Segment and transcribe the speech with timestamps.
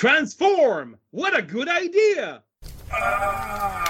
[0.00, 0.96] Transform!
[1.10, 2.42] What a good idea!
[2.90, 3.84] Ah,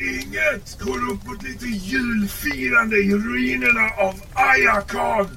[0.00, 5.36] inget går upp mot lite julfirande i ruinerna av Ayakon!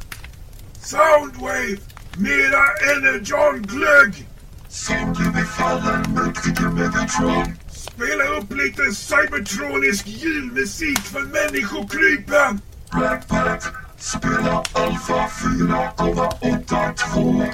[0.79, 1.77] Soundwave,
[2.17, 4.27] mera Energon-glögg!
[4.69, 7.57] Soundwave är fallen, mäktige Megatron.
[7.71, 12.61] Spela upp lite cybertronisk julmusik för människokrypen!
[12.93, 13.67] Rat Pat,
[13.97, 17.53] spela Alpha 4,82.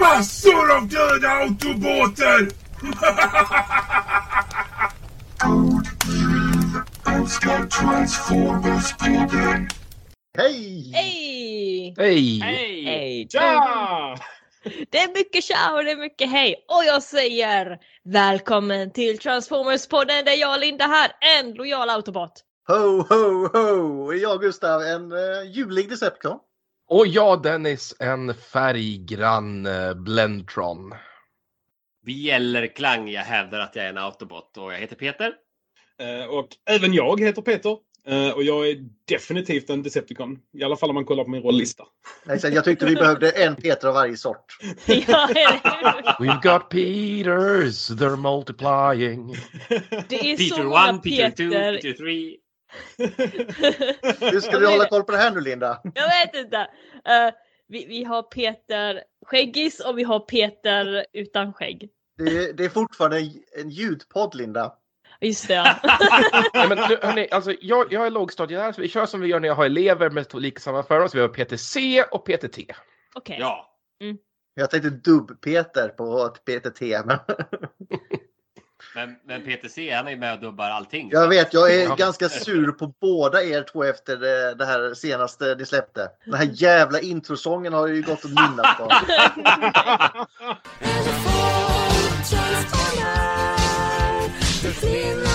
[0.00, 2.48] Massor av döda autobåtar!
[5.38, 9.68] God jul önskar Transformers på dig.
[10.38, 10.92] Hej!
[10.94, 11.94] Hej!
[11.98, 12.40] Hej!
[12.40, 12.84] Hej!
[12.84, 13.28] Hej!
[13.30, 14.35] Tja!
[14.90, 16.64] Det är mycket tja och det är mycket hej.
[16.68, 22.32] Och jag säger välkommen till Transformers-podden där jag och Linda här, en lojal autobot.
[22.68, 24.12] Ho, ho, ho!
[24.12, 26.38] Jag Gustav, en uh, julig Decepticon.
[26.88, 30.94] Och jag Dennis, en färggrann eh, Blendtron.
[32.02, 35.32] Vi eller Klang, jag hävdar att jag är en autobot och jag heter Peter.
[35.98, 37.76] Eh, Och även jag heter Peter.
[38.08, 38.76] Eh, Och jag är
[39.08, 40.38] definitivt en Decepticon.
[40.52, 41.84] I alla fall om man kollar på min rollista.
[42.42, 44.58] Jag tyckte vi behövde en Peter av varje sort.
[46.18, 49.34] We've got Peters, they're multiplying.
[50.08, 51.74] Det är Peter många 1, Peter 2, Peter.
[51.76, 52.36] Peter 3.
[54.30, 55.80] Hur ska du hålla koll på det här nu Linda?
[55.94, 56.56] Jag vet inte.
[57.04, 57.34] Eh,
[57.68, 61.88] vi, vi har Peter skäggis och vi har Peter utan skägg.
[62.18, 64.72] Det, det är fortfarande en, en ljudpodd Linda.
[65.20, 65.54] Just det.
[65.54, 65.76] ja.
[66.54, 69.48] Nej, men hörni, alltså, jag, jag är lågstadielärare, så vi kör som vi gör när
[69.48, 71.08] jag har elever med lika samma förnamn.
[71.08, 72.58] Så vi har PTC och PTT.
[73.14, 73.36] Okej.
[73.40, 73.72] Ja.
[74.54, 76.80] Jag tänkte dubb-Peter på ett PTT.
[77.04, 77.18] Men
[78.94, 81.08] Men, men PTC, han är ju med och dubbar allting.
[81.12, 81.94] jag vet, jag är Ja.
[81.94, 86.08] ganska sur på båda er två efter det, det här senaste ni släppte.
[86.24, 88.88] Den här jävla introsången har ju gått och nynnat på.
[94.66, 95.25] Ja.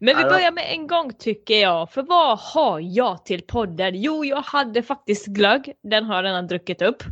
[0.00, 1.92] Men vi börjar med en gång tycker jag.
[1.92, 4.02] För vad har jag till podden?
[4.02, 5.72] Jo, jag hade faktiskt glögg.
[5.82, 7.02] Den har jag redan druckit upp.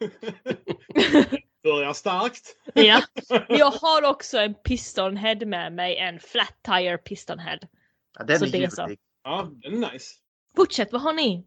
[1.62, 2.56] Börjar starkt.
[2.74, 3.02] Ja.
[3.48, 5.98] Jag har också en pistonhead med mig.
[5.98, 7.58] En flat tire pistonhead.
[8.18, 8.82] Ja, den Så är det är så.
[8.82, 8.98] ljuvlig.
[9.24, 10.14] Ja, den är nice.
[10.56, 11.46] Fortsätt, vad har ni?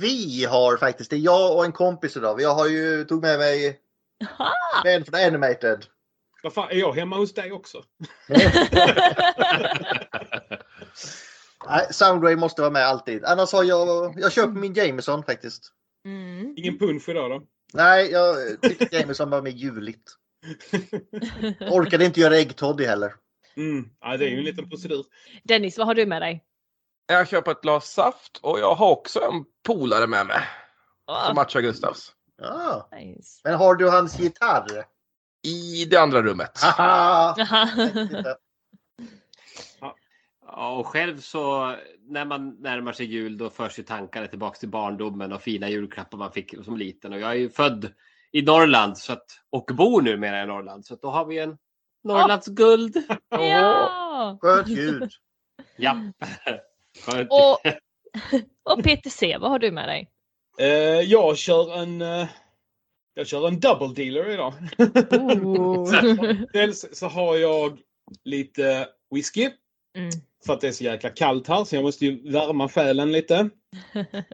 [0.00, 2.40] Vi har faktiskt, det är jag och en kompis idag.
[2.40, 3.80] Jag har ju tog med mig
[4.38, 4.52] Aha.
[4.84, 5.86] en från Animated.
[6.46, 7.82] Vad fan, är jag hemma hos dig också?
[11.66, 13.24] Nej, Soundwave måste vara med alltid.
[13.24, 15.72] Annars har jag, jag köper min Jameson faktiskt.
[16.04, 16.54] Mm.
[16.56, 17.42] Ingen punsch idag då?
[17.72, 20.12] Nej, jag tyckte Jameson var mer juligt.
[21.70, 23.14] Orkade inte göra äggtoddy heller.
[23.56, 23.88] Mm.
[24.00, 25.04] Ja, det är ju en liten procedur.
[25.44, 26.44] Dennis, vad har du med dig?
[27.06, 30.40] Jag köper ett glas saft och jag har också en polare med mig.
[31.06, 32.12] Ah, Som matchar Gustavs.
[32.42, 32.88] Ja.
[32.92, 33.40] nice.
[33.44, 34.86] Men har du hans gitarr?
[35.46, 36.52] I det andra rummet.
[40.48, 44.68] Ja, och själv så när man närmar sig jul då förs ju tankarna tillbaks till
[44.68, 47.12] barndomen och fina julklappar man fick som liten.
[47.12, 47.92] Och jag är ju född
[48.32, 50.86] i Norrland så att, och bor numera i Norrland.
[50.86, 51.58] Så att då har vi en
[52.04, 52.96] Norrlands guld.
[53.30, 54.38] ja!
[54.40, 55.10] Skönt ljud.
[55.76, 55.96] Ja.
[57.06, 57.30] Skönt.
[57.32, 57.58] Och,
[58.72, 60.10] och PTC, vad har du med dig?
[60.58, 62.02] Eh, jag kör en...
[62.02, 62.28] eh,
[63.16, 64.54] jag kör en double dealer idag.
[65.12, 66.46] Ooh.
[66.52, 67.78] Dels så har jag
[68.24, 69.50] lite whisky.
[69.96, 70.10] Mm.
[70.46, 73.50] För att det är så jäkla kallt här så jag måste ju värma själen lite.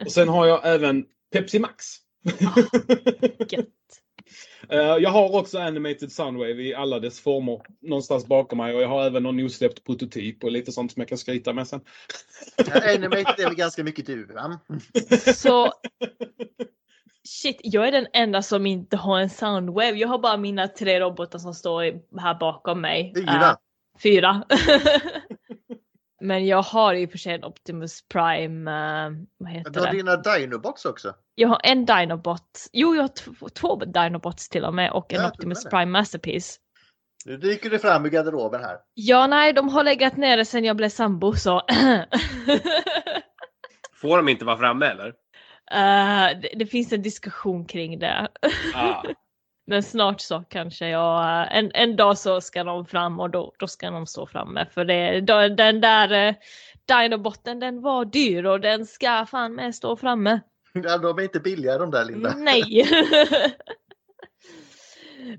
[0.04, 1.86] Och sen har jag även Pepsi Max.
[4.68, 8.88] Eh, jag har också Animated Soundwave i alla dess former någonstans bakom mig och jag
[8.88, 11.80] har även någon osläppt prototyp och lite sånt som jag kan skryta med sen.
[12.94, 14.60] Animated är väl ganska mycket du va?
[15.34, 15.72] Så
[17.28, 19.90] Shit, jag är den enda som inte har en Soundwave.
[19.92, 21.82] Jag har bara mina tre robotar som står
[22.20, 23.12] här bakom mig.
[23.16, 23.56] Fyra.
[24.02, 24.42] fyra.
[26.20, 29.86] Men jag har i och för sig en Optimus Prime, eh, vad heter Du har
[29.86, 29.92] det?
[29.92, 31.14] dina Dinobots också.
[31.34, 35.28] Jag har en Dinobot, jo jag har två, Dinobots till och med och en Ja,
[35.28, 35.64] Optimus.
[35.64, 36.58] Prime Masterpiece.
[37.24, 38.76] Nu dyker det fram ur garderoben här.
[38.94, 41.62] Ja, nej, de har legat nere sedan jag blev sambo så.
[44.00, 45.14] Får de inte vara framme eller?
[45.70, 48.28] Eh, det, det finns en diskussion kring det.
[48.74, 49.02] Ah.
[49.66, 53.52] Men snart så kanske jag, eh, en, en dag så ska de fram och då,
[53.58, 54.66] då ska de stå framme.
[54.70, 56.34] För det, då, den där uh,
[56.84, 60.40] Dinobotten den var dyr och den ska fan med stå framme.
[60.74, 62.34] Ja, de är inte billiga de där Linda.
[62.36, 62.88] Nej!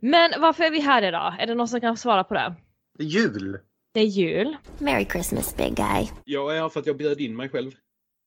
[0.02, 1.36] Men varför är vi här idag?
[1.40, 2.56] Är det någon som kan svara på det?
[3.00, 3.60] Jul.
[3.94, 4.58] Det är jul.
[4.80, 6.08] Merry Christmas, big guy.
[6.26, 7.72] Jag är här för att jag bjöd in mig själv.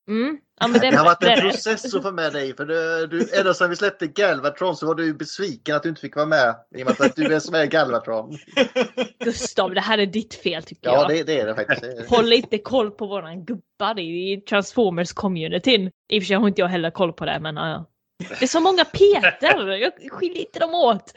[0.09, 0.39] Mm.
[0.61, 1.41] Ja, det, Det har varit en det.
[1.41, 2.57] process att få med dig.
[2.57, 6.01] För du, du, ända sedan vi släppte Galvatron så var du besviken att du inte
[6.01, 6.55] fick vara med.
[6.77, 8.39] I och med att du är som är Galvatron.
[9.25, 11.09] Gustav, det här är ditt fel tycker Ja, jag.
[11.09, 12.11] det, det är det faktiskt.
[12.11, 15.91] Håll inte koll på våran gubbar i Transformers-communityn.
[16.09, 17.87] I och för sig har inte jag heller koll på det, men ja.
[18.29, 19.69] Det är så många Peter!
[19.71, 21.13] Jag skiljer inte dem åt.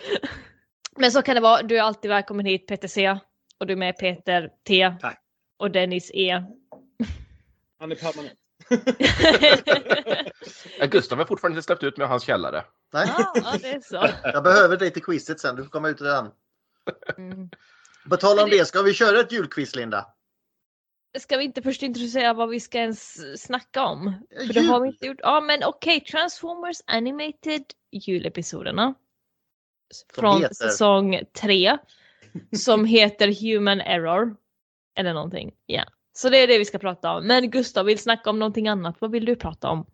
[0.97, 1.61] Men så kan det vara.
[1.61, 3.17] Du är alltid välkommen hit Peter C.
[3.59, 4.91] Och du är med Peter T.
[5.01, 5.19] Tack.
[5.59, 6.43] Och Dennis E.
[7.79, 8.38] Han är permanent.
[10.89, 12.63] Gustav har fortfarande inte släppt ut med hans källare.
[12.93, 14.09] Nej, ja, det är så.
[14.23, 15.55] jag behöver dig till quizet sen.
[15.55, 16.31] Du får komma ut redan.
[17.17, 17.49] Mm.
[18.09, 20.05] På tal om det, ska vi köra ett julquiz Linda?
[21.19, 24.13] Ska vi inte först introducera vad vi ska ens snacka om?
[24.47, 25.19] För det har vi inte gjort.
[25.19, 28.93] Ja men okej, Transformers Animated julepisoderna.
[30.13, 30.55] Från heter?
[30.55, 31.77] säsong 3.
[32.57, 34.35] Som heter Human Error.
[34.95, 35.53] Eller någonting.
[35.65, 35.83] Ja.
[36.21, 37.27] Så det är det vi ska prata om.
[37.27, 38.95] Men Gustav vill snacka om någonting annat.
[38.99, 39.85] Vad vill du prata om?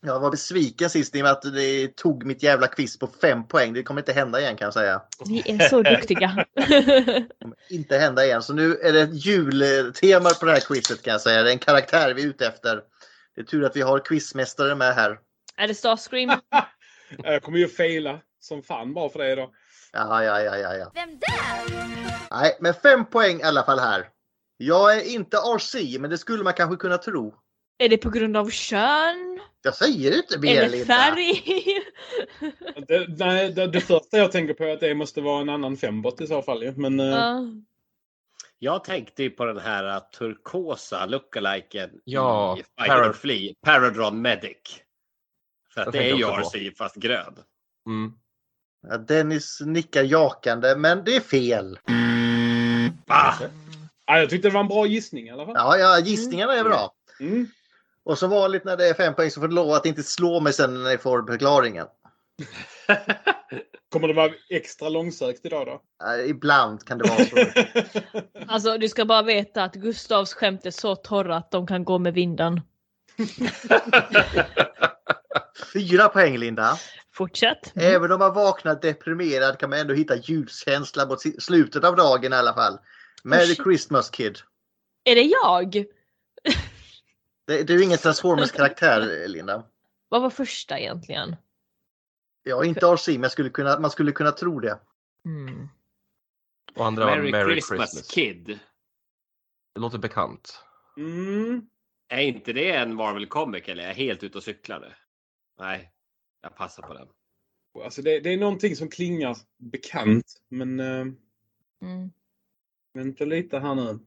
[0.00, 3.48] Jag var besviken sist i och med att det tog mitt jävla quiz på fem
[3.48, 3.72] poäng.
[3.72, 5.02] Det kommer inte hända igen kan jag säga.
[5.28, 6.46] Vi är så duktiga.
[6.54, 8.42] Det kommer inte hända igen.
[8.42, 11.42] Så nu är det ett jultema på det här quizet kan jag säga.
[11.42, 12.80] Det är en karaktär vi är ute efter.
[13.34, 15.18] Det är tur att vi har quizmästare med här.
[15.56, 16.30] är det Starscream?
[17.22, 19.50] Jag kommer ju faila som fan bara för det idag.
[19.92, 20.90] Ja, ja, ja, ja, ja.
[20.94, 21.78] Vem där?
[22.30, 24.13] Nej, men fem poäng i alla fall här.
[24.56, 27.34] Jag är inte RC, men det skulle man kanske kunna tro.
[27.78, 29.40] är det på grund av kön?
[29.62, 31.42] Jag säger inte mer Eller färg?
[32.88, 35.76] Det, nej, det, det första jag tänker på är att det måste vara en annan
[35.76, 36.62] fembot i så fall.
[36.62, 36.72] ju.
[36.76, 37.40] Men eh, Ja.
[38.58, 43.54] Jag tänkte ju på den här uh, turkosa lookaliken Ja, i Parad- Fighter and Flee,
[43.62, 44.56] Paradron Medic.
[45.74, 46.30] För att Jag det är ju på.
[46.40, 47.34] RC fast grön.
[47.86, 48.12] Mm.
[48.88, 51.78] Ja, Dennis nickar jakande, men det är fel.
[53.06, 53.34] Ah,
[54.06, 55.54] ja, jag tyckte det var en bra gissning i alla fall.
[55.58, 56.94] Ja, ja, gissningarna är bra.
[57.20, 57.48] Mm.
[58.04, 60.40] Och som vanligt när det är fem poäng så får du lova att inte slå
[60.40, 61.86] mig sen när ni får förklaringen.
[63.92, 65.82] Kommer det vara extra långsökt idag då?
[66.26, 67.36] Ibland kan det vara så.
[68.48, 71.98] Alltså du ska bara veta att Gustavs skämt är så torra att de kan gå
[71.98, 72.60] med vinden.
[75.72, 76.78] Fyra poäng Linda.
[77.12, 77.72] Fortsätt.
[77.74, 82.36] Även om man vaknar deprimerad kan man ändå hitta ljuskänsla mot slutet av dagen i
[82.36, 82.78] alla fall.
[83.24, 83.54] Merry.
[83.54, 84.38] Christmas kid.
[85.04, 85.86] Är det jag?
[87.46, 89.64] Det, du är ingen Transformers-karaktär Linda.
[90.08, 91.36] Vad var första egentligen?
[92.42, 94.78] Jag är inte RC men skulle kunna, man skulle kunna tro det.
[95.24, 95.68] Mm.
[96.74, 98.10] Och andra var Merry, Merry Christmas, Christmas.
[98.10, 98.58] Kid.
[99.74, 100.64] Det låter bekant.
[100.96, 101.66] Mm.
[102.08, 104.92] Är inte det en Marvel Comic eller är jag helt ute och cyklar nu?
[105.58, 105.90] Nej,
[106.42, 107.08] jag passar på den.
[107.84, 110.42] Alltså det, det är någonting som klingar bekant.
[110.48, 111.04] Men eh,
[111.82, 112.10] Mm.
[112.94, 113.98] Vänta lite här nu.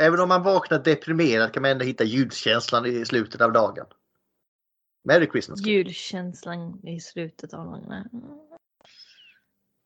[0.00, 3.86] Även om man vaknar deprimerad kan man ändå hitta ljuskänslan i slutet av dagen.
[5.04, 5.60] Merry Christmas.
[5.66, 7.92] Julkänslan i slutet av dagen.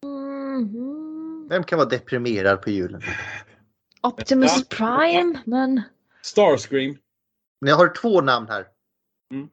[0.04, 1.48] Mm.
[1.48, 3.02] Vem kan vara deprimerad på julen?
[4.02, 4.68] Optimus.
[4.68, 5.82] Prime, men...
[6.22, 6.98] Starscream.
[7.60, 8.68] Ni har två namn här.
[9.32, 9.48] Mm.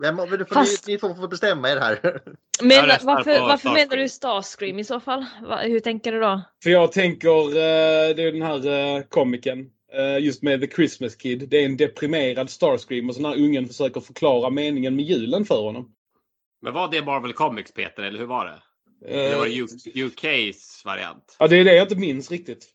[0.00, 2.00] Vem, men du får, Fast- ni, ni får, får bestämma er här.
[2.62, 5.26] Men varför, varför menar du Starscream i så fall?
[5.42, 6.42] Va, hur tänker du då?
[6.62, 9.70] För jag tänker, eh, det är den här eh, komikern.
[9.92, 11.48] eh, just med The Christmas Kid.
[11.48, 15.62] Det är en deprimerad Starscream och så när ungen försöker förklara meningen med julen för
[15.62, 15.94] honom.
[16.62, 18.62] Men var det Marvel Comics Peter, eller hur var det?
[19.08, 19.46] Det var
[19.94, 21.36] UKs variant.
[21.38, 22.66] Ja, det är det jag inte minns riktigt.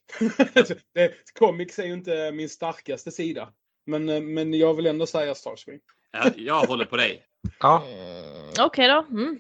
[0.94, 3.50] det, comics är ju inte min starkaste sida.
[3.86, 5.80] Men, men jag vill ändå säga Starscream.
[6.24, 7.24] Jag, jag håller på dig.
[7.60, 9.06] Ja, Mm, Okej då.
[9.10, 9.40] Mm.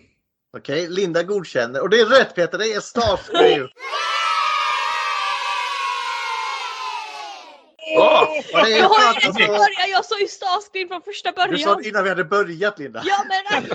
[0.57, 1.81] Okej, Linda godkänner.
[1.81, 3.67] Och det är rätt Peter, det är Starscream.
[7.97, 8.01] Och är
[8.49, 11.77] Jag, har ju redan alltså, börjat, jag sa ju Starscream från första du sa början.
[11.81, 13.03] det innan vi hade börjat Linda.
[13.05, 13.63] Ja men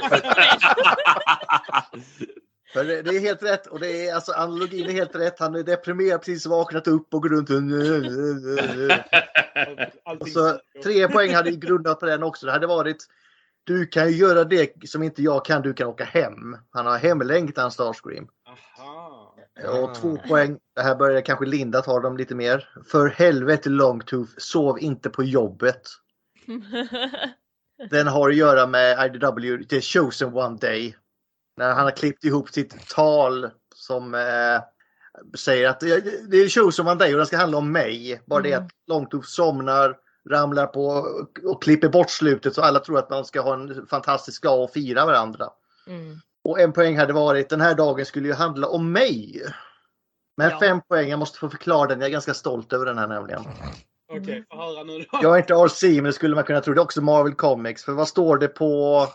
[2.72, 5.38] För det, det är helt rätt och det är alltså analogin är helt rätt.
[5.38, 7.56] Han är deprimerad, precis vaknat upp och går runt och...
[10.04, 12.46] Allting Och så tre poäng hade ju grundat på den också.
[12.46, 13.06] Det hade varit
[13.64, 16.56] du kan ju göra det som inte jag kan, du kan åka hem.
[16.70, 18.28] Han har hemlängtan Starscream.
[18.46, 19.36] Aha.
[19.68, 22.68] Och två poäng, det här börjar kanske Linda ta dem lite mer.
[22.86, 25.82] För helvete Longtooth, sov inte på jobbet.
[27.90, 30.96] Den har att göra med IDW, The Chosen One Day.
[31.56, 34.62] När han har klippt ihop sitt tal som eh,
[35.38, 38.22] säger att det det är Chosen One Day och det ska handla om mig.
[38.26, 38.64] Bara det Mm.
[38.64, 39.96] att Longtooth somnar,
[40.28, 43.86] ramlar på och, och klipper bort slutet så alla tror att man ska ha en
[43.86, 45.50] fantastisk dag och fira varandra.
[45.86, 46.20] Mm.
[46.44, 49.42] Och en poäng hade varit den här dagen skulle ju handla om mig.
[50.36, 50.60] Men Ja.
[50.60, 52.00] fem poäng, jag måste få förklara den.
[52.00, 53.42] Jag är ganska stolt över den här nämligen.
[54.12, 55.18] Okej, få höra nu då.
[55.22, 56.74] Jag är inte RC men det skulle man kunna tro.
[56.74, 57.84] Det är också Marvel Comics.
[57.84, 59.06] För vad står det på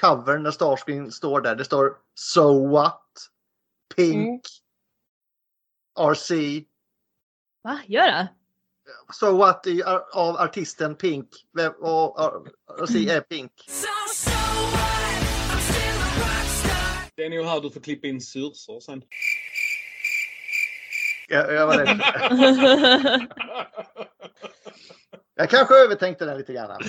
[0.00, 1.54] covern när Starscreen står där?
[1.54, 3.06] Det står So What?
[3.96, 4.42] Pink.
[5.98, 6.30] RC.
[7.62, 8.28] Va, gör det?
[9.12, 9.66] So What
[10.12, 11.28] av artisten Pink.
[11.78, 12.16] Och
[12.80, 13.52] RC är Pink.
[17.16, 19.02] Det är nog här du får klippa in sursor sen.
[21.28, 22.00] Jag, jag var rädd.
[25.34, 26.82] Jag kanske övertänkte den lite grann.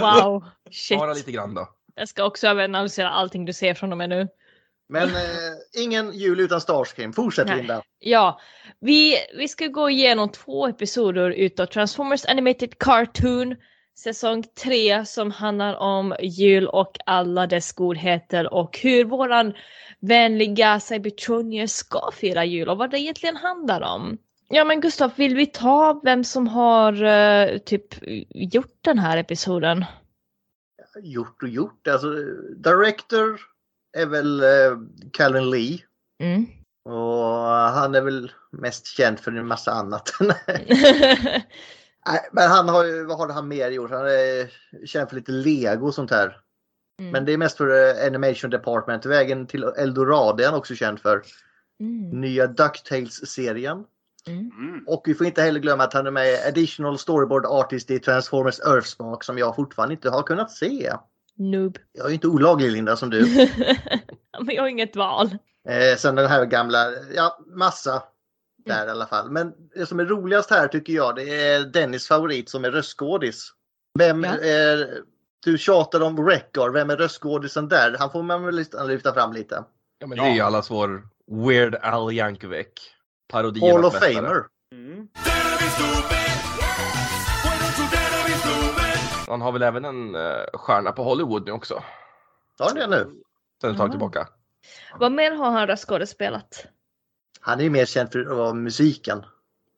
[0.00, 0.44] wow.
[0.70, 0.98] Shit.
[0.98, 1.68] Bara lite grann då.
[1.94, 4.28] Jag ska också överanalysera allting du ser från och med nu.
[4.90, 7.12] Men eh, ingen jul utan Starscream.
[7.12, 7.56] Fortsätt Nej.
[7.56, 7.82] Linda.
[7.98, 8.40] Ja,
[8.80, 13.56] vi, vi ska gå igenom två episoder utav Transformers Animated Cartoon
[13.98, 19.54] säsong 3 som handlar om jul och alla dess godheter och hur våran
[20.00, 24.18] vänliga Cybertronier ska fira jul och vad det egentligen handlar om.
[24.48, 27.86] Ja men Gustav, vill vi ta vem som har eh, typ
[28.34, 29.84] gjort den här episoden?
[31.02, 31.88] Gjort och gjort.
[31.88, 32.08] Alltså,
[32.56, 33.40] director
[33.92, 34.78] är väl eh,
[35.12, 35.78] Calvin Lee.
[36.22, 36.46] Mm.
[36.84, 40.12] Och han är väl mest känd för en massa annat.
[42.06, 43.90] Nej, men han har ju, vad har han mer gjort?
[43.90, 44.50] Han är
[44.86, 46.40] känd för lite lego och sånt här.
[47.00, 47.12] Mm.
[47.12, 49.06] Men det är mest för eh, Animation Department.
[49.06, 51.22] Vägen till Eldorado är han också känd för.
[51.80, 52.20] Mm.
[52.20, 53.84] Nya DuckTales-serien.
[54.26, 54.50] Mm.
[54.58, 54.84] Mm.
[54.86, 58.60] Och vi får inte heller glömma att han är med Additional Storyboard Artist i Transformers
[58.60, 60.92] Earthspark som jag fortfarande inte har kunnat se.
[61.36, 61.78] Noob.
[61.92, 63.26] Jag är ju inte olaglig Linda som du.
[64.40, 65.38] men jag har inget val.
[65.68, 68.02] Eh, sen den här gamla, ja massa
[68.66, 69.30] där i alla fall.
[69.30, 73.52] Men det som är roligast här tycker jag det är Dennis favorit som är röstskådis.
[73.98, 74.30] Vem Ja.
[74.38, 74.98] är,
[75.44, 77.96] du tjatar om Record, vem är röstskådisen där?
[77.98, 79.64] Han får man väl lyfta, fram lite.
[79.98, 81.02] Ja, men det är ju allas vår
[81.46, 82.66] Weird Al Yankovic.
[83.32, 84.14] Hall Parodiernas of mästare.
[84.14, 84.44] Famer.
[84.72, 85.08] Mm.
[89.30, 91.82] Han har väl även en uh, stjärna på Hollywood nu också.
[92.58, 93.22] Har han det nu?
[93.60, 94.28] Sen ett tag tillbaka.
[94.98, 96.66] Vad mer har han röstskådespelat?
[97.40, 99.24] Han är ju mer känd för vara musiken.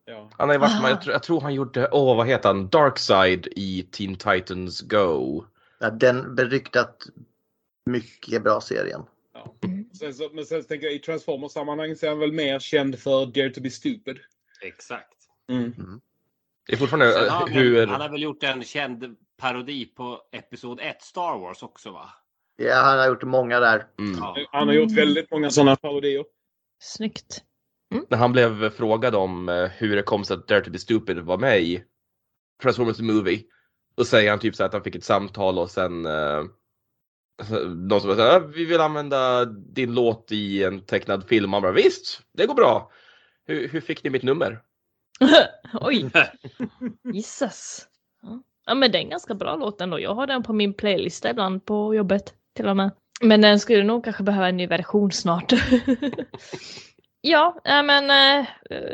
[0.05, 0.31] Ja.
[0.39, 0.83] Han har ju varit Ah.
[0.83, 4.81] med, jag, tror, jag tror han gjorde, åh vad heter han, Darkside i Teen Titans
[4.81, 5.45] Go.
[5.79, 7.07] Ja, den beryktat
[7.87, 9.03] mycket bra serien.
[9.35, 9.55] Ja.
[9.65, 9.91] Mm.
[9.95, 12.99] Sen så, men sen så tänker jag i Transformers-sammanhang så är han väl mer känd
[12.99, 14.19] för Dare to be stupid.
[14.63, 15.17] Exakt.
[15.49, 16.01] Mm.
[16.67, 17.87] Det är fortfarande Sen eh, har han, hur...
[17.87, 22.09] han har väl gjort en känd parodi på Episod 1 Star Wars också va?
[22.57, 23.87] Ja, han har gjort många där.
[23.99, 24.19] Mm.
[24.19, 24.37] Ja.
[24.53, 26.25] Han har gjort väldigt många sådana parodier.
[26.83, 27.43] Snyggt.
[28.11, 31.19] När han blev frågad om eh, hur det kom sig att Dare to be stupid
[31.19, 31.85] var med i
[32.63, 33.43] Transformers the Movie.
[33.97, 36.45] Då säger han typ så att han fick ett samtal och sen eh,
[37.67, 41.53] någon som säger vi vill använda din låt i en tecknad film.
[41.53, 42.91] Han bara visst, det går bra.
[43.47, 44.63] Hur, hur fick ni mitt nummer?
[45.81, 46.11] Oj,
[47.13, 47.89] gissas.
[48.73, 48.75] Ja.
[48.75, 50.01] men det är en ganska bra låt ändå.
[50.01, 52.91] Jag har den på min playlista ibland på jobbet till och med.
[53.21, 55.53] Men den skulle nog kanske behöva en ny version snart.
[57.21, 58.47] ja, men äh,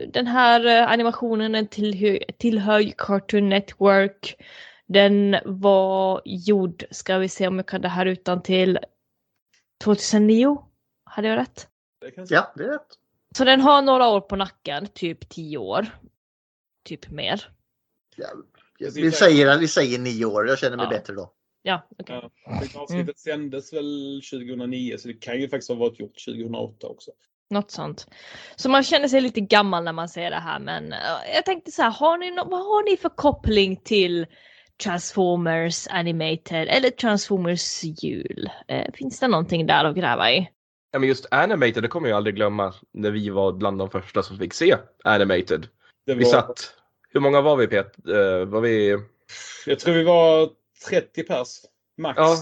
[0.09, 4.35] den här äh, animationen tillhör, tillhör Cartoon Network.
[4.87, 8.79] Den var gjord, ska vi se om jag kan det här utan till
[9.85, 10.59] 2009.
[11.05, 11.69] Hade jag rätt?
[12.29, 12.99] Ja, det är rätt.
[13.37, 15.87] Så den har några år på nacken, typ 10 år.
[16.85, 17.49] Typ mer.
[18.17, 18.35] Precis.
[18.79, 20.91] Vi, säger, vi säger nio år, jag känner mig Ja.
[20.91, 21.33] bättre då.
[21.63, 21.89] Ja.
[22.61, 27.11] Det avsnittet sändes väl 2009 så det kan ju faktiskt ha varit gjort 2008 också.
[27.51, 28.07] Något sånt.
[28.57, 30.95] Så man känner sig lite gammal när man ser det här men
[31.35, 34.27] jag tänkte så här, har ni no- vad har ni för koppling till
[34.93, 38.51] Transformers Animated eller Transformers jul?
[38.69, 40.49] Eh, finns det någonting där att gräva i?
[40.91, 44.23] Ja, men just Animated, det kommer jag aldrig glömma när vi var bland de första
[44.23, 45.67] som fick se Animated.
[46.07, 46.75] Det Vi var, satt,
[47.09, 48.07] hur många var vi Pet?
[48.09, 48.99] Eh, var vi
[49.67, 50.51] Jag tror vi var
[50.89, 51.49] 30 pers.
[51.97, 52.17] Max.
[52.19, 52.37] ja,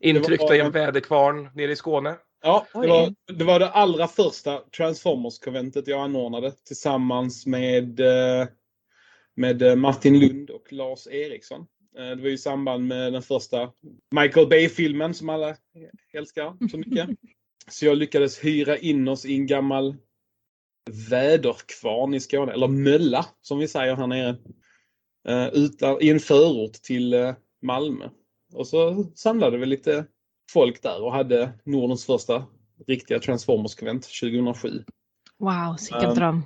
[0.00, 2.16] intryckta var- i en väderkvarn nere i Skåne?
[2.44, 8.46] Ja, det var, det var det allra första Transformers-konventet jag anordnade tillsammans med, eh,
[9.34, 11.66] med eh, Martin Lund och Lars Eriksson.
[11.94, 13.72] Det var i samband med den första
[14.10, 15.56] Michael Bay-filmen som alla
[16.12, 17.08] älskar så mycket.
[17.68, 19.96] Så jag lyckades hyra in oss i en gammal
[20.90, 24.36] väderkvarn i Skåne, eller mölla som vi säger här nere.
[25.28, 28.08] Eh, Utan, I en förort till eh, Malmö.
[28.54, 30.06] Och så samlade vi lite
[30.52, 32.46] folk där och hade Nordens första
[32.86, 34.84] riktiga Transformers-konvent 2007.
[35.38, 36.42] Wow, sicken Um, dröm.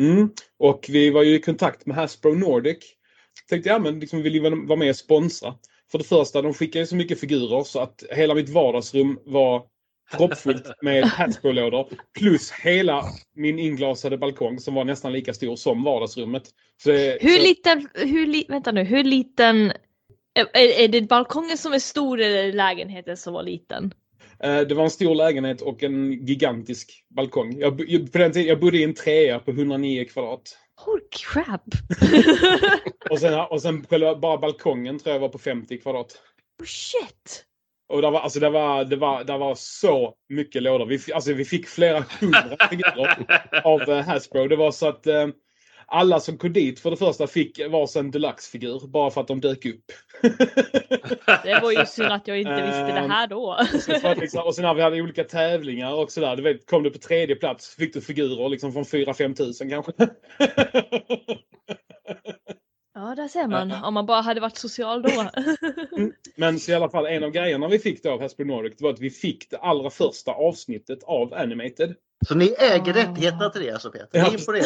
[0.00, 0.30] Mm.
[0.58, 2.78] Och vi var ju i kontakt med Hasbro Nordic.
[3.48, 5.54] Tänkte ja men liksom vill ju vara med och sponsra.
[5.90, 9.66] För det första, de skickar ju så mycket figurer så att hela mitt vardagsrum var
[10.12, 11.88] proppfullt med Hasbro-lådor.
[12.18, 16.42] Plus hela min inglasade balkong som var nästan lika stor som vardagsrummet.
[16.82, 19.72] Så, Hur så, liten, hur li, vänta nu, hur liten,
[20.34, 23.94] är, är det balkongen som är stor eller lägenheten som var liten?
[24.42, 27.58] eh, det var en stor lägenhet och en gigantisk balkong.
[27.58, 27.78] Jag,
[28.12, 30.58] på den tiden, jag bodde i en trea på 109 kvadrat.
[30.84, 31.62] Holy crap!
[33.10, 33.86] Och sen, och sen
[34.20, 36.22] bara balkongen tror jag var på 50 kvadrat.
[36.60, 37.45] oh shit!
[37.88, 40.86] Och det var, alltså det var, det var, det var så mycket lådor.
[40.86, 43.26] Vi, alltså vi fick flera hundra figurer
[43.64, 44.48] av eh, Hasbro.
[44.48, 45.26] Det var så att eh,
[45.86, 49.66] alla som kom dit för det första fick varsin deluxe-figur bara för att de dök
[49.66, 49.84] upp.
[51.44, 53.58] Det var ju synd att jag inte visste det här då.
[54.20, 56.36] Liksom, och sen när vi hade olika tävlingar och sådär.
[56.36, 59.92] Du vet, kom du på tredje plats fick du figurer liksom från 4-5 tusen kanske.
[63.26, 63.72] Där ser man.
[63.84, 65.10] Om man bara hade varit social då.
[66.36, 68.90] Men så i alla fall en av grejerna vi fick då av Hasbro Nordic var
[68.90, 71.94] att vi fick det allra första avsnittet av Animated.
[72.28, 72.96] Så ni äger Ah.
[72.96, 74.08] rättigheterna till det alltså Peter?
[74.12, 74.30] Ja.
[74.52, 74.58] Det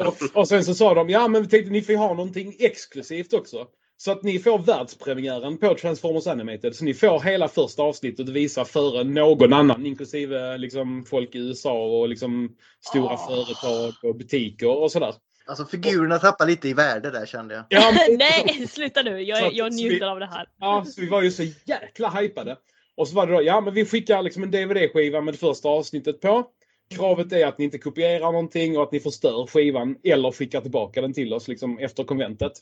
[0.00, 0.06] är.
[0.08, 3.32] Och, och sen så sa de, ja men vi tänkte ni får ha någonting exklusivt
[3.34, 3.66] också.
[3.98, 6.76] Så att ni får världspremiären på Transformers Animated.
[6.76, 11.72] Så ni får hela första avsnittet visa före någon annan, inklusive liksom folk i USA
[11.86, 12.56] och liksom
[12.90, 13.28] stora Ah.
[13.28, 15.14] företag och butiker och sådär.
[15.48, 17.64] Alltså figurerna tappar lite i värde där kände jag.
[17.68, 19.20] Ja, men- Nej, sluta nu.
[19.22, 20.48] Jag, att- jag njuter vi- av det här.
[20.60, 22.56] Ja, så vi var ju så jäkla hypade.
[22.94, 25.68] Och så var det då, ja men vi skickar liksom en DVD-skiva med det första
[25.68, 26.46] avsnittet på.
[26.90, 31.00] Kravet är att ni inte kopierar någonting och att ni förstör skivan eller skickar tillbaka
[31.00, 32.52] den till oss liksom efter konventet.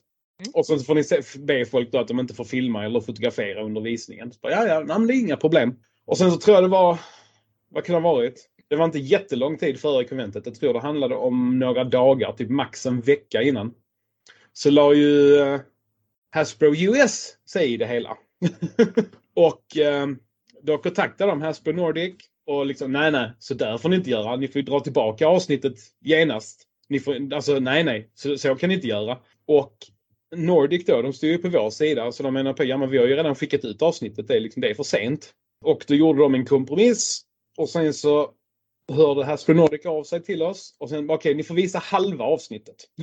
[0.54, 3.00] Och sen så får ni se, be folk då att de inte får filma eller
[3.00, 4.32] fotografera under visningen.
[4.32, 5.74] Så bara, ja, ja, nej, men det är inga problem.
[6.06, 6.98] Och sen så tror jag det var,
[7.70, 8.48] vad kan det ha varit?
[8.70, 10.46] Det var inte jättelång tid före konventet.
[10.46, 13.74] Jag tror det handlade om några dagar, typ max en vecka innan.
[14.52, 15.60] Så la ju eh,
[16.30, 18.16] Hasbro US sig i det hela.
[19.34, 20.06] och eh,
[20.62, 22.14] då kontaktade de Hasbro Nordic
[22.46, 24.36] och liksom nej nej, så där får ni inte göra.
[24.36, 26.62] Ni får ju dra tillbaka avsnittet genast.
[26.88, 29.18] Ni får, alltså nej nej, så, så kan ni inte göra.
[29.46, 29.76] Och
[30.36, 32.98] Nordic då, de stod ju på vår sida så de menar på ja men vi
[32.98, 35.34] har ju redan skickat ut avsnittet, det är, liksom, det är för sent.
[35.64, 37.22] Och då gjorde de en kompromiss
[37.58, 38.30] och sen så
[38.92, 42.76] hörde Hasbro Nordic av sig till oss och sen okej, ni får visa halva avsnittet.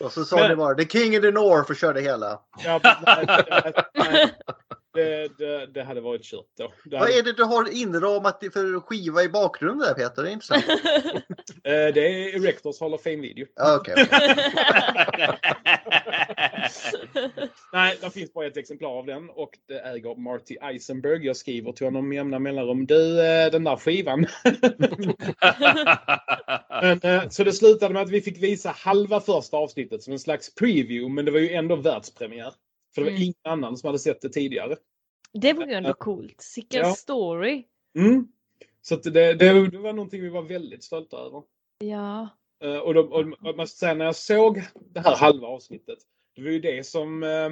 [0.00, 2.40] Och så sa ni bara The King of the North och körde hela.
[2.64, 4.32] Ja, nej, nej, nej.
[4.94, 6.72] Det, det, det hade varit kört då.
[6.84, 10.22] Det, Vad hade, är det du har inramat för skiva i bakgrunden där Peter?
[10.22, 10.64] Det är intressant.
[11.64, 13.46] eh, det är Erectors Hall of Fame-video.
[13.54, 13.94] Ja, Okej.
[17.72, 21.26] Nej, det finns bara ett exemplar av den och det äger Marty Eisenberg.
[21.26, 22.86] Jag skriver till honom med jämna mellanrum.
[22.86, 24.26] Du, eh, den där skivan.
[26.82, 30.18] men, eh, så det slutade med att vi fick visa halva första avsnittet som en
[30.18, 32.52] slags preview, men det var ju ändå världspremiär.
[32.94, 33.22] För det var Mm.
[33.22, 34.76] ingen annan som hade sett det tidigare.
[35.32, 36.40] det var ju ändå coolt.
[36.40, 36.94] Sicken Ja.
[36.94, 37.64] story.
[37.98, 38.28] Mm.
[38.80, 41.42] Så det, det, det var någonting vi var väldigt stolta över.
[41.78, 42.28] Ja.
[42.64, 44.62] Eh, Och, de, och jag måste säga, när jag såg
[44.94, 45.98] det här halva avsnittet,
[46.36, 47.50] det var ju det som, eh,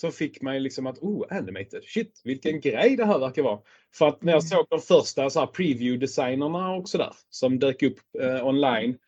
[0.00, 3.60] som fick mig liksom att, oh, animated, shit, vilken grej det här verkar vara.
[3.94, 7.98] För att när jag såg de första så här preview-designerna och sådär, som dök upp
[8.20, 8.98] eh, online,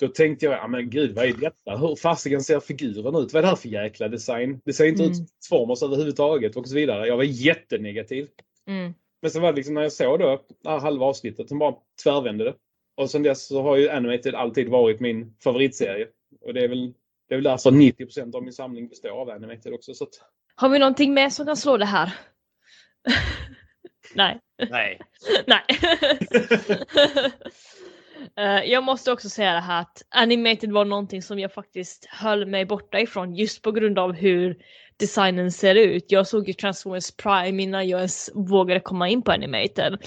[0.00, 1.76] då tänkte jag, ja men gud, vad är detta?
[1.76, 3.32] Hur fasiken ser figuren ut?
[3.32, 4.60] Vad är det här för jäkla design?
[4.64, 5.10] Det ser inte Mm.
[5.10, 7.06] ut som Transformers överhuvudtaget och så vidare.
[7.06, 8.28] Jag var jättenegativ.
[8.66, 8.94] Mm.
[9.22, 11.74] Men sen var det liksom när jag såg då det här halva avsnittet som bara
[12.02, 12.54] tvärvände det.
[12.96, 16.06] Och sen dess så har ju Animated alltid varit min favoritserie.
[16.40, 16.92] Och det är väl,
[17.28, 19.94] det är väl därför 90% av min samling består av Animated också.
[19.94, 20.10] Så att,
[20.54, 22.12] Har vi någonting mer som kan slå det här?
[24.14, 24.40] Nej.
[24.70, 25.00] Nej.
[25.46, 25.62] Nej.
[28.40, 32.46] Uh, jag måste också säga det här att animated var någonting som jag faktiskt höll
[32.46, 34.56] mig borta ifrån just på grund av hur
[34.96, 36.04] designen ser ut.
[36.08, 39.98] Jag såg ju Transformers Prime innan jag ens vågade komma in på animated.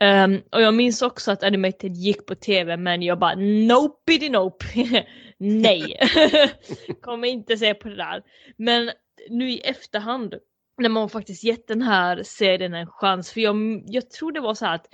[0.00, 4.66] Um, och jag minns också att animated gick på tv men jag bara nope nope.
[5.38, 5.98] Nej.
[7.02, 8.22] Kommer inte se på det där.
[8.56, 8.90] Men
[9.30, 10.34] nu i efterhand
[10.78, 13.32] när man faktiskt gett den här serien en chans.
[13.32, 14.86] För jag, jag tror det var så här att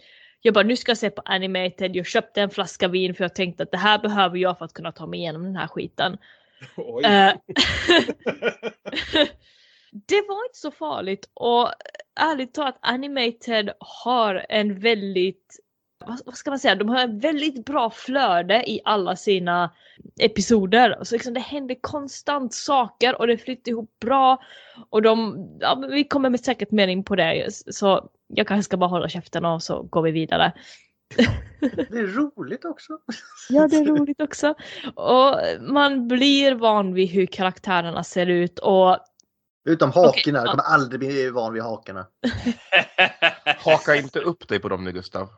[0.42, 1.96] jag bara nu ska jag se på animated.
[1.96, 4.72] Jag köpte en flaska vin för jag tänkte att det här behöver jag för att
[4.72, 6.18] kunna ta mig igenom den här skiten.
[7.04, 7.32] Eh,
[9.90, 11.68] det var inte så farligt och
[12.20, 15.60] ärligt talat animated har en väldigt
[16.06, 19.70] vad, ska man säga, de har en väldigt bra flöde i alla sina
[20.20, 20.98] episoder.
[21.02, 24.42] Så liksom det händer konstant saker och det flyter ihop bra.
[24.90, 27.46] Och de, ja, vi kommer med säkert in på det.
[27.74, 30.52] Så jag kanske ska bara hålla käften och så går vi vidare.
[31.66, 32.98] Det är roligt också.
[33.48, 34.54] Ja, det är roligt också.
[34.94, 38.98] Och man blir van vid hur karaktärerna ser ut och
[39.64, 40.10] Utom hakorna.
[40.10, 40.50] Okej, Jag ja.
[40.50, 42.06] kommer aldrig bli van vid hakorna.
[43.58, 45.28] Haka inte upp dig på dem nu Gustav.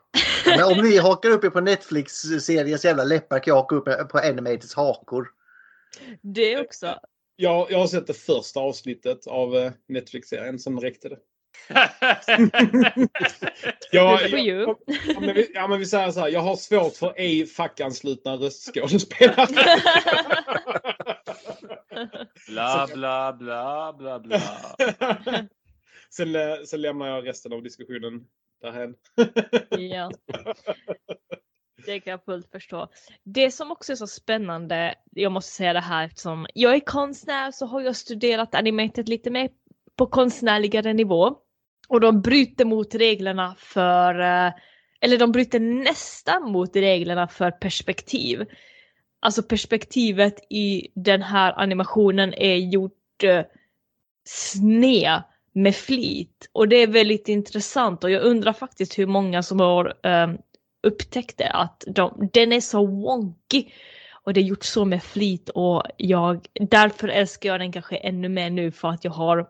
[0.47, 4.05] Men om ni hakar upp er på Netflix-seriens jävla läppar kan jag haka upp er
[4.05, 5.29] på Animateds hakor.
[6.23, 6.99] det också.
[7.37, 11.19] jag, jag har sett det första avsnittet av eh, Netflix-serien, sen räckte det.
[13.91, 16.29] Ja, jag, ja, men vi, ja, men vi säger så här.
[16.29, 19.47] Jag har svårt för ej fackanslutna röstskådespelare.
[22.49, 24.41] Bla, bla, bla, bla, bla.
[26.11, 28.25] sen, eh, sen lämnar jag resten av diskussionen
[28.63, 28.95] därhen.
[29.71, 30.11] Ja.
[31.87, 32.89] Det kan jag fullt förstå.
[33.25, 37.51] Det som också är så spännande, jag måste säga det här eftersom jag är konstnär
[37.51, 39.51] så har jag studerat animated lite mer
[39.97, 41.37] på konstnärligare nivå.
[41.93, 44.53] Och de bryter mot reglerna för, eh,
[45.01, 48.45] eller de bryter nästan mot reglerna för perspektiv.
[49.21, 53.43] Alltså perspektivet i den här animationen är gjort eh,
[54.25, 56.49] sned med flit.
[56.53, 60.29] Och det är väldigt intressant och jag undrar faktiskt hur många som har eh,
[60.83, 63.65] upptäckt det att de, den är så wonky.
[64.25, 68.29] Och det är gjort så med flit och jag, därför älskar jag den kanske ännu
[68.29, 69.49] mer nu för att jag har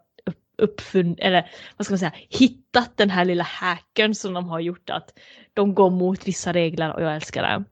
[0.59, 4.61] upp, uppfunnit, eller vad ska man säga, hittat den här lilla hackern som de har
[4.61, 5.19] gjort att
[5.55, 7.65] de går mot vissa regler och jag älskar det.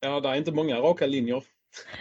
[0.00, 1.42] Ja, det är inte många raka linjer.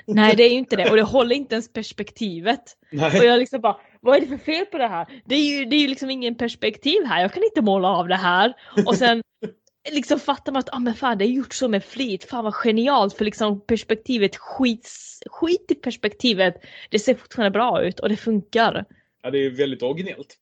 [0.05, 2.77] Nej det är ju inte det och det håller inte ens perspektivet.
[2.91, 3.25] Och Nej.
[3.25, 5.07] jag liksom bara, vad är det för fel på det här?
[5.25, 8.07] Det är ju, det är ju liksom ingen perspektiv här, jag kan inte måla av
[8.07, 8.53] det här.
[8.85, 9.21] Och sen
[9.91, 12.53] liksom fattar man att ah, men fan, det är gjort så med flit, fan vad
[12.53, 14.89] genialt för liksom perspektivet, skit,
[15.25, 16.55] skit i perspektivet,
[16.89, 18.85] det ser fortfarande bra ut och det funkar.
[19.23, 20.37] Ja, det är väldigt originellt.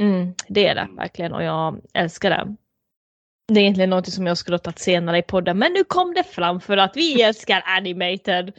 [0.00, 2.56] Mm, det är det verkligen och jag älskar det.
[3.52, 6.14] Det är egentligen något som jag skulle ha tagit senare i podden men nu kom
[6.14, 8.52] det fram för att vi älskar animated.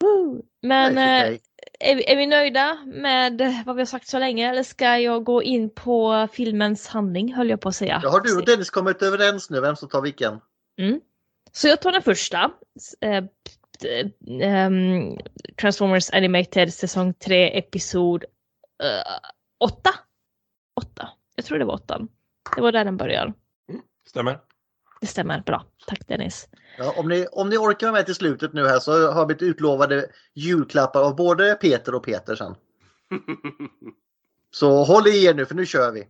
[0.00, 0.42] Woo!
[0.62, 1.38] Men eh,
[1.80, 5.24] är, vi- är vi nöjda med vad vi har sagt så länge eller ska jag
[5.24, 8.00] gå in på filmens handling höll jag på att säga.
[8.02, 10.40] Då har du och Dennis kommit överens nu vem som tar vilken.
[11.52, 12.50] Så jag tar den första.
[13.00, 13.24] Eh,
[14.42, 15.16] ehm,
[15.60, 18.24] Transformers Animated säsong 3 episod
[19.60, 19.90] 8.
[20.80, 21.08] 8.
[21.36, 22.00] Jag tror det var 8.
[22.56, 23.34] Det var där den börjar.
[24.08, 24.38] Stämmer.
[25.00, 25.64] Det stämmer bra.
[25.86, 26.48] Tack Dennis.
[26.78, 29.44] Ja, om, ni, om ni orkar vara med till slutet nu här så har vi
[29.44, 32.54] utlovade julklappar av både Peter och Peter sen.
[34.54, 36.08] Så håll i er nu för nu kör vi.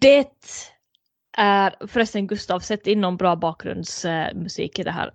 [0.00, 0.26] Det
[1.36, 5.12] är förresten Gustav, sätt in någon bra bakgrundsmusik i det här.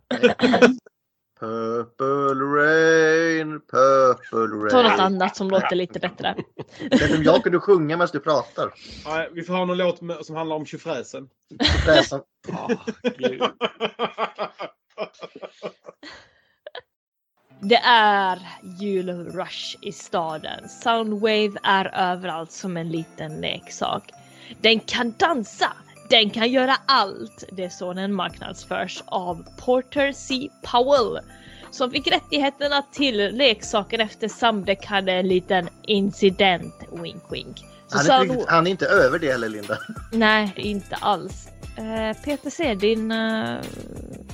[1.40, 5.00] Purple rain, purple Ta något rain.
[5.00, 6.36] annat som låter lite bättre.
[6.92, 8.74] Vet du, om jag kunde sjunga medan du pratar.
[9.06, 11.30] Nej, vi får ha någon låt med, som handlar om tjofräsen.
[11.86, 12.22] Fräsen.
[17.62, 18.40] Det är
[18.80, 20.70] julrush i staden.
[20.70, 24.12] Soundwave är överallt som en liten leksak.
[24.62, 25.74] Den kan dansa,
[26.10, 27.44] den kan göra allt.
[27.52, 30.50] Det är så den marknadsförs av Porter C.
[30.64, 31.20] Powell
[31.72, 36.76] som fick rättigheterna till leksaken efter Samdek hade en liten incident.
[36.92, 37.58] Wink wink.
[37.88, 39.78] Så Han är, inte, riktigt- han är inte över det heller Linda.
[40.12, 41.48] Nej, inte alls.
[41.78, 43.56] Eh, Peter ser din eh,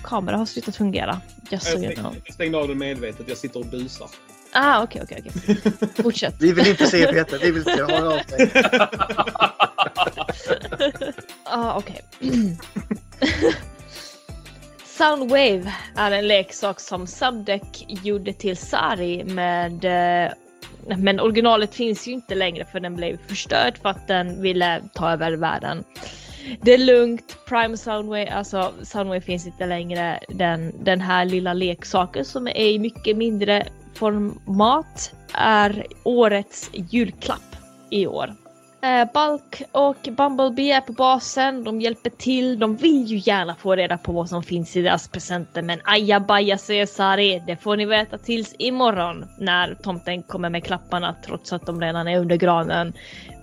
[0.03, 1.21] kamera har slutat fungera.
[1.51, 3.29] Just Jag stäng- jag stängde av den medvetet.
[3.29, 4.09] Jag sitter och busar.
[4.53, 5.55] Ah, okej, okej, okej.
[6.03, 6.35] Fortsätt.
[6.39, 8.51] Vi vill inte se Peter, vi vill inte ha av dig.
[11.43, 12.01] ah, okej.
[14.85, 20.31] Soundwave är en leksak som Subdeck gjorde till Sari med eh,
[20.97, 25.11] men originalet finns ju inte längre för den blev förstörd för att den ville ta
[25.11, 25.83] över världen.
[26.61, 27.37] Det är lugnt.
[27.45, 30.19] Prime Soundway, alltså Soundway finns inte längre.
[30.29, 37.55] Den, den här lilla leksaken som är mycket mindre format är årets julklapp
[37.89, 38.40] i år.
[38.83, 43.75] Eh, Bulk och Bumblebee är på basen, de hjälper till, de vill ju gärna få
[43.75, 48.17] reda på vad som finns i deras presenter men ajabaja Sari, det får ni veta
[48.17, 52.93] tills imorgon när tomten kommer med klapparna trots att de redan är under granen.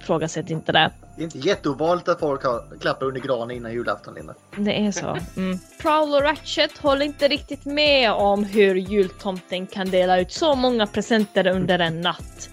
[0.01, 0.91] Frågasätt inte det.
[1.17, 4.35] Det är inte jätteovanligt att folk har klappar under granen innan julafton, Linda.
[4.57, 5.19] Det är så.
[5.37, 5.59] Mm.
[5.83, 10.87] Prowl och Ratchet håller inte riktigt med om hur jultomten kan dela ut så många
[10.87, 12.51] presenter under en natt.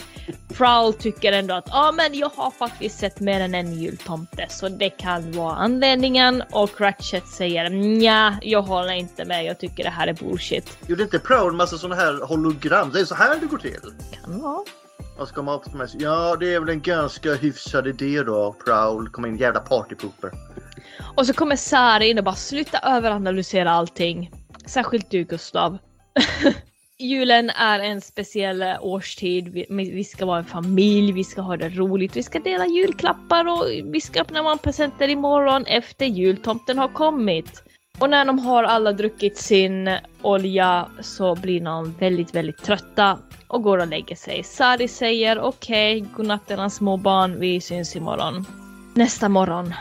[0.54, 4.46] Prowl tycker ändå att ja, ah, men jag har faktiskt sett mer än en jultomte
[4.50, 9.46] så det kan vara anledningen och Ratchet säger nja, jag håller inte med.
[9.46, 10.78] Jag tycker det här är bullshit.
[10.88, 12.92] Gjorde inte Proud massa sådana här hologram?
[12.94, 13.80] Det är så här det går till.
[14.24, 14.64] Kan vara.
[15.18, 16.02] Vad ska man också med sig?
[16.02, 18.56] Ja, det är väl en ganska hyfsad idé då.
[18.66, 20.32] Prowl, kom in jävla partypooper.
[21.16, 24.32] Och så kommer Sari in och bara sluta överanalysera allting.
[24.66, 25.78] Särskilt du Gustav.
[26.98, 29.48] Julen är en speciell eh, årstid.
[29.48, 33.48] Vi, vi ska vara en familj, vi ska ha det roligt, vi ska dela julklappar
[33.48, 37.64] och vi ska öppna man presenter imorgon efter jultomten har kommit.
[38.00, 43.64] Och när de har alla druckit sin olja så blir de väldigt, väldigt trötta och
[43.64, 44.44] går och lägger sig.
[44.44, 48.46] Sari säger okej, okay, godnatt era små barn, vi syns imorgon.
[48.94, 49.74] Nästa morgon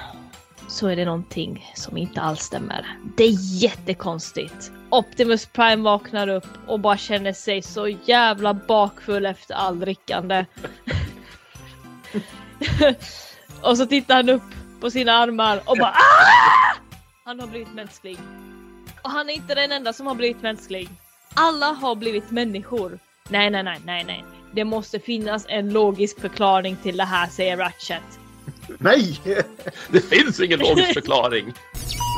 [0.69, 2.87] så är det någonting som inte alls stämmer.
[3.17, 4.73] Det är jättekonstigt.
[4.99, 10.47] Optimus Prime vaknar upp och bara känner sig så jävla bakfull efter all drickande.
[13.63, 14.43] och så tittar han upp
[14.81, 16.77] på sina armar och bara ah!
[17.25, 18.19] Han har blivit mänsklig.
[19.03, 20.89] Och han är inte den enda som har blivit mänsklig.
[21.35, 22.99] Alla har blivit människor.
[23.29, 24.25] Nej, nej, nej, nej, nej.
[24.53, 28.19] Det måste finnas en logisk förklaring till det här, säger Ratchet.
[28.79, 29.21] Nej!
[29.89, 31.53] Det finns ingen logisk förklaring.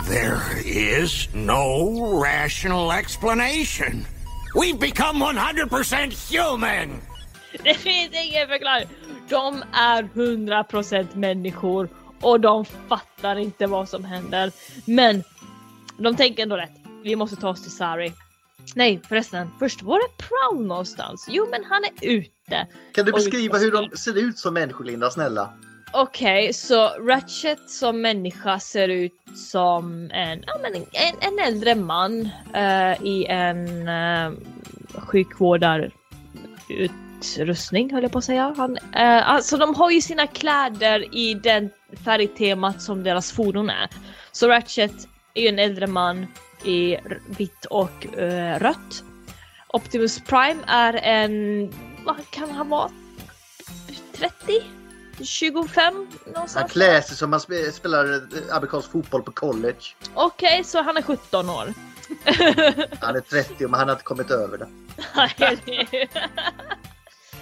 [0.09, 4.07] There is no rational explanation.
[4.55, 7.01] We've become 100% human!
[7.65, 8.89] Det finns ingen förklaring.
[9.29, 11.89] De är 100% människor
[12.21, 14.53] och de fattar inte vad som händer.
[14.85, 15.23] Men
[15.99, 16.71] de tänker ändå rätt.
[17.03, 18.13] Vi måste ta oss till Sari.
[18.75, 21.27] Nej förresten, först var det Prowl någonstans?
[21.31, 22.67] Jo men han är ute.
[22.93, 25.11] Kan du beskriva hur de ser ut som människor, Linda?
[25.11, 25.53] Snälla.
[25.93, 30.85] Okej, så Ratchet som människa ser ut som en, ja, men en,
[31.21, 34.35] en äldre man uh, i en eh, uh,
[34.99, 38.55] sjukvårdarutrustning höll jag på att säga.
[38.57, 41.71] Han, uh, alltså de har ju sina kläder i den
[42.05, 43.89] färgtemat som deras fordon är.
[44.33, 46.27] Så Ratchet är ju en äldre man
[46.65, 46.97] i
[47.39, 49.03] vitt och uh, rött.
[49.69, 51.73] Optimus Prime är en,
[52.05, 52.91] vad kan han vara?
[54.13, 54.33] 30?
[55.25, 56.55] 25 någonstans?
[56.55, 59.81] Han klär sig som man spe- spelar eh, amerikansk fotboll på college.
[60.15, 61.75] Okej, så han är 17 år.
[63.01, 64.69] Han är 30 men han har inte kommit över det.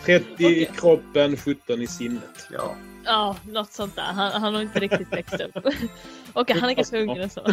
[0.04, 2.46] 30 i kroppen, 17 i sinnet.
[2.50, 2.76] Ja.
[3.04, 4.02] ja, något sånt där.
[4.02, 5.56] Han, han har inte riktigt växt upp.
[6.32, 7.40] Okej, han är ganska ung så.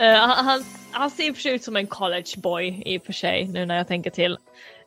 [0.00, 2.98] Eh, han, han, han ser i och för sig ut som en college boy i
[2.98, 4.38] och för sig nu när jag tänker till.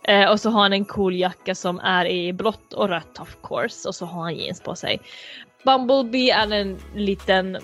[0.03, 3.37] Eh, och så har han en cool jacka som är i blått och rött of
[3.43, 4.99] course och så har han jeans på sig.
[5.65, 7.57] Bumblebee är en liten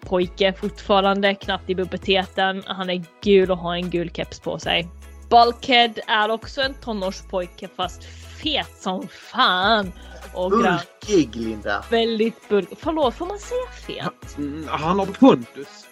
[0.00, 2.62] pojke fortfarande, knappt i puberteten.
[2.66, 4.88] Han är gul och har en gul keps på sig.
[5.30, 8.04] Bulkhead är också en tonårspojke fast
[8.42, 9.92] fet som fan.
[10.34, 10.50] Och.
[10.50, 11.84] Bulkig, Linda.
[11.90, 12.68] Väldigt bulk.
[12.78, 14.38] Förlåt, får man säga fet?
[14.38, 15.86] Mm, han har pondus.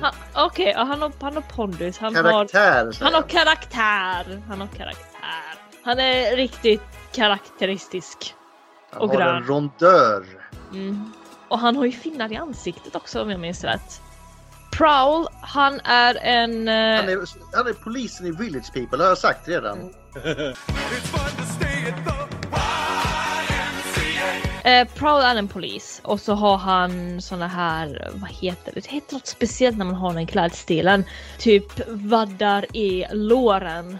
[0.00, 0.14] Han-
[0.46, 1.98] Okej, ja, han, har, han har pondus.
[1.98, 2.92] Han har, Karaktär.
[2.92, 4.42] säger han har karaktär.
[4.48, 5.13] Han har karaktär.
[5.84, 8.34] Han är riktigt karaktäristisk.
[8.90, 9.36] Han och har grön.
[9.36, 10.24] en rondör.
[10.72, 11.12] Mm.
[11.48, 14.00] Och han har ju finnar i ansiktet också om jag minns rätt.
[14.72, 16.68] Prowl, han är en...
[16.68, 17.18] eh, Han är,
[17.56, 19.78] han är polisen i Village People, det har jag sagt redan.
[24.64, 28.80] Eh, Prowl är en polis och så har han såna här, vad heter det?
[28.80, 31.04] Det heter något speciellt när man har den klädstilen.
[31.38, 33.98] Typ vaddar i låren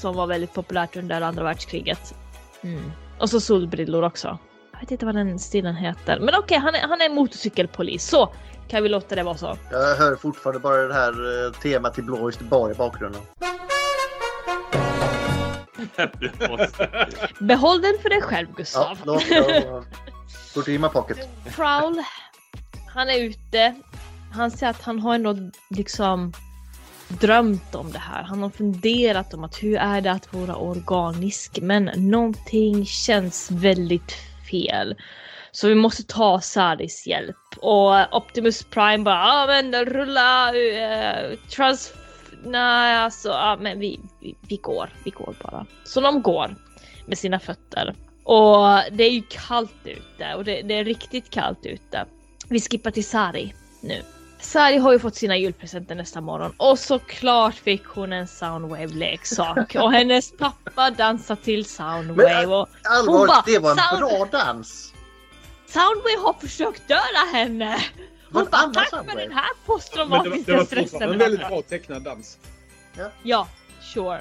[0.00, 2.14] som var väldigt populärt under andra världskriget.
[2.62, 2.92] Mm.
[3.20, 4.38] Och så solbrillor också.
[4.72, 6.20] Jag vet inte vad den stilen heter.
[6.20, 8.08] Men okej, han, är, han är motorcykelpolis.
[8.08, 8.32] Så
[8.68, 9.56] kan vi låta det vara så.
[9.70, 13.22] Jag hör fortfarande bara det här eh, temat till Blåst bar i bakgrunden.
[17.40, 18.98] Behåll den för dig själv Ja, Gustav.
[20.54, 21.28] går till my pocket.
[21.54, 22.02] Prowl,
[22.94, 23.74] han är ute.
[24.32, 25.36] Han säger att han har ändå
[25.70, 26.32] liksom
[27.08, 28.22] drömt om det här.
[28.22, 31.58] Han har funderat om att hur är det att vara organisk?
[31.62, 34.12] Men någonting känns väldigt
[34.50, 34.96] fel.
[35.50, 37.36] Så vi måste ta Saris hjälp.
[37.56, 41.92] Och Optimus Prime bara, ja men rulla, uh, trans...
[42.44, 45.66] Nej alltså, ja men vi, vi, vi går, vi går bara.
[45.84, 46.56] Så de går
[47.06, 47.94] med sina fötter.
[48.24, 52.04] Och det är ju kallt ute och det, det är riktigt kallt ute.
[52.48, 54.02] Vi skippar till Sari nu.
[54.40, 59.92] Sari har ju fått sina julpresenter nästa morgon och såklart fick hon en Soundwave-leksak och
[59.92, 64.92] hennes pappa dansar till Soundwave och Allvarligt, bara, det var en "Sound- bra dans.
[65.66, 67.78] Soundwave har försökt döda henne!
[68.32, 71.02] Hon bara tack för Soundwave?" den här Men posttraumatiska det var stressen.
[71.02, 72.38] en väldigt bra tecknad dans.
[73.22, 73.48] Ja,
[73.94, 74.20] sure.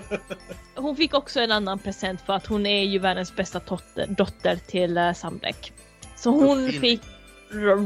[0.74, 4.56] Hon fick också en annan present för att hon är ju världens bästa dotter, dotter
[4.56, 5.72] till uh, Sandbäck.
[6.16, 7.00] Så hon fick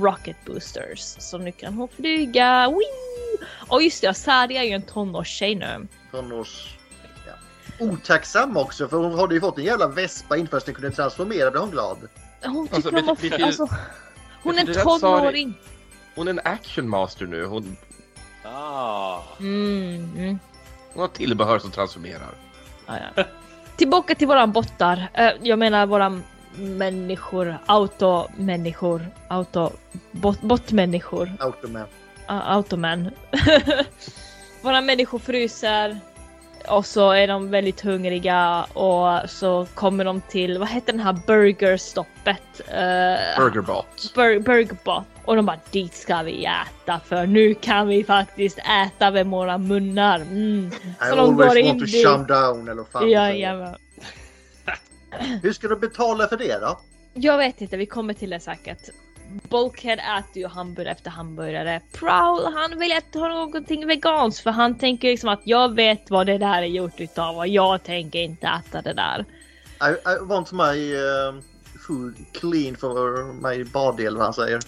[0.02, 1.00] rocket boosters.
[1.18, 2.68] Så nu kan hon flyga.
[2.68, 3.46] Wee!
[3.68, 5.86] Och just det, Sari är ju en tonårstjej nu.
[6.10, 6.76] Tonårs...
[7.26, 7.32] Ja.
[7.86, 11.50] Otacksam också för hon hade ju fått en jävla vespa inför att den kunde transformera.
[11.50, 11.98] Blev hon glad?
[12.44, 13.20] Hon tycker Alltså, om att...
[13.20, 13.66] betyder- Alltså,
[14.42, 15.54] hon är en tonåring.
[16.14, 17.44] Hon är en action master nu.
[17.44, 17.76] Hon,
[18.44, 19.20] Ah.
[19.40, 20.38] Mm, mm.
[20.92, 22.34] hon har tillbehör som transformerar.
[22.86, 23.24] Ja, ja.
[23.76, 25.08] Tillbaka till våran bottar.
[25.14, 26.20] Eh, jag menar våra
[26.56, 27.58] människor.
[27.66, 29.06] Automänniskor.
[29.28, 29.70] Auto...
[30.10, 31.32] Bot, botmänniskor.
[31.38, 31.82] Automan.
[32.30, 33.10] Uh, Automan.
[34.62, 36.00] våra människor fryser.
[36.68, 41.18] Och så är de väldigt hungriga och så kommer de till, vad heter den här
[41.26, 42.60] burgerstoppet?
[42.60, 42.74] Uh,
[43.38, 44.14] Burgerbot.
[44.14, 45.04] Bur Burgerbot.
[45.24, 49.58] Och de bara dit ska vi äta för nu kan vi faktiskt äta med våra
[49.58, 50.16] munnar.
[50.20, 50.66] Mm.
[50.66, 52.06] I Så always want to dit.
[52.06, 53.74] shut down eller fan Ja, ja,
[55.42, 56.80] Hur ska du betala för det då?
[57.14, 58.88] Jag vet inte, vi kommer till det säkert.
[59.48, 61.80] Bulkhead äter ju hamburgare efter hamburgare.
[61.92, 66.38] Prowl han vill äta någonting veganskt för han tänker liksom att jag vet vad det
[66.38, 69.24] där är gjort utav och jag tänker inte äta det där.
[69.80, 71.40] I, I want my uh,
[71.86, 74.60] food clean for my body eller vad han säger.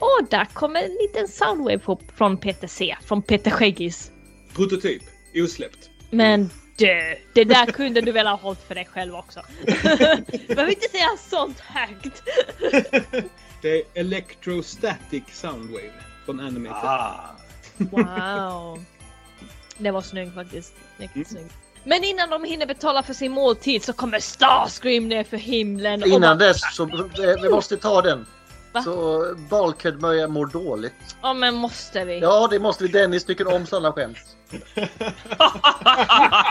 [0.00, 2.96] Och där kommer en liten soundwave på, från Peter C.
[3.04, 4.10] Från Peter Skäggis.
[4.54, 5.02] Prototyp.
[5.34, 5.90] Osläppt.
[6.10, 9.42] Men du, det där kunde du väl ha hållit för dig själv också.
[10.48, 12.22] Behöver inte säga sånt högt.
[13.62, 15.90] Det är Electrostatic Soundwave
[16.24, 16.88] från Animated.
[16.90, 17.36] Ah.
[17.78, 18.84] Wow.
[19.78, 20.74] Det var snyggt faktiskt.
[20.96, 21.24] Riktigt Mm.
[21.42, 21.54] snyggt.
[21.84, 26.02] Men innan de hinner betala för sin måltid så kommer Starscream ner för himlen.
[26.02, 26.84] och Innan bara- dess så
[27.42, 28.26] vi måste ta den.
[28.74, 28.82] Va?
[28.82, 31.16] Så Balked börjar må dåligt.
[31.22, 32.18] Ja men måste vi?
[32.18, 32.90] Ja, det måste vi.
[32.90, 34.18] Dennis tycker om sådana skämt.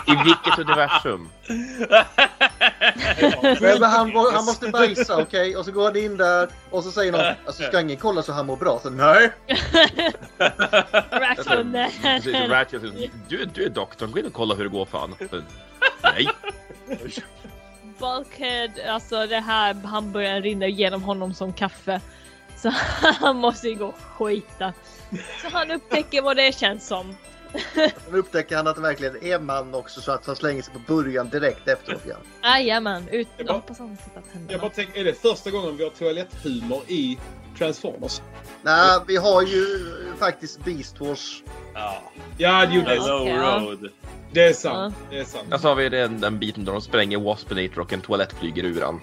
[0.08, 1.30] I vilket universum?
[3.62, 5.58] Men han, han måste bajsa, okej?
[5.58, 8.34] Och så går han in där och så säger någon alltså ska ingen kolla så
[8.34, 8.80] han mår bra?
[8.84, 9.32] Så nej.
[12.50, 12.82] Ratchet,
[13.30, 15.16] Du, du är doktorn, gå in och kolla hur det går fan.
[16.04, 16.30] Nej.
[18.04, 22.02] Bulkhead, alltså det här hamburgaren rinner genom honom som kaffe.
[22.58, 22.70] Så
[23.20, 24.74] han måste ju gå och skita.
[25.42, 27.16] Så han upptäcker vad det känns som.
[28.12, 30.80] Nu upptäcker han att det verkligen är man också så att han slänger sig på
[30.96, 32.18] början direkt efteråt igen.
[32.44, 33.28] Jajamän, ut.
[33.38, 34.60] Jag Jag bara- hoppas han tittat Jag händerna.
[34.62, 37.18] bara tänker, är det första gången vi har toaletthumor i
[37.58, 38.22] Transformers?
[38.62, 39.66] Nej, vi har ju
[40.20, 41.44] faktiskt Beast Wars.
[41.74, 42.02] Ja.
[42.38, 42.96] Ja, det gjorde det.
[42.96, 43.60] Ja.
[43.64, 43.90] road.
[44.32, 44.96] Det är sant.
[45.10, 45.54] Det är sant.
[45.54, 48.64] Och så har vi den, den biten där de spränger Waspinator och en toalett flyger
[48.64, 49.02] ur han.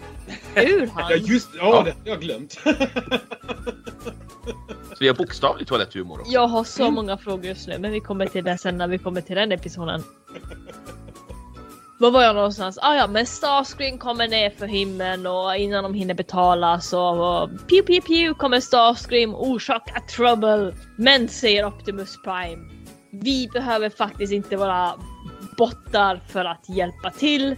[0.55, 1.25] Ur Ja, han?
[1.25, 1.83] just Ja, Ja.
[1.83, 2.53] det har jag glömt.
[4.91, 6.33] Så vi har bokstavlig toaletthumor också.
[6.33, 8.99] Jag har så många frågor just nu men vi kommer till det sen när vi
[8.99, 10.03] kommer till den episoden.
[12.01, 12.79] Var var jag någonstans?
[12.83, 17.83] Ah, ja, men Starscreen kommer ner för himlen och innan de hinner betala så pew
[17.87, 20.75] pew pew kommer Starscream orsaka trouble.
[20.97, 22.59] Men säger Optimus Prime.
[23.11, 24.93] Vi behöver faktiskt inte vara
[25.59, 27.57] bottar för att hjälpa till.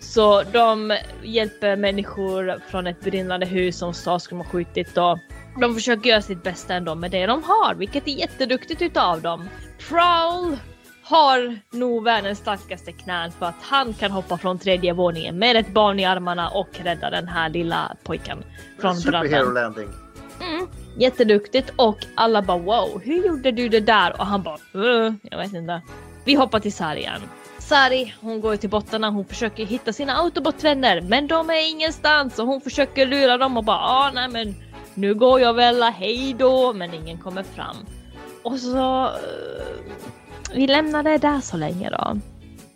[0.00, 5.18] Så de hjälper människor från ett brinnande hus som Starscream har skjutit och
[5.60, 9.48] de försöker göra sitt bästa ändå med det de har, vilket är jätteduktigt utav dem.
[9.88, 10.56] Prowl
[11.04, 15.68] har nog världens starkaste knän för att han kan hoppa från tredje våningen med ett
[15.68, 18.44] barn i armarna och rädda den här lilla pojken
[18.80, 19.54] från Superhero branden.
[19.54, 19.88] landing.
[20.40, 20.66] Mm,
[20.98, 24.20] jätteduktigt och alla bara wow, hur gjorde du det där?
[24.20, 25.82] Och han bara "Uh, jag vet inte.
[26.24, 27.20] Vi hoppar till Sari igen.
[27.58, 32.46] Sari, hon går till bottarna, hon försöker hitta sina autobotvänner men de är ingenstans och
[32.46, 34.54] hon försöker lura dem och bara ah, nej men
[34.94, 37.76] nu går jag väl, hej då, men ingen kommer fram.
[38.42, 39.10] Och så
[40.54, 42.18] vi lämnar det där så länge då.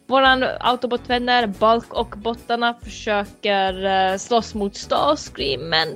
[0.07, 5.89] Våran autobotvänner, Bulk och bottarna försöker eh, slåss mot Starscream men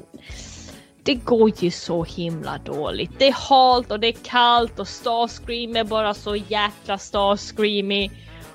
[1.03, 3.11] det går ju så himla dåligt.
[3.19, 8.11] Det är halt och det är kallt och Starscream är bara så jäkla Starscreamy.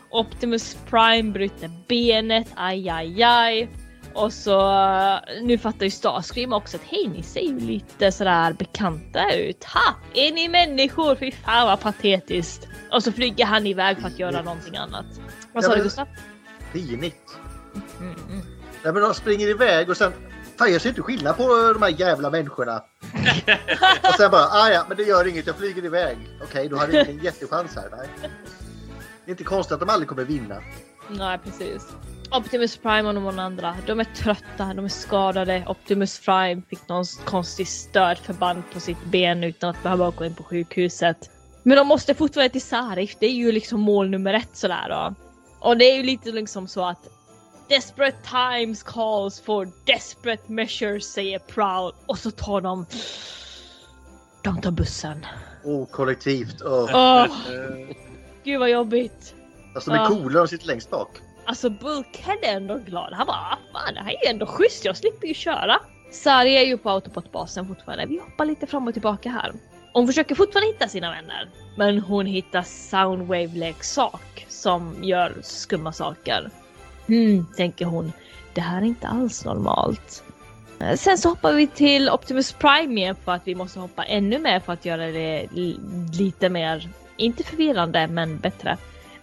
[0.09, 3.69] Optimus Prime bryter benet, aj aj aj.
[4.16, 4.59] Och så
[5.41, 9.63] nu fattar ju Starscream också att hej ni ser ju lite sådär bekanta ut.
[9.63, 9.95] Ha!
[10.13, 11.16] Är ni människor?
[11.16, 12.68] Fy fan vad patetiskt.
[12.91, 15.05] Och så flyger han iväg för att göra någonting annat.
[15.53, 16.07] Vad sa Ja, du Gustav?
[16.74, 17.38] Pinigt.
[17.99, 18.41] Mm, mm.
[18.84, 20.13] Nej, men de springer iväg och sen
[20.57, 22.78] Fan jag ser inte skillnad på de här jävla människorna.
[24.03, 26.18] och sen bara, ah, ja men det gör inget, jag flyger iväg.
[26.43, 27.89] Okej, då hade jag ingen jättechans här.
[27.91, 28.09] Nej.
[29.26, 30.61] Det är inte konstigt att de aldrig kommer vinna.
[31.09, 31.88] Nej precis.
[32.32, 35.63] Optimus Prime och de andra, de är trötta, de är skadade.
[35.67, 40.43] Optimus Prime fick någon konstig stödförband på sitt ben utan att behöva gå in på
[40.43, 41.30] sjukhuset.
[41.63, 45.15] Men de måste fortfarande till Sarif, det är ju liksom mål nummer ett sådär då.
[45.59, 47.09] Och det är ju lite liksom så att
[47.69, 52.86] Desperate times calls for desperate measures säger Prowl och så tar de...
[54.43, 55.26] De tar bussen.
[55.63, 56.61] Oh, kollektivt.
[56.61, 56.89] Oh.
[56.93, 57.28] Åh!
[58.43, 59.36] Gud vad jobbigt.
[59.76, 61.09] Alltså de är coola, de sitter längst bak.
[61.45, 63.13] Alltså Bulkhead är ändå glad.
[63.13, 65.79] Han bara ah, fan det här är ju ändå schysst, jag slipper ju köra.
[66.11, 68.05] Sari är ju på Autobot-basen fortfarande.
[68.05, 69.53] Vi hoppar lite fram och tillbaka här.
[69.93, 71.49] Hon försöker fortfarande hitta sina vänner.
[71.77, 76.49] Men hon hittar Soundwave-leksak som gör skumma saker.
[77.07, 78.11] Hmm, tänker hon.
[78.53, 80.23] Det här är inte alls normalt.
[80.79, 84.39] Eh, sen så hoppar vi till Optimus Prime igen för att vi måste hoppa ännu
[84.39, 85.47] mer för att göra det
[86.13, 88.77] lite mer, inte förvirrande, men bättre.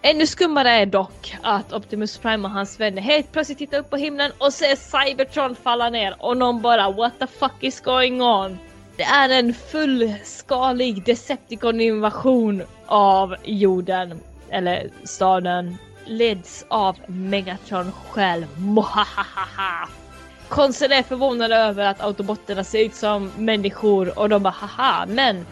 [0.04, 3.96] Ännu skummare är dock att Optimus Prime och hans vänner helt plötsligt tittar upp på
[3.96, 8.58] himlen och ser Cybertron falla ner och någon bara What the fuck is going on?
[8.96, 18.46] Det är en fullskalig Decepticon-invasion av jorden, eller staden, leds av Megatron själv.
[18.58, 19.88] Mohahaha!
[20.48, 25.46] Konsten är förvånade över att autobotterna ser ut som människor och de bara haha men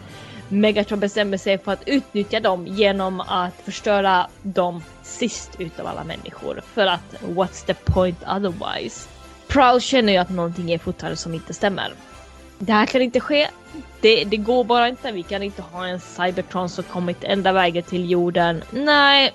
[0.51, 6.61] Megatron bestämmer sig för att utnyttja dem genom att förstöra dem sist utav alla människor.
[6.73, 9.09] För att what's the point otherwise?
[9.47, 11.93] Prowl känner ju att någonting är fortfarande som inte stämmer.
[12.59, 13.47] Det här kan inte ske.
[14.01, 15.11] Det, det går bara inte.
[15.11, 18.63] Vi kan inte ha en Cybertron som kommit ända vägen till jorden.
[18.71, 19.31] Nej,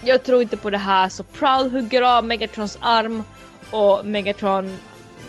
[0.00, 1.08] jag tror inte på det här.
[1.08, 3.24] Så Prowl hugger av Megatrons arm
[3.70, 4.78] och Megatron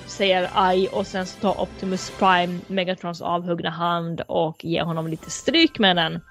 [0.07, 5.29] säger aj och sen så tar Optimus Prime Megatrons avhuggna hand och ger honom lite
[5.29, 6.21] stryk med den.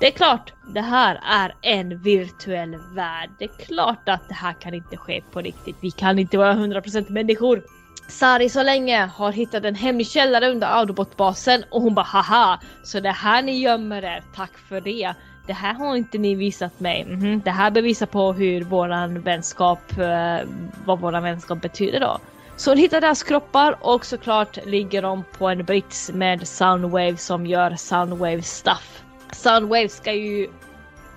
[0.00, 3.30] Det är klart, det här är en virtuell värld.
[3.38, 5.76] Det är klart att det här kan inte ske på riktigt.
[5.80, 7.62] Vi kan inte vara 100% människor.
[8.08, 13.00] Sari så länge har hittat en hemlig källare under Autobot-basen och hon bara haha, så
[13.00, 15.14] det här ni gömmer er, tack för det.
[15.46, 17.04] Det här har inte ni visat mig.
[17.04, 20.48] Mhm, Det här bevisar på hur våran vänskap, eh,
[20.84, 22.18] vad våran vänskap betyder då.
[22.58, 27.46] Så hon hittar deras kroppar och såklart ligger de på en brits med Soundwave som
[27.46, 29.02] gör Soundwave stuff.
[29.32, 30.50] Soundwave ska ju,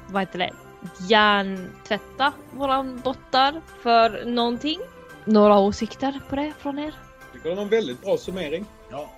[0.07, 0.51] vad heter det,
[0.99, 4.79] hjärntvätta våran bottar för någonting.
[5.25, 6.93] Några åsikter på det från er?
[7.33, 8.65] tycker det var en väldigt bra summering.
[8.89, 9.09] Ja.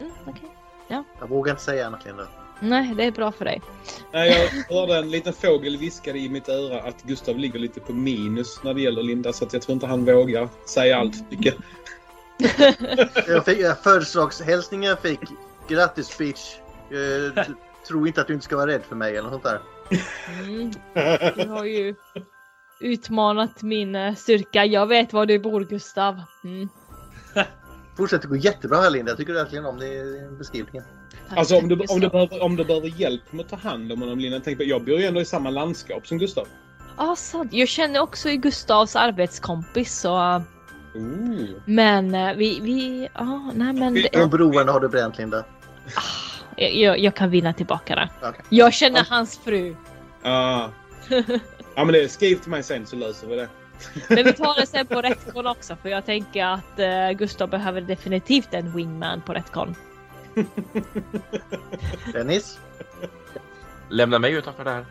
[0.00, 0.48] Mm, okej.
[1.20, 2.28] Jag vågar inte säga annat Linda.
[2.62, 3.62] Nej, det är bra för dig.
[4.12, 7.92] Nej, jag hörde en liten fågel viskade i mitt öra att Gustav ligger lite på
[7.92, 11.24] minus när det gäller Linda så att jag tror inte han vågar säga allt för
[11.36, 11.54] mycket.
[13.28, 15.20] Jag fick, jag- födelsedagshälsningen jag fick.
[15.68, 16.40] Grattis bitch.
[16.90, 17.50] Eh, t-
[17.88, 19.60] Tro inte att du inte ska vara rädd för mig eller något sånt där.
[20.44, 20.70] Mm,
[21.36, 21.94] du har ju
[22.80, 24.64] utmanat min eh, styrka.
[24.64, 26.20] Jag vet var du bor Gustav.
[26.44, 26.68] Mm.
[27.96, 29.10] Fortsätter gå jättebra här Linda.
[29.10, 30.84] Jag tycker verkligen om det beskrivningen.
[31.36, 34.00] Alltså om du, om, du behöver, om du behöver hjälp med att ta hand om
[34.02, 36.46] honom Linda, tänk på, jag bor ju ändå i samma landskap som Gustav.
[36.98, 37.52] Ja, sant.
[37.52, 40.42] Jag känner också i Gustavs arbetskompis så...
[40.94, 41.48] Ooh.
[41.64, 45.44] Men eh, vi, vi, ja, nej men det, De broarna har du bränt Linda.
[46.56, 48.08] jag, jag, jag kan vinna tillbaka det.
[48.22, 48.40] Okej.
[48.48, 49.04] Jag känner Ja.
[49.08, 49.76] hans fru.
[50.22, 50.68] Ah.
[51.74, 53.48] Ja men det, skriv till mig sen så löser vi det.
[54.08, 57.80] Men vi tar det sen på Retcon också för jag tänker att eh, Gustav behöver
[57.80, 59.74] definitivt en wingman på Retcon.
[62.12, 62.58] Dennis?
[63.88, 64.86] Lämna mig utanför det här.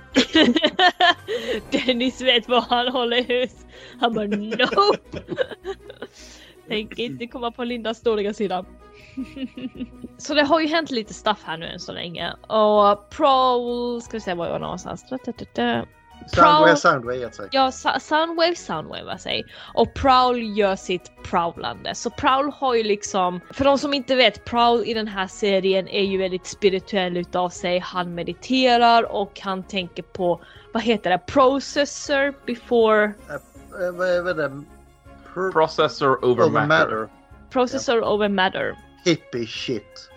[1.85, 3.65] Dennis vet var han håller hus.
[3.99, 5.21] Han bara nope.
[6.67, 8.65] Tänk inte komma på Lindas dåliga sida.
[10.17, 12.33] så det har ju hänt lite stuff här nu än så länge.
[12.33, 15.05] Och Prowl, ska vi se var jag var någonstans.
[16.27, 17.47] Soundway, Prowl- Soundway alltså.
[17.51, 21.95] Ja, Soundwave, Soundwave vad säger Och Prowl gör sitt prowlande.
[21.95, 25.87] Så Prowl har ju liksom, för de som inte vet, Prowl i den här serien
[25.87, 27.79] är ju väldigt spirituell utav sig.
[27.79, 30.41] Han mediterar och han tänker på,
[30.73, 34.63] vad heter det, processor before, Eh, vad är det?
[35.33, 36.67] Pro- Processor over, over matter.
[36.67, 37.07] matter.
[37.49, 38.75] processor over matter.
[39.05, 40.09] Hippie shit.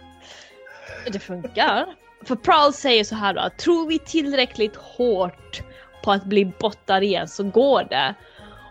[1.13, 1.87] Det funkar.
[2.25, 5.63] För Prowl säger så här då, tror vi tillräckligt hårt
[6.05, 8.15] på att bli bottar igen så går det.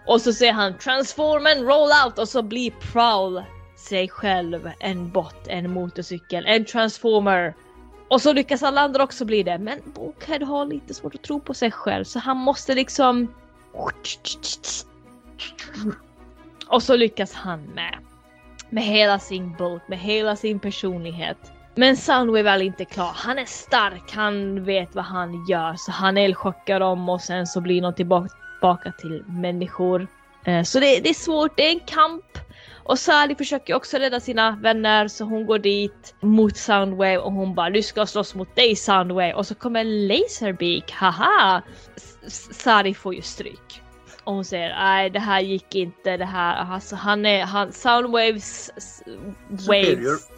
[0.08, 3.44] Och så säger han transform and roll out och så blir Prowl
[3.76, 7.54] sig själv en bot, en motorcykel, en transformer.
[8.08, 9.58] Och så lyckas alla andra också bli det.
[9.58, 13.34] Men Bookhead har lite svårt att tro på sig själv så han måste liksom...
[16.68, 17.98] Och så lyckas han med.
[18.70, 21.53] Med hela sin bulk, med hela sin personlighet.
[21.76, 23.12] Men Soundwave är inte klar.
[23.16, 25.76] Han är stark, han vet vad han gör.
[25.78, 30.08] Så han elchockar dem och sen så blir de tillbaka till människor.
[30.46, 32.26] Eh, Så det, det är svårt, det är en kamp.
[32.86, 37.56] Och Sally försöker också rädda sina vänner så hon går dit mot Soundwave och hon
[37.56, 41.62] bara du ska slåss mot dig Soundwave och så kommer Laserbeak, haha!
[42.52, 43.82] Sally får ju stryk.
[44.24, 48.72] Och hon säger nej det här gick inte det här, alltså han är, han, Soundwaves
[48.78, 49.04] s-
[49.60, 49.96] Superior.
[50.10, 50.30] waves.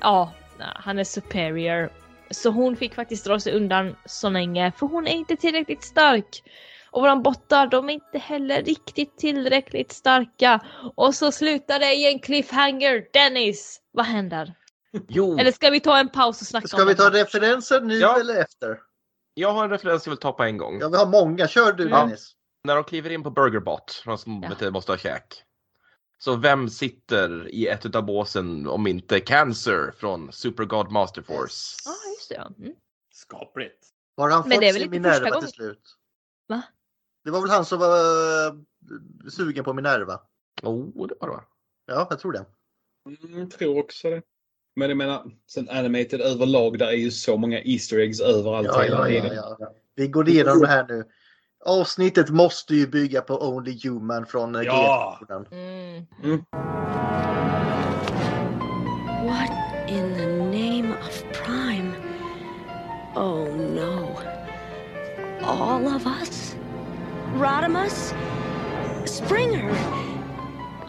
[0.00, 0.32] Ja,
[0.76, 1.90] han är superior.
[2.30, 6.42] Så hon fick faktiskt dra sig undan så länge för hon är inte tillräckligt stark.
[6.90, 10.60] Och våran bottar, de är inte heller riktigt tillräckligt starka.
[10.96, 13.04] Och så slutar det i en cliffhanger.
[13.12, 14.54] Dennis, vad händer?
[15.08, 17.10] Jo, Eller ska vi ta en paus och snacka Ska om vi det ta här?
[17.10, 18.20] referenser nu Ja.
[18.20, 18.78] eller efter?
[19.34, 20.78] jag har en referens jag vill ta på en gång.
[20.80, 21.48] Ja, vi har många.
[21.48, 21.96] Kör du Ja.
[21.96, 22.32] Dennis.
[22.64, 24.70] När de kliver in på Burgerbot, de som Ja.
[24.70, 25.42] måste ha käk.
[26.22, 31.76] Så vem sitter i ett av båsen om inte Cancer från Super God Master Force?
[31.84, 32.34] Ja, just det.
[32.34, 32.50] Ja.
[32.64, 32.74] Mm.
[33.12, 33.86] Skapligt.
[34.16, 35.40] Har han Men det är väl inte första gången?
[35.40, 35.82] till slut?
[36.48, 36.62] Va?
[37.24, 37.96] Det var väl han som var
[38.46, 38.52] eh,
[39.30, 40.20] sugen på Minerva?
[40.62, 41.44] Oh, det var det va?
[41.86, 42.46] Ja, jag tror det.
[43.24, 44.22] Mm, tror också det.
[44.76, 48.80] Men jag menar, sen animated överlag, där är ju så många Easter eggs överallt Ja,
[48.80, 49.36] hela ja, ja, tiden.
[49.36, 49.74] ja.
[49.94, 51.04] Vi går igenom det här nu.
[51.66, 55.18] Avsnittet måste ju bygga på Only Human från eh, Ja.
[55.20, 55.46] G-skolan.
[55.52, 56.44] Mm.
[59.26, 59.50] What
[59.88, 61.92] in the name of Prime?
[63.14, 64.18] Oh no.
[65.42, 66.56] All of us?
[67.34, 68.14] Rodimus?
[69.04, 69.74] Springer?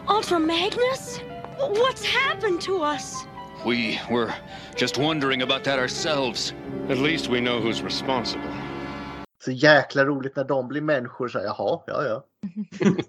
[0.08, 1.20] Ultra Magnus?
[1.58, 3.26] What's happened to us?
[3.66, 4.32] We were
[4.76, 6.54] just wondering about that ourselves.
[6.88, 8.50] At least we know who's responsible.
[9.44, 11.28] Så jäkla roligt när de blir människor.
[11.28, 12.24] Så här, Jaha, ja, ja.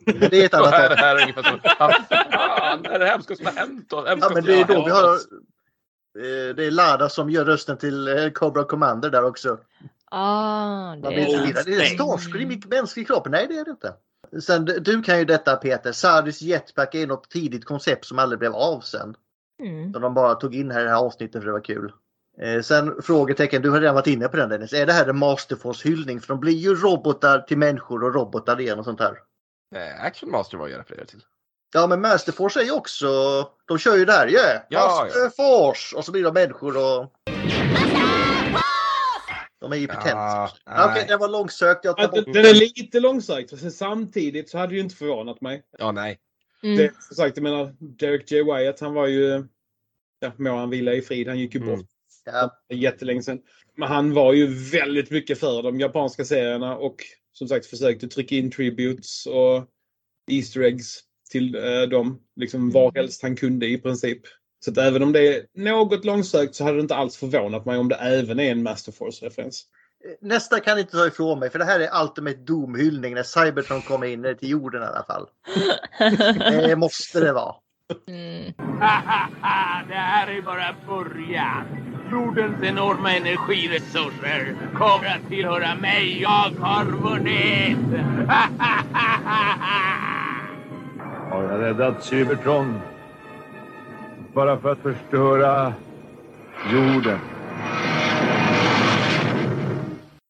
[0.29, 3.45] Det är ett annat här, här är ungefär som, vad fan är det hemska som
[3.45, 3.89] har hänt?
[3.89, 4.03] då?
[4.07, 5.13] Ja, men det är då vi har...
[5.15, 5.27] oss.
[6.19, 9.57] eh, Det är Lada som gör rösten till eh, Cobra Commander där också.
[10.11, 11.49] Ah, det Man är.
[11.59, 13.27] Är det Starscream i mänsklig kropp?
[13.29, 13.93] Nej, det är det inte.
[14.41, 15.91] Sen, du kan ju detta Peter.
[15.91, 19.15] Sardis Jetpack är något tidigt koncept som aldrig blev av sen.
[19.63, 19.93] Mm.
[19.93, 21.91] Som de bara tog in här i det här avsnittet för det var kul.
[22.41, 24.73] Eh, sen frågetecken, du har redan varit inne på den Dennis.
[24.73, 26.21] Är det här en Masterforce hyllning?
[26.21, 29.17] För de blir ju robotar till människor och robotar igen och sånt här.
[29.75, 31.21] Eh, Action Master var jag refererade till.
[31.73, 33.07] Ja men Masterforce är ju också,
[33.65, 34.61] de kör ju det här, yeah!
[34.69, 35.95] Ja, Masterforce!
[35.95, 37.13] Och så blir de människor och...
[39.59, 40.49] De är ju Ja, potenta.
[40.65, 40.85] nej.
[40.91, 41.85] Okej, det var långsökt.
[41.85, 43.73] Jag tar bort Den den är lite långsökt.
[43.73, 45.63] Samtidigt så hade det ju inte förvånat mig.
[45.77, 46.19] Ja, nej.
[46.63, 46.77] Mm.
[46.77, 48.43] Det, som sagt, jag menar, Derek J.
[48.43, 49.47] Wyatt, han var ju...
[50.19, 51.27] Ja, må han vila i frid.
[51.27, 51.85] Han gick ju bort Mm.
[52.25, 53.39] Ja, jättelänge sedan.
[53.77, 56.95] Men han var ju väldigt mycket för de japanska serierna och
[57.33, 59.67] som sagt försökte trycka in tributes och
[60.31, 60.99] Easter eggs
[61.31, 62.19] till eh, dem.
[62.35, 64.21] Liksom var helst han kunde i princip.
[64.65, 67.77] Så att även om det är något långsökt så hade det inte alls förvånat mig
[67.77, 69.65] om det även är en Master Force-referens.
[70.21, 74.07] Nästa kan inte ta ifrån mig för det här är Ultimate Doom-hyllning när Cybertron kommer
[74.07, 75.27] in till jorden i alla fall.
[76.67, 77.55] Det måste det vara.
[78.07, 78.53] mm.
[79.87, 81.92] det här är bara början.
[82.13, 86.21] Jordens enorma energiresurser kommer att tillhöra mig.
[86.21, 87.77] Jag har vunnit!
[91.31, 92.79] Har jag räddat Cybertron?
[94.33, 95.73] Bara för att förstöra
[96.73, 97.19] jorden.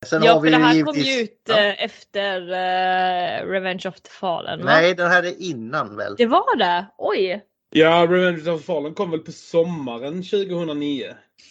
[0.06, 1.04] Sen Ja, har för vi det här givetvis...
[1.06, 1.58] kom ju ut Ja.
[1.60, 4.66] eh, efter eh, Revenge of the Fallen va?
[4.66, 6.16] Nej, den här är innan väl?
[6.18, 6.86] Det var det?
[6.98, 7.42] Oj!
[7.70, 11.06] Ja, Revenge of the Fallen kom väl på sommaren 2009.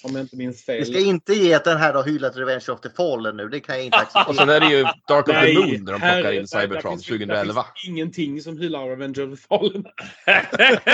[0.05, 0.79] Om jag inte minns fel.
[0.79, 3.49] Vi ska inte ge att den här har hyllat Revenge of the Fallen nu.
[3.49, 4.57] Det kan jag inte Och sen acceptera.
[4.57, 7.17] är det ju Dark of the Moon där de plockar in där Cybertron finns- där
[7.19, 7.65] 2011.
[7.75, 9.85] finns ingenting som hyllar Revenge of the Fallen.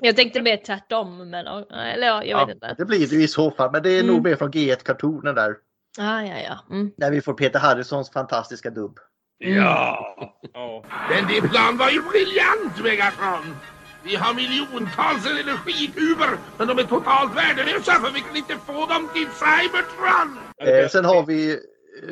[0.00, 2.74] Jag tänkte mer tvärtom men eller ja, jag Ja, vet inte.
[2.78, 3.72] det blir det ju i så fall.
[3.72, 4.14] Men det är Mm.
[4.14, 5.50] nog mer från G1-kartonen där.
[5.98, 6.74] Ah, ja, ja.
[6.74, 6.90] Mm.
[6.96, 8.98] När vi får Peter Harrisons fantastiska dubb.
[9.38, 10.16] Ja!
[10.54, 10.84] Ja.
[11.10, 13.56] Men din plan var ju briljant, Megatron!
[14.04, 19.08] Vi har miljontals energikuber, men de är totalt värdelösa för vi kan inte få dem
[19.14, 20.38] till Cybertron!
[20.58, 21.58] Eh, sen har vi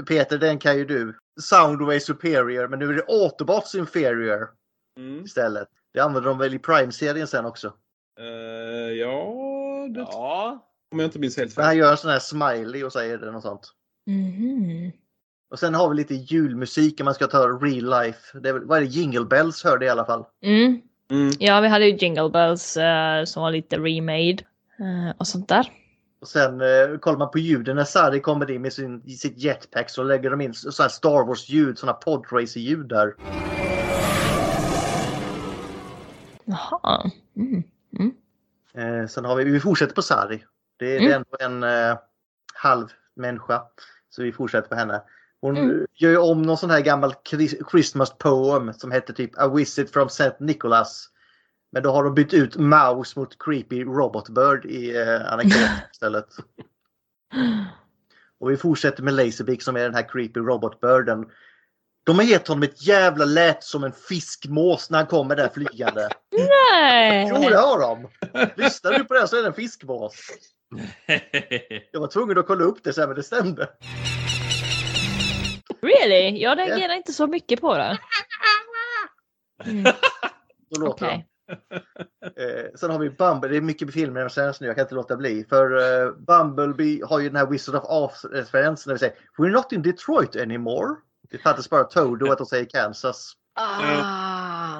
[0.09, 1.15] Peter, den kan ju du.
[1.41, 4.49] Soundway Superior, men nu är det Autobots Inferior
[4.99, 5.25] Mm.
[5.25, 5.69] istället.
[5.95, 7.73] Det använder de väl i Prime-serien sen också.
[8.21, 9.35] Eh, ja,
[9.95, 10.67] det Ja.
[10.93, 11.79] om jag inte minns helt Men han fel.
[11.79, 13.73] gör en sån här smiley och säger det något sånt.
[14.07, 14.93] Mhm.
[15.51, 18.39] Och sen har vi lite julmusik om man ska ta real life.
[18.41, 18.87] Det är, vad är det?
[18.89, 20.25] Jingle Bells hörde jag i alla fall.
[20.45, 20.81] Mm.
[21.13, 21.31] Mm.
[21.39, 24.39] Ja, vi hade ju Jingle Bells eh, som var lite remade
[24.79, 25.73] eh, och sånt där.
[26.21, 29.91] Och sen eh, kollar man på ljuden när Sari kommer in med sin, sitt jetpack
[29.91, 33.15] så lägger de in så Star Wars-ljud, sådana podracer-ljud där.
[36.45, 37.11] Jaha.
[37.37, 37.63] Mm.
[38.75, 40.45] Eh, sen har vi, vi fortsätter på Sari.
[40.77, 41.13] Det är Mm.
[41.13, 41.99] ändå en eh,
[42.55, 43.63] halv människa.
[44.11, 45.03] Så vi fortsätter på henne.
[45.43, 45.87] Hon Mm.
[45.95, 49.93] gör ju om någon sån här gammal Chris- Christmas poem som hette typ A visit
[49.93, 50.33] from St.
[50.41, 51.09] Nicholas.
[51.73, 56.27] Men då har de bytt ut Mouse mot Creepy Robot Bird i eh, anekdoten istället.
[58.41, 61.25] Och vi fortsätter med Laserbeak som är den här Creepy Robot Birden.
[62.05, 66.09] De har gett honom ett jävla lät som en fiskmås när han kommer där flygande.
[66.71, 67.29] Nej!
[67.35, 68.09] Jo, det har de!
[68.63, 70.13] Lyssnar du på det så är det en fiskmås.
[71.93, 73.69] Jag var tvungen att kolla upp det sen men det stämde.
[76.09, 76.39] Really?
[76.43, 77.99] Jag reagerar inte så mycket på det.
[79.65, 79.93] Mm.
[80.75, 81.27] Så låter Okej.
[81.49, 81.77] de.
[82.43, 83.49] Eh, sen har vi Bumblebee.
[83.51, 84.67] Det är mycket filmer som sänds nu.
[84.67, 85.45] Jag kan inte låta bli.
[85.49, 85.77] För
[86.07, 88.91] eh, Bumblebee har ju den här Wizard of Oz-referensen.
[88.91, 90.97] Där vi säger We're not in Detroit anymore.
[91.31, 93.33] Det fattas bara Toad och att de säger Kansas.
[93.61, 93.83] Ah.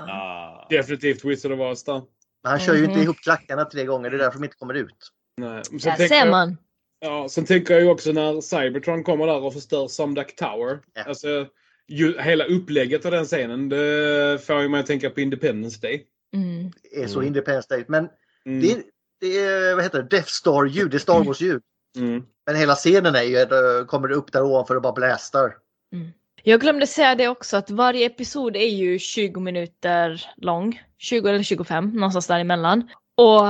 [0.09, 0.67] Ah.
[0.71, 2.03] Definitivt Wizard of Oz där.
[2.43, 3.03] Men han kör ju inte Mhm.
[3.03, 4.11] ihop klackarna tre gånger.
[4.11, 5.11] Det är därför de inte kommer ut.
[5.37, 5.65] Nej.
[5.65, 6.57] Sen Där ser jag- man.
[7.05, 10.79] Ja, sen tänker jag ju också när Cybertron kommer där och förstör Samdak Tower.
[10.95, 11.03] Ja.
[11.03, 11.47] Alltså,
[11.89, 16.07] ju, hela upplägget av den scenen, det får ju mig att tänka på Independence Day.
[16.35, 16.71] Mm.
[16.83, 17.27] Det är så Mm.
[17.27, 17.85] Independence Day.
[17.89, 18.09] Men
[18.47, 18.61] Mm.
[18.61, 18.83] det, är,
[19.21, 20.91] det är, vad heter det, Death Star-ljud.
[20.91, 21.63] Det är Star Wars-ljud.
[21.97, 22.23] Mm.
[22.47, 25.55] Men hela scenen är ju, kommer det upp där ovanför och bara blästar.
[26.43, 30.83] Jag glömde säga det också att varje episod är ju 20 minuter lång.
[30.99, 32.89] 20 eller 25, någonstans däremellan.
[33.17, 33.43] Och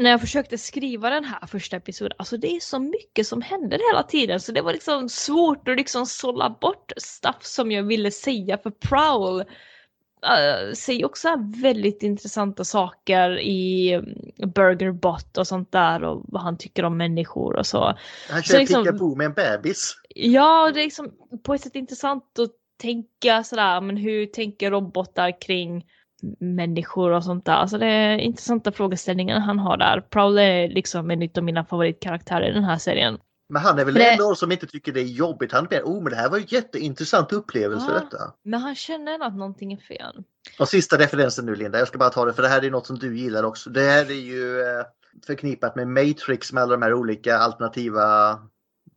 [0.00, 3.80] när jag försökte skriva den här första episoden, alltså det är så mycket som händer
[3.92, 8.10] hela tiden så det var liksom svårt att liksom sålla bort stuff som jag ville
[8.10, 11.28] säga för Prowl uh, säger också
[11.62, 16.96] väldigt intressanta saker i mm, Burger Bot och sånt där och vad han tycker om
[16.96, 17.94] människor och så.
[18.30, 19.94] Han kör liksom- Peekaboo med en bebis.
[20.08, 25.40] Ja, det är liksom på ett sätt intressant att tänka sådär, men hur tänker robotar
[25.40, 25.84] kring
[26.40, 27.52] människor och sånt där.
[27.52, 30.00] Alltså det är intressanta frågeställningar han har där.
[30.00, 33.18] Prowl är liksom en av mina favoritkaraktärer i den här serien.
[33.48, 35.52] Men han är väl det- en av som inte tycker det är jobbigt.
[35.52, 37.94] Han är oh men det här var ju jätteintressant upplevelse Ja.
[37.94, 38.32] detta.
[38.44, 40.22] Men han känner att någonting är fel.
[40.58, 42.86] Och sista referensen nu Linda, jag ska bara ta det för det här är något
[42.86, 43.70] som du gillar också.
[43.70, 44.84] Det här är ju eh,
[45.26, 48.38] förknippat med Matrix med alla de här olika alternativa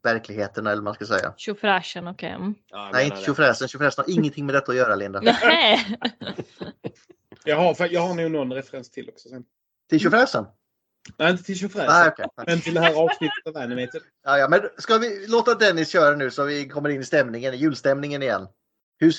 [0.04, 1.34] verkligheterna eller vad man ska säga.
[1.38, 2.30] Tjofräschen, okej.
[2.30, 2.56] Mm.
[2.70, 3.26] Ja, Nej, menar inte det.
[3.26, 3.68] tjofräsen.
[3.68, 5.22] Tjofräsen har ingenting med detta att göra Linda.
[5.44, 5.98] Nej.
[7.48, 9.44] Jag, har, jag har nog någon referens till också sen.
[9.90, 10.46] Till tjofräsen?
[11.18, 11.94] Nej, inte till Tjofräsen.
[11.94, 12.26] Nej, okej.
[12.48, 14.02] Men till det här avsnittet av Animated.
[14.24, 17.54] Ja, ja, men ska vi låta Dennis köra nu så vi kommer in i stämningen,
[17.54, 18.48] i julstämningen igen.
[19.00, 19.14] Hur,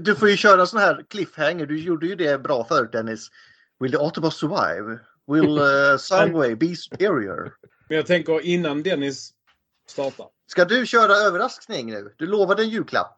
[0.00, 1.66] du får ju köra sån här cliffhanger.
[1.66, 3.28] Du gjorde ju det bra förut Dennis.
[3.80, 4.98] Will the Autobot survive?
[5.26, 5.58] Will
[5.92, 7.54] uh, Soundway be superior?
[7.88, 9.30] Men jag tänker innan Dennis
[9.88, 10.26] startar.
[10.46, 12.14] Ska du köra överraskning nu?
[12.16, 13.17] Du lovade en julklapp.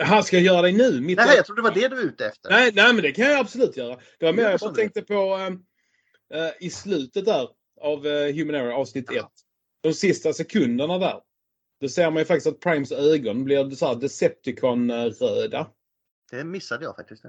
[0.00, 1.00] Han ska jag göra det nu?
[1.00, 2.50] Mitt Nej, jag trodde det var det du var ute efter.
[2.50, 3.96] nej, nej, men det kan jag absolut göra.
[4.18, 5.36] Det var mer jag bara tänkte på
[6.34, 7.48] eh, i slutet där
[7.80, 9.24] av uh, Human Error avsnitt 1.
[9.82, 11.20] De sista sekunderna där.
[11.80, 15.66] Då ser man ju faktiskt att Primes ögon blir så här Decepticon-röda.
[16.30, 17.22] Det missade jag faktiskt.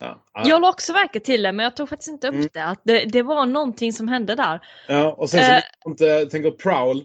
[0.00, 0.24] Ja.
[0.34, 2.48] Jag la också märke till det, men jag tog faktiskt inte upp Mm.
[2.52, 2.64] det.
[2.64, 4.60] Att det, det var någonting som hände där.
[4.88, 5.62] Ja, och sen så Eh.
[5.86, 7.04] inte, tänker Prowl.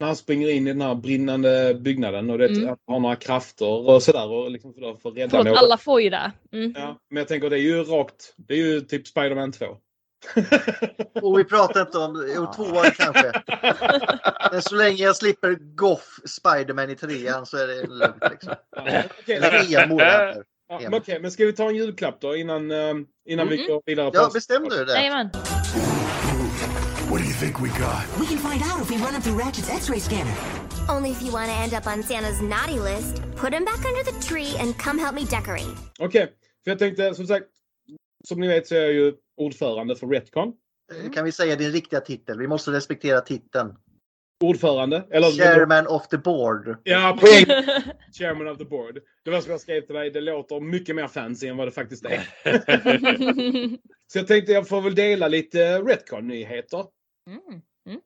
[0.00, 2.76] När han springer in i den här brinnande byggnaden och det Mm.
[2.86, 6.10] har några krafter och sådär och liksom för, för att rädda Förlåt, alla får ju
[6.10, 6.32] det.
[6.52, 6.72] Mm.
[6.76, 8.34] Ja, men jag tänker det är ju rakt.
[8.36, 9.66] Det är ju typ Spider-Man 2.
[11.22, 13.32] Och vi pratar inte om, jo tvåan kanske.
[14.52, 18.54] Men så länge jag slipper Goff Spiderman i trean så är det lugnt liksom.
[19.26, 22.94] Eller Emo ja, men okej, men ska vi ta en julklapp då innan, eh,
[23.28, 23.66] innan vi Mhm.
[23.66, 24.10] går vidare?
[24.10, 24.92] på Ja, bestäm du det.
[24.92, 25.30] Jajamän.
[27.10, 28.04] What do you think we got?
[28.20, 30.34] We can find out if we run them through Ratchet's X-ray scanner.
[30.88, 33.22] Only if you want to end up on Santa's naughty list.
[33.36, 35.76] Put him back under the tree and come help me decorate.
[35.98, 36.26] Okej,
[36.64, 37.46] för jag tänkte som sagt.
[38.28, 40.52] Som ni vet så är jag ju ordförande för Retcon.
[41.04, 42.38] Eh, Kan vi säga din riktiga titel?
[42.38, 43.74] Vi måste respektera titeln.
[44.48, 45.04] Ordförande.
[45.10, 46.76] Eller, Chairman of the board.
[46.84, 47.46] Ja, poäng.
[48.18, 48.98] Chairman of the board.
[49.24, 50.10] Det var som jag skrev till dig.
[50.10, 52.20] Det låter mycket mer fancy än vad det faktiskt är.
[54.12, 56.84] Så jag tänkte jag får väl dela lite Retcon-nyheter.
[57.28, 58.00] Mm.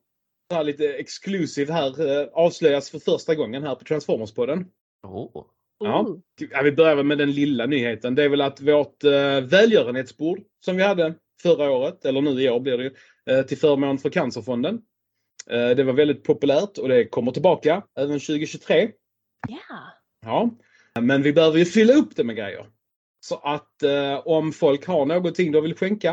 [0.51, 2.21] Så här lite exclusive här.
[2.21, 4.65] eh, Avslöjas för första gången här på Transformers-podden.
[5.07, 5.45] Oh.
[5.79, 6.17] Ja.
[6.51, 8.15] Ja, vi börjar med den lilla nyheten.
[8.15, 12.51] Det är väl att vårt eh, välgörenhetsbord som vi hade förra året, eller nu i
[12.51, 12.91] år blir det ju,
[13.31, 14.81] eh, till förmån för Cancerfonden.
[15.51, 18.91] Eh, det var väldigt populärt och det kommer tillbaka även 2023.
[19.49, 19.95] Ja.
[20.21, 20.51] Ja,
[21.01, 22.67] men vi behöver ju fylla upp det med grejer.
[23.21, 26.11] Så att eh, om folk har någonting de vill skänka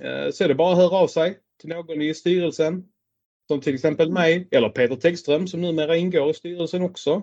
[0.00, 2.84] eh, så är det bara att höra av sig till någon i styrelsen.
[3.48, 7.22] Som till exempel mig eller Peter Tegström som numera ingår i styrelsen också.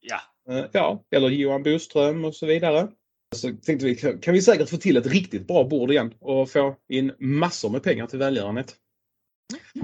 [0.00, 0.20] Ja.
[0.54, 2.88] Eh, ja, eller Johan Boström och så vidare.
[3.36, 6.50] Så tänkte vi, kan kan vi säkert få till ett riktigt bra bord igen och
[6.50, 8.76] få in massor med pengar till välgörenhet.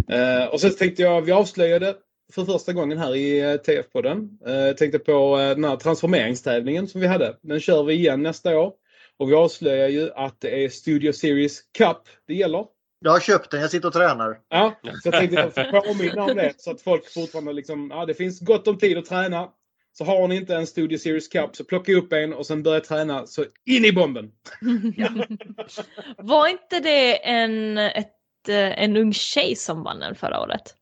[0.09, 1.95] Eh, och så tänkte jag, vi avslöjade
[2.35, 4.39] för första gången här i eh, TF-podden.
[4.47, 7.37] Eh, Jag tänkte på eh, den här transformeringstävlingen som vi hade.
[7.43, 8.73] Den kör vi igen nästa år.
[9.17, 12.67] Och vi avslöjar ju att det är Studio Series Cup det gäller.
[13.05, 14.39] Jag har köpt den, jag sitter och tränar.
[14.49, 17.91] Ja, så jag tänkte att jag får påminna om det så att folk fortfarande liksom,
[17.95, 19.49] ja det finns gott om tid att träna.
[19.93, 22.81] Så har ni inte en Studio Series Cup så plocka upp en och sen börja
[22.81, 24.33] träna så in i bomben.
[26.19, 28.05] Var inte det en, ett, eh,
[28.49, 30.75] en ung tjej som vann den förra året?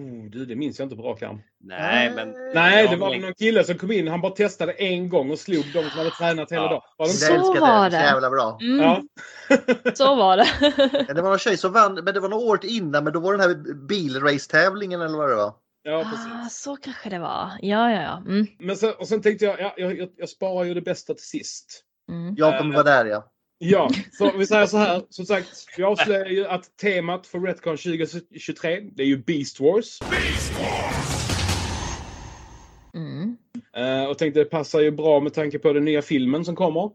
[0.00, 1.40] Oh, du, det minns jag inte på rak arm.
[1.64, 2.34] Nej, men...
[2.54, 4.08] Nej, det var någon kille som kom in.
[4.08, 6.68] Han bara testade en gång och slog de som hade tränat hela Ja.
[6.70, 6.80] dagen.
[6.98, 7.96] Var det Så var det.
[7.96, 8.02] Det.
[8.02, 8.58] jävla bra.
[8.62, 9.02] Mm, Ja.
[9.94, 10.46] Så var det.
[11.08, 13.20] Ja, Det var någon tjej som vann, men det var några år innan, men då
[13.20, 15.54] var den här bilrace-tävlingen eller vad det var.
[15.82, 16.58] ja, ah, precis.
[16.62, 17.50] så kanske det var.
[17.60, 18.16] Ja, ja, ja.
[18.26, 18.46] Mm.
[18.58, 21.24] Men sen, och sen tänkte jag, ja, jag, jag, jag sparar ju det bästa till
[21.26, 21.82] sist.
[22.12, 22.34] Mm.
[22.38, 23.30] Jag kommer vara där ja.
[23.66, 25.02] Ja, så vi säger så här.
[25.10, 29.98] Som sagt, vi avslöjar ju att temat för Retcon 2023, det är ju Beast Wars.
[32.94, 33.36] Mm.
[33.76, 36.90] Eh, och tänkte det passar ju bra med tanke på den nya filmen som kommer.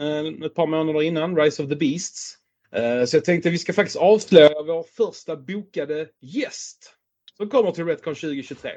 [0.00, 2.36] eh, ett par månader innan, Rise of the Beasts.
[2.72, 6.94] Eh, så jag tänkte vi ska faktiskt avslöja vår första bokade gäst.
[7.36, 8.70] Som kommer till Retcon 2023.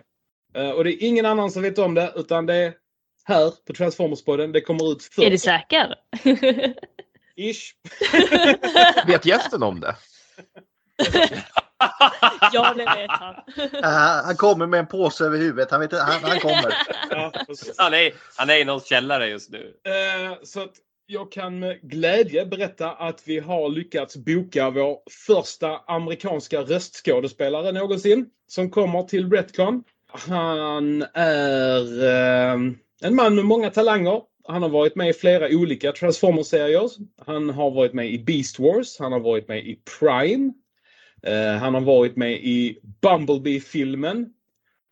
[0.55, 2.73] Eh, och det är ingen annan som vet om det utan det är
[3.23, 4.51] här på Transformers-podden.
[4.51, 5.27] Det kommer ut först.
[5.27, 5.95] Är du säker?
[7.37, 7.73] Ish.
[9.07, 9.95] Vet gästen om det?
[12.53, 13.35] ja, det vet han.
[13.83, 15.71] Äh, han kommer med en påse över huvudet.
[15.71, 16.73] Han, vet, inte- han, han kommer.
[17.09, 17.31] Ja.
[17.77, 19.73] Han är, han är i någons källare just nu.
[19.85, 20.73] Eh, så att
[21.05, 28.25] jag kan med glädje berätta att vi har lyckats boka vår första amerikanska röstskådespelare någonsin
[28.47, 29.83] som kommer till Retcon.
[30.27, 32.53] Han är eh,
[33.01, 34.21] en man med många talanger.
[34.47, 36.89] Han har varit med i flera olika Transformers-serier.
[37.25, 38.99] Han har varit med i Beast Wars.
[38.99, 40.53] Han har varit med i Prime.
[41.23, 44.29] Eh, han har varit med i Bumblebee-filmen.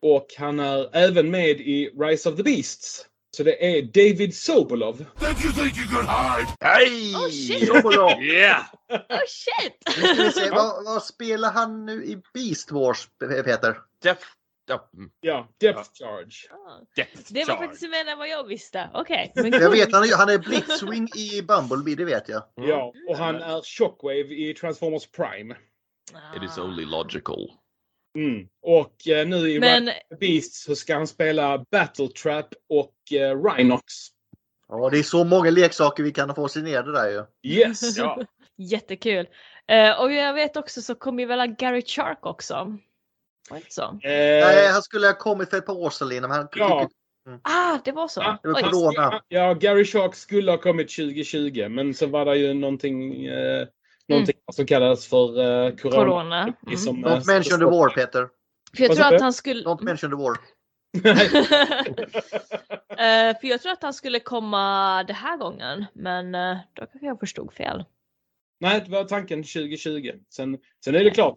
[0.02, 3.06] Och han är även med i Rise of the Beasts.
[3.36, 4.96] Så det är David Sobolov.
[4.96, 6.48] Did you think you could hide?
[6.60, 7.14] Hej!
[7.14, 7.68] Oh shit!
[7.68, 8.22] Sobolov.
[8.22, 8.64] Yeah!
[8.90, 10.34] Oh shit!
[10.34, 13.76] Se, vad, vad spelar han nu i Beast Wars, Peter?
[14.02, 14.18] Def...
[14.66, 14.90] Ja.
[14.94, 15.10] mm.
[15.20, 16.34] Ja, Depth Charge.
[16.50, 16.80] Ah.
[16.96, 17.66] Depth Det var charge.
[17.66, 18.90] faktiskt mer än vad jag visste.
[18.94, 19.32] Okej.
[19.36, 22.42] men Jag vet, han är, han är Blitzwing i Bumblebee, det vet jag.
[22.54, 25.56] Ja, och han är Shockwave i Transformers Prime.
[26.36, 27.50] It is only logical.
[28.18, 28.48] Mm.
[28.62, 29.90] Och eh, nu i Men
[30.20, 33.84] Beasts så ska han spela Battle Trap och eh, Rhinox.
[34.68, 37.50] Ja, det är så många leksaker vi kan få signerade där ju.
[37.52, 37.96] Yes!
[37.96, 38.22] Ja.
[38.56, 39.28] jättekul.
[39.68, 42.78] Eh, och jag vet också så kommer ju väl Gary Chark också.
[43.50, 43.98] Var inte så?
[44.02, 46.88] Nej, Eh, han skulle ha kommit för ett par år sedan, Lina, men han Ja.
[47.42, 48.20] Ah, det var så.
[48.20, 49.22] Ja, Det var corona.
[49.28, 53.66] ja, Gary Shark skulle ha kommit 2020 men så var det ju någonting, eh,
[54.08, 55.96] någonting som kallades för eh, corona.
[55.96, 56.54] Corona.
[56.66, 56.76] Mm.
[56.76, 58.28] Som, eh, Don't mention the war, Peter.
[58.76, 59.64] För jag Vad tror att han skulle...
[59.64, 60.36] Don't mention the war.
[62.98, 65.84] Eh, för jag tror att han skulle komma det här gången.
[65.94, 67.84] Men uh, då kanske jag förstod fel.
[68.60, 70.12] Nej, det var tanken 2020.
[70.30, 71.34] Sen, sen är det klart.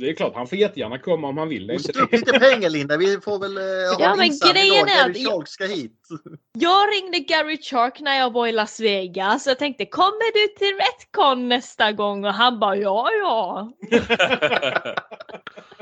[0.00, 1.66] Det är klart, han får jättegärna komma om han vill.
[1.66, 2.96] Det är Måste inte ta upp lite pengar Linda.
[2.96, 4.88] Vi får väl eh, ha Ja, en men grejen idag.
[4.88, 6.00] är Gary Shark ska hit.
[6.58, 9.46] Jag ringde Gary Chark när jag var i Las Vegas.
[9.46, 12.24] Jag tänkte kommer du till Retcon nästa gång?
[12.24, 13.72] Och han bara ja, ja.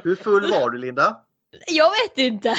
[0.03, 1.17] Hur full var du Linda?
[1.67, 2.57] Jag vet inte.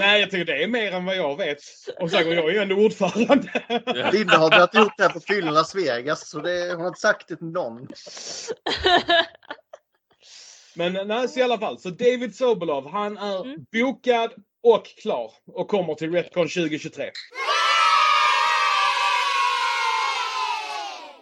[0.00, 1.58] Nej, jag tycker det är mer än vad jag vet.
[2.00, 3.62] Och så jag är ju ändå ordförande.
[4.12, 7.00] Linda har dragit ihop det här på fyllan Las Vegas så det, hon har inte
[7.00, 7.88] sagt det till någon.
[10.74, 11.78] Men nej, så i alla fall.
[11.78, 13.64] Så David Sobolov, han är Mm.
[13.72, 14.30] bokad
[14.62, 17.10] och klar och kommer till Retcon 2023.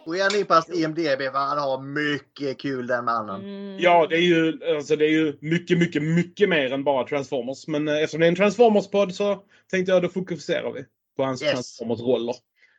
[0.05, 3.41] Och på hans IMDB, han har mycket kul den mannen.
[3.41, 3.79] Mm.
[3.79, 7.67] Ja, det är ju, alltså, det är ju mycket, mycket, mycket mer än bara Transformers.
[7.67, 10.85] Men eh, eftersom det är en Transformers-podd så tänkte jag då fokuserar vi
[11.17, 11.51] på hans Yes.
[11.51, 12.35] Transformers-roller.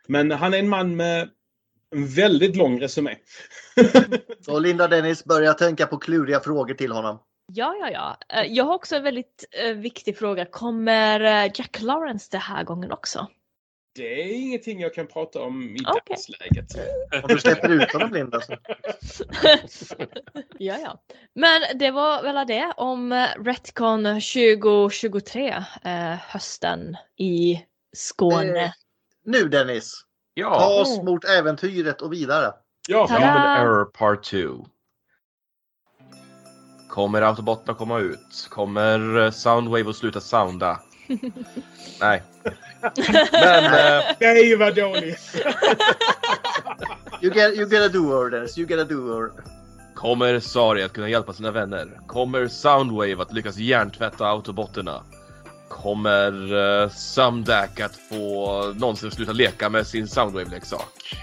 [0.06, 1.28] Men han är en man med
[1.92, 3.16] en väldigt lång resumé.
[4.40, 7.18] Så Linda Dennis börjar tänka på kluriga frågor till honom.
[7.52, 8.36] Ja, ja, ja.
[8.38, 10.44] Eh, Jag har också en väldigt eh, viktig fråga.
[10.44, 13.26] Kommer eh, Jack Lawrence det här gången också?
[13.94, 16.02] Det är ingenting jag kan prata om i Okej.
[16.06, 16.66] dagsläget.
[17.22, 18.52] Om du släpper ut honom blind alltså.
[20.58, 21.02] ja, ja.
[21.34, 25.48] Men det var väl det om Retcon 2023,
[25.84, 27.64] eh, hösten i
[27.96, 28.64] Skåne.
[28.64, 28.70] Eh,
[29.24, 29.92] Nu Dennis,
[30.36, 32.52] ta Ja, oss mot äventyret och vidare.
[32.88, 33.20] Ja, Tada!
[33.20, 34.66] Human Error Part 2.
[36.88, 38.48] Kommer autobotarna komma ut?
[38.50, 40.80] Kommer eh, Soundwave att sluta sounda?
[42.00, 42.22] Nej.
[43.32, 45.36] Men eh, nej vad dåligt!
[47.22, 49.30] You get, you get a do-over Dennis, you get a do-over.
[49.94, 52.00] kommer Sari att kunna hjälpa sina vänner?
[52.06, 55.02] Kommer Soundwave att lyckas hjärntvätta autobotterna?
[55.72, 61.16] Kommer uh, Sumdac att få någonsin sluta leka med sin Soundwave-leksak?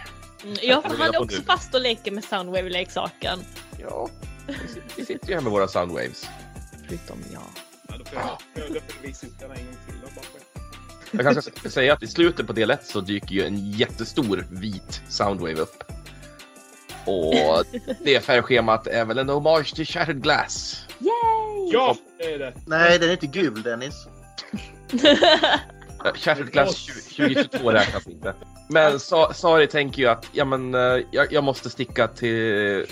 [0.43, 1.43] Mm, Jag han är också nu.
[1.43, 3.39] fast och leker med Soundwave-leksaken.
[3.77, 4.09] Ja,
[4.47, 6.25] vi sit- vi sitter ju här med våra Soundwaves.
[6.87, 7.41] Förutom jag.
[7.87, 9.95] Ja, då får jag, en gång till.
[10.15, 10.21] då,
[11.11, 14.47] Jag kanske ska säga att i slutet på del 1 så dyker ju en jättestor
[14.51, 15.83] vit Soundwave upp.
[17.05, 17.33] Och
[18.05, 20.85] det färgschemat är väl en hommage till Shattered Glass.
[20.99, 21.69] Yay!
[21.73, 22.53] Ja, det är det.
[22.65, 24.07] Nej, den är inte gul Dennis.
[26.51, 28.33] Glass 2022 räknas inte.
[28.69, 32.85] Men Sa- Sari tänker ju att ja, men, eh, jag, jag måste sticka till,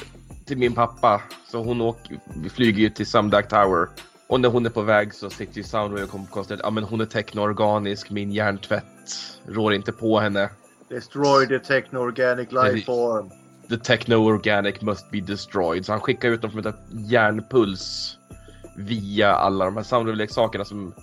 [0.46, 1.22] till min pappa.
[1.52, 3.88] Så hon åker, vi flyger ju till Sumdac Tower.
[4.30, 6.70] Och när hon är på väg så sitter ju Soundwave och kom- konstaterar att ja,
[6.72, 8.84] men hon är teknoorganisk, min hjärntvätt
[9.48, 10.50] rår inte på henne.
[10.90, 13.30] Destroy the techno-organic life form.
[13.70, 15.86] The techno-organic must be destroyed.
[15.86, 18.18] Så han skickar ut dem som ett järnpuls
[18.78, 20.94] via alla de här Soundwave-leksakerna som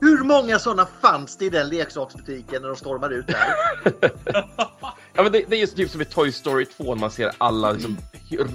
[0.00, 3.54] Hur många sådana fanns det i den leksaksbutiken när de stormade ut där?
[5.14, 7.32] Ja, men det, det är just typ som i Toy Story 2 när man ser
[7.38, 7.98] alla liksom,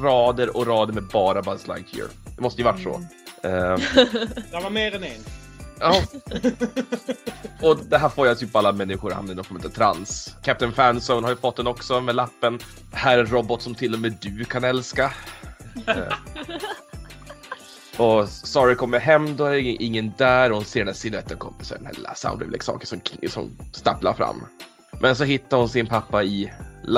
[0.01, 2.07] rader och rader med bara Buzz Lightyear.
[2.35, 2.89] Det måste ju varit så.
[3.47, 3.51] Eh,
[4.51, 5.23] Det var mer än en.
[5.79, 6.01] ja.
[7.61, 10.35] och det här får jag typ alla människor hamna i någon form av trans.
[10.43, 12.59] Captain Fanzone har ju fått den också med lappen.
[12.91, 15.13] Här är en robot som till och med du kan älska.
[15.87, 16.13] Eh.
[17.97, 21.55] Och Sari kommer hem, då är ingen där och hon ser den här siluetten komma,
[21.61, 24.43] så den här lilla Soundwave-leksaken som, som stapplar fram.
[25.01, 26.51] Men så hittar hon sin pappa i,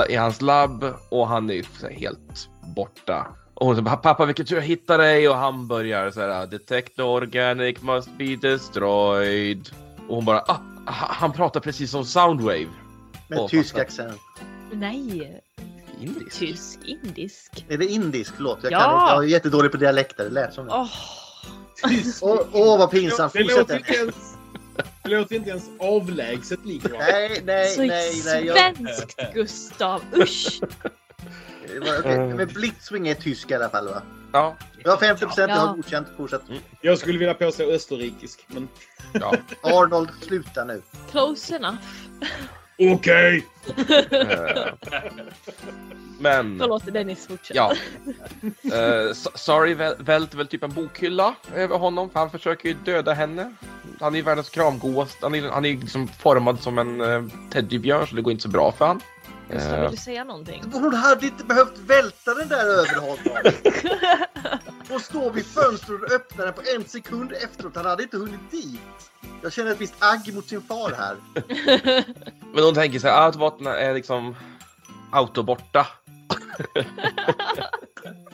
[0.08, 3.26] i hans labb och han är ju så här helt borta.
[3.54, 6.58] Och hon säger pappa vilken tur jag hittade dig och han börjar så här the
[6.58, 9.68] techno-organic must be destroyed.
[10.08, 12.66] Och hon bara ah, ha- han pratar precis som Soundwave.
[13.28, 13.82] Med Åh, tysk pappa.
[13.84, 14.20] accent.
[14.72, 15.40] Nej,
[16.00, 16.38] Indisk.
[16.38, 17.64] tysk, indisk.
[17.68, 18.32] Är det indisk?
[18.36, 18.78] Förlåt, jag, Ja.
[18.78, 20.24] kan, jag är jättedålig på dialekter.
[20.24, 20.72] Det lät som det.
[20.72, 20.88] Åh,
[22.22, 23.32] Åh, åh, vad pinsamt.
[23.32, 23.78] Det låter Fortsätt.
[23.78, 24.14] inte ens,
[25.02, 26.86] det låter inte ens avlägset likt.
[26.98, 28.22] Nej, nej, så nej.
[28.24, 30.60] nej jag, svenskt Gustav, usch!
[31.98, 32.18] okay.
[32.18, 34.02] Men Blitzwing är tysk i alla fall va?
[34.32, 35.60] Ja, Jag har 50 procent, jag Ja.
[35.60, 36.08] har godkänt.
[36.16, 36.42] Fortsätt.
[36.80, 38.68] Jag skulle vilja påstå österrikisk, men
[39.12, 39.34] ja.
[39.62, 40.82] Arnold, sluta nu.
[41.10, 41.76] Close enough.
[42.78, 43.46] Okej!
[43.66, 43.74] Eh,
[46.20, 47.56] Men Förlåt Dennis, fortsätt.
[47.56, 47.72] ja.
[48.64, 53.12] Uh, Sorry väl- välter väl typ en bokhylla över honom för han försöker ju döda
[53.14, 53.54] henne.
[54.00, 55.18] Han är ju världens kramgodaste.
[55.22, 58.42] Han är, han är ju liksom formad som en uh, teddybjörn så det går inte
[58.42, 59.00] så bra för han.
[59.50, 60.62] Gustav, Eh, vill du säga någonting?
[60.72, 63.52] Hon hade inte behövt välta den där över honom.
[64.88, 67.76] Hon står vid fönstret och öppnar den på en sekund efteråt.
[67.76, 68.80] Han hade inte hunnit dit.
[69.42, 71.16] Jag känner ett visst agg mot sin far här.
[72.54, 74.36] Men hon tänker så här, autobotarna är liksom
[75.12, 75.86] autoborta.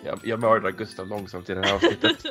[0.04, 2.24] jag, jag mördar Gustav långsamt i det här avsnittet.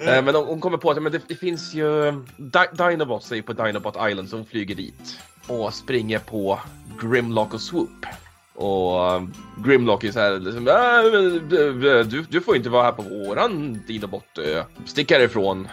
[0.00, 2.12] Eh, men hon, hon kommer på att men det, det finns ju...
[2.36, 5.18] Di- Dinobots är ju på Dinobot Island så hon flyger dit.
[5.46, 6.60] Och springer på
[7.00, 8.06] Grimlock och Swoop.
[8.54, 9.32] Och um,
[9.64, 14.64] Grimlock är så här liksom, "Äh, du, du får inte vara här på våran Dinobot-ö.
[14.84, 15.68] Stick härifrån.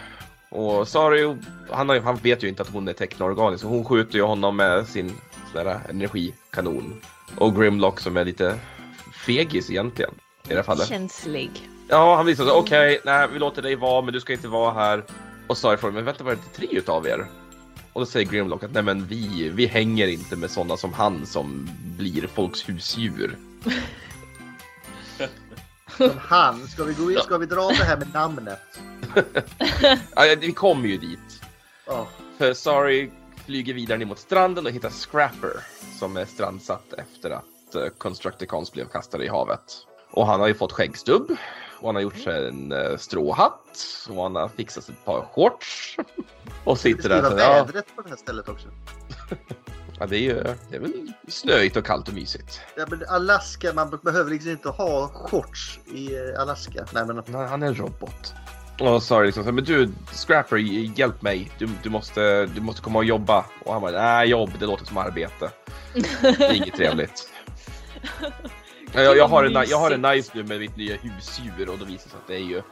[0.50, 1.36] Och Sari,
[1.70, 4.56] han, har, han vet ju inte att hon är teknoorganisk, så hon skjuter ju honom
[4.56, 5.08] med sin
[5.52, 7.00] sån där energikanon.
[7.36, 8.58] Och Grimlock som är lite
[9.26, 10.14] fegis egentligen.
[10.44, 10.88] I det här fallet.
[10.88, 11.50] Känslig.
[11.88, 14.72] Ja, han visar så okej, nej vi låter dig vara, men du ska inte vara
[14.72, 15.04] här.
[15.46, 17.26] Och Sari frågar, men vänta var det inte tre utav er?
[17.92, 21.26] Och då säger Grimlock att nej men vi, vi hänger inte med sådana som han
[21.26, 21.68] som
[21.98, 23.38] blir folks husdjur.
[25.96, 26.68] Som han.
[26.68, 28.60] Ska vi, gå in, ska vi dra det här med namnet?
[30.16, 31.42] Ja, vi kommer ju dit.
[31.86, 32.08] Ja.
[32.38, 33.10] För Sari
[33.46, 35.52] flyger vidare ner mot stranden och hittar Scrapper
[35.98, 39.86] som är strandsatt efter att uh, Constructicons blev kastade i havet.
[40.10, 41.36] Och han har ju fått skäggstubb
[41.82, 45.96] och han har gjort sig en uh, stråhatt och han har fixat ett par shorts.
[46.64, 48.68] och sitter där så ja, vädret på det här stället också.
[49.98, 50.34] ja, det är ju
[50.70, 52.60] det är väl snöigt och kallt och mysigt.
[52.76, 56.86] Ja, men Alaska, man behöver liksom inte ha shorts i eh, Alaska.
[56.92, 58.34] Nej, men Nej, han är en robot.
[58.80, 60.56] Och Sari liksom så, men du Scrapper
[60.98, 63.44] hjälp mig, du, du, måste, du måste komma och jobba.
[63.64, 65.50] Och han bara, nej jobb det låter som arbete.
[66.20, 67.28] Det är inget trevligt.
[68.92, 71.84] Jag, jag, har en, jag har en nice nu med mitt nya husdjur och då
[71.84, 72.62] visar det sig att det är ju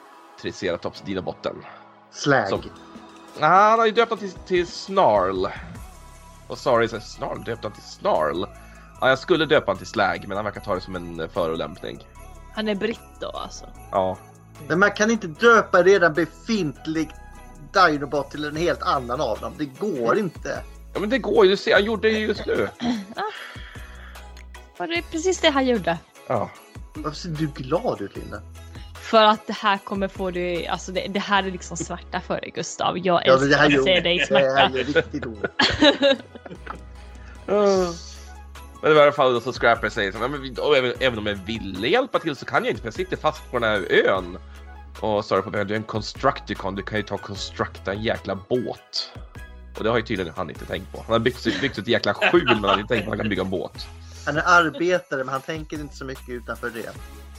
[0.43, 1.57] Triceratops dinobotten.
[2.13, 2.49] Slag.
[2.49, 2.63] Som-
[3.41, 5.47] Ah, han har ju döpt till, till Snarl.
[6.49, 8.45] Och sorry, så Snarl döpte han till Snarl.
[9.01, 11.29] Ja, jag skulle döpa han till Slag, men han verkar ta det som en eh,
[11.29, 11.99] förolämpning.
[12.55, 13.65] Han är britt då alltså.
[13.93, 14.19] Ja.
[14.69, 17.11] Men man kan inte döpa redan befintlig
[17.73, 19.53] Dinobot till en helt annan av dem.
[19.59, 20.63] Det går inte.
[20.95, 21.51] ja, men det går ju.
[21.51, 22.69] Du ser, han gjorde det ju just nu.
[24.77, 25.99] Var det precis det han gjorde?
[26.31, 26.51] Ja.
[26.95, 28.43] Varför ser du glad ut Linda?
[28.95, 32.41] För att det här kommer få dig, alltså det, det här är liksom smärta för
[32.41, 32.99] dig Gustav.
[32.99, 34.79] Jag Ja, älskar här att se dig det här smärta.
[34.79, 35.45] gör riktigt ont.
[38.83, 42.19] Men i alla fall så Scrapper säger så men även, även om jag ville hjälpa
[42.19, 44.39] till så kan jag inte för jag sitter fast på den här ön.
[45.01, 48.35] Och Sarah på du är en constructicon, du kan ju ta och constructa en jäkla
[48.35, 49.13] båt.
[49.79, 50.99] Och det har ju tydligen han inte tänkt på.
[50.99, 53.25] Han har byggt, byggt ett jäkla skjul men han har inte tänkt på att han
[53.25, 53.87] kan bygga en båt.
[54.27, 56.87] Han är arbetare men han tänker inte så mycket utanför det.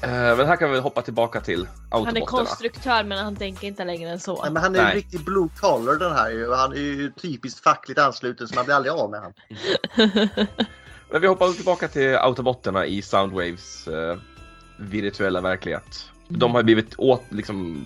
[0.08, 2.26] Eh, men här kan vi hoppa tillbaka till Han är autobotterna.
[2.26, 4.44] konstruktör men han tänker inte längre än så.
[4.44, 4.96] Nej, men han är ju Nej.
[4.96, 6.54] riktigt blue collar den här ju.
[6.54, 9.34] Han är ju typiskt fackligt ansluten så man blir aldrig av med han.
[11.12, 14.18] Men vi hoppar tillbaka till autobotterna i Soundwaves eh,
[14.78, 16.10] virtuella verklighet.
[16.28, 17.86] De har blivit åt, liksom,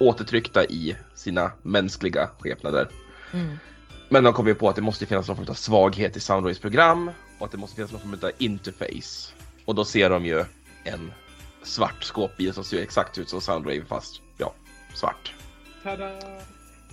[0.00, 2.88] återtryckta i sina mänskliga skepnader.
[3.32, 3.58] Mm.
[4.14, 6.58] Men de kommer ju på att det måste finnas någon form av svaghet i Soundwaves
[6.58, 9.32] program och att det måste finnas någon form av interface.
[9.64, 10.44] Och då ser de ju
[10.84, 11.12] en
[11.62, 14.52] svart skåpbil som ser exakt ut som Soundwave fast ja,
[14.94, 15.34] svart.
[15.82, 16.10] Tada!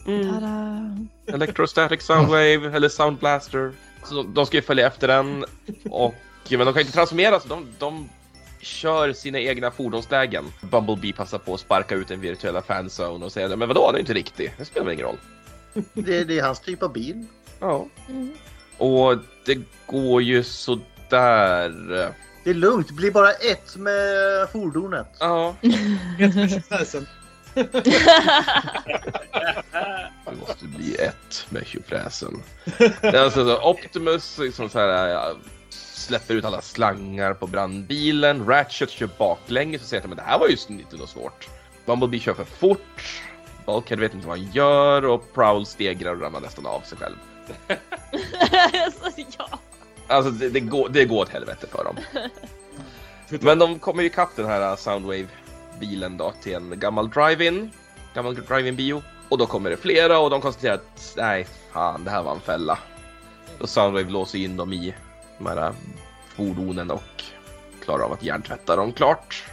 [0.06, 0.98] Tada.
[1.28, 3.74] Electrostatic Soundwave eller Sound Blaster.
[4.04, 5.46] Så de, ska ju följa efter den.
[5.90, 6.14] Och,
[6.50, 8.10] men de kan inte transformera så de, de
[8.62, 10.46] kör sina egna fordonslägen.
[10.62, 14.00] Bumblebee passar på att sparka ut den virtuella fanzone och säger men vadå, den är
[14.00, 14.54] inte riktig.
[14.58, 15.18] Det spelar väl ingen roll.
[15.94, 17.26] Det, det är hans typ av bil.
[17.60, 17.88] Ja.
[18.10, 18.32] Mm.
[18.78, 22.14] Och det går ju sådär.
[22.44, 24.02] Det är lugnt, det blir bara ett med
[24.52, 25.08] fordonet.
[25.20, 25.56] Ja.
[26.20, 27.08] Ett med tjofräsen.
[30.26, 32.44] Det måste bli ett med tjofräsen.
[33.02, 35.36] Alltså så Optimus liksom så här,
[35.70, 38.46] släpper ut alla slangar på brandbilen.
[38.46, 41.50] Ratchet kör baklänges och säger att men det här var ju inte något svårt.
[41.86, 43.22] Bumblebee kör för fort.
[43.66, 47.16] Bulkhead vet inte vad han gör och Prowl stegrar och ramlar nästan av sig själv.
[48.86, 49.59] alltså, ja.
[50.07, 51.95] Alltså det, det, går, det går åt helvete för dem.
[53.39, 57.72] Men de kommer ju ikapp den här Soundwave-bilen då till en gammal drive-in.
[58.14, 59.03] Gammal drive-in bio.
[59.30, 62.39] Och då kommer det flera och de konstaterar att nej, fan det här var en
[62.41, 62.80] fälla.
[63.59, 64.95] Och Soundwave låser in dem i
[65.38, 65.74] de här
[66.36, 67.24] fordonen och
[67.84, 69.43] klarar av att hjärntvätta dem klart.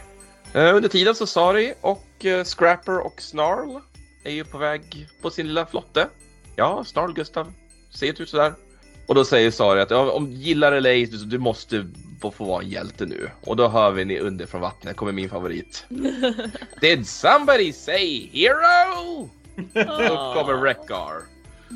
[0.53, 3.79] Eh, under tiden så Sari och eh, Scrapper och Snarl
[4.29, 6.07] är ju på väg på sin lilla flotte.
[6.55, 7.53] Ja, Snarl Gustav,
[7.89, 8.53] ser inte ut sådär.
[9.07, 11.87] Och då säger Sari att ja, om du gillar eller ej, du, du måste
[12.21, 13.29] få, få vara en hjälte nu.
[13.41, 15.85] Och då hör vi ni under från vattnet, kommer min favorit.
[16.81, 19.29] Did somebody say hero?
[19.55, 21.13] Upp kommer Rekgar.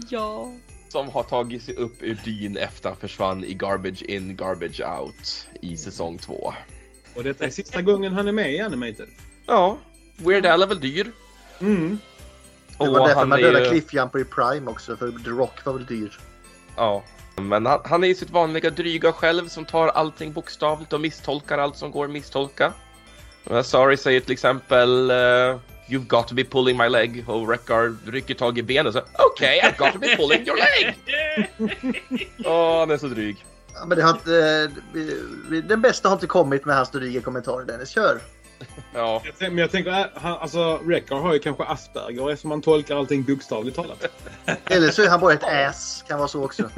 [0.10, 0.54] ja.
[0.90, 5.48] Som har tagit sig upp ur dyn efter han försvann i Garbage In, Garbage Out
[5.62, 6.54] i säsong två.
[7.16, 9.08] Och detta är sista gången han är med i Animated.
[9.46, 9.78] Ja,
[10.18, 11.12] Weird Al är väl dyr.
[11.60, 11.98] Mm.
[12.78, 16.20] Det var därför man dödade Cliffjumper i Prime också, för The Rock var väl dyr.
[16.76, 17.04] Ja,
[17.36, 21.58] men han, han är ju sitt vanliga dryga själv som tar allting bokstavligt och misstolkar
[21.58, 22.74] allt som går att misstolka.
[23.52, 25.58] Uh, Sorry säger till exempel uh,
[25.90, 29.60] You've got to be pulling my leg och Rekgar rycker tag i benet och Okej,
[29.60, 30.96] okay, I've got to be pulling your leg!
[32.46, 33.46] Åh, han är så dryg.
[33.74, 37.66] Ja, men det har inte, eh, den bästa har inte kommit med hans dryga kommentarer
[37.66, 37.90] Dennis.
[37.90, 38.20] Kör!
[38.94, 39.22] Ja.
[39.40, 42.96] Jag men jag tänker, äh, han, alltså Rekar har ju kanske Asperger eftersom han tolkar
[42.96, 44.06] allting bokstavligt talat.
[44.66, 46.04] Eller så är han bara ett ass.
[46.08, 46.70] Kan vara så också.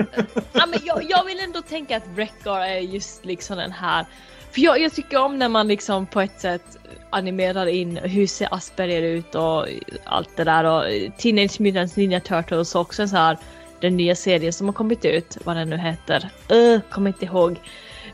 [0.53, 4.05] ja, men jag, jag vill ändå tänka att Rekgar är just liksom den här.
[4.51, 6.77] För jag, jag tycker om när man liksom på ett sätt
[7.09, 9.67] animerar in hur ser Asperger ut och
[10.03, 10.83] allt det där och
[11.17, 13.37] Teenage Mutant Ninja Turtles också så här
[13.79, 16.29] den nya serien som har kommit ut, vad den nu heter.
[16.51, 17.59] Uh, kommer inte ihåg.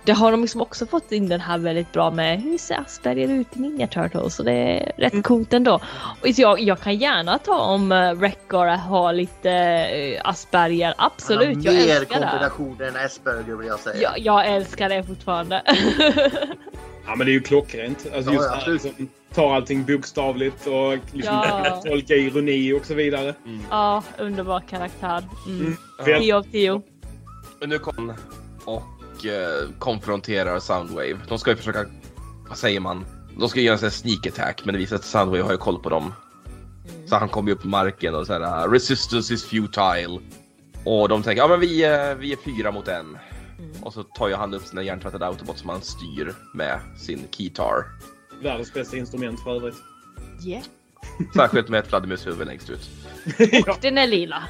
[0.04, 3.28] Det har de liksom också fått in den här väldigt bra med hur ser Asperger
[3.28, 5.80] ut i Ninja Turtles och det är rätt coolt ändå.
[6.22, 9.49] Och jag, jag kan gärna ta om uh, Rekgar har lite
[10.16, 11.56] uh, Asperger, absolut.
[11.56, 12.28] Han Jag mer älskar det.
[12.28, 14.02] kombinationer än Asperger vill jag säga.
[14.02, 15.62] Jag, jag älskar det fortfarande.
[17.06, 18.08] Ja men det är ju klockrent.
[18.16, 21.82] Alltså Ja, just ja, liksom, tar allting bokstavligt och liksom Ja.
[21.86, 23.34] tolkar ironi och så vidare.
[23.70, 25.24] ja, underbar karaktär.
[25.47, 25.60] Mm.
[25.62, 25.78] Mm.
[26.06, 26.20] Ja.
[26.20, 26.82] 10 av 10.
[27.60, 28.14] Men nu kom
[28.66, 28.84] och eh,
[29.80, 31.19] konfronterar Soundwave.
[31.28, 31.86] De ska ju försöka,
[32.49, 33.05] vad säger man?
[33.38, 35.51] De ska göra en sån här sneak attack men det visar sig att Soundwave har
[35.51, 36.13] ju koll på dem.
[37.05, 40.19] Så han kommer ju upp på marken och säger resistance is futile.
[40.86, 43.17] Och de tänker, ja men vi, eh, vi är fyra mot en.
[43.82, 47.86] Och så tar ju han upp sina hjärntvättade autobot som han styr med sin keytar.
[48.43, 49.76] Världens bästa instrument för övrigt.
[50.45, 50.63] Yeah.
[51.36, 52.89] Särskilt med ett fladdermushuvud längst ut.
[53.67, 54.43] Och den är lila.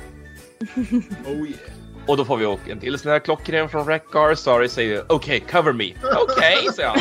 [1.26, 1.81] Oh yeah.
[2.08, 4.36] Och då får vi åka en till sån här klockren från Rekgar.
[4.36, 5.94] Sorry säger okej, cover me.
[6.18, 7.00] Okej, säger han.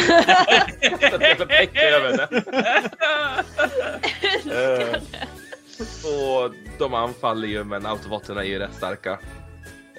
[0.81, 2.43] Ett täcke över det.
[4.51, 5.01] Eh,
[6.05, 9.19] och de anfaller ju men autobotterna är ju rätt starka.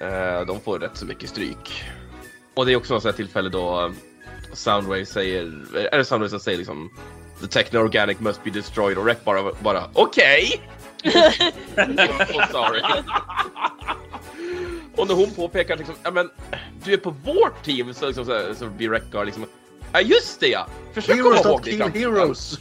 [0.02, 1.84] Eh, de får rätt så mycket stryk.
[2.54, 3.91] Och det är också ett tillfälle då eh,
[4.54, 5.43] Soundwave säger,
[5.91, 6.89] är det Soundwave som säger liksom
[7.41, 10.62] The techno-organic must be destroyed och Rek bara, bara okej.
[11.04, 12.82] so sorry.
[14.95, 16.29] Och när hon påpekar liksom, ja men
[16.83, 19.45] du är på vårt team så, liksom, så, så blir Rekgar liksom,
[19.91, 20.67] ja just det ja!
[20.93, 22.59] Försök komma Heroes ihåg don't det i kill framtiden." heroes.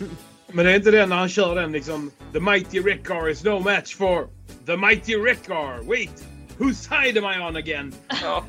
[0.53, 3.59] Men det är inte det när han kör den liksom The mighty Rekgar is no
[3.61, 4.29] match for
[4.67, 5.89] the mighty Rekgar.
[5.89, 6.25] Wait!
[6.59, 7.95] Whose side am I on again?
[8.23, 8.45] Ja.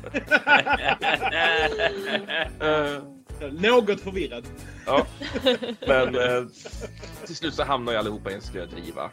[2.60, 3.02] Eh,
[3.52, 4.44] Något förvirrad.
[4.86, 5.06] Ja,
[5.86, 6.44] men eh,
[7.26, 9.10] till slut så hamnar ju allihopa i en snödriva.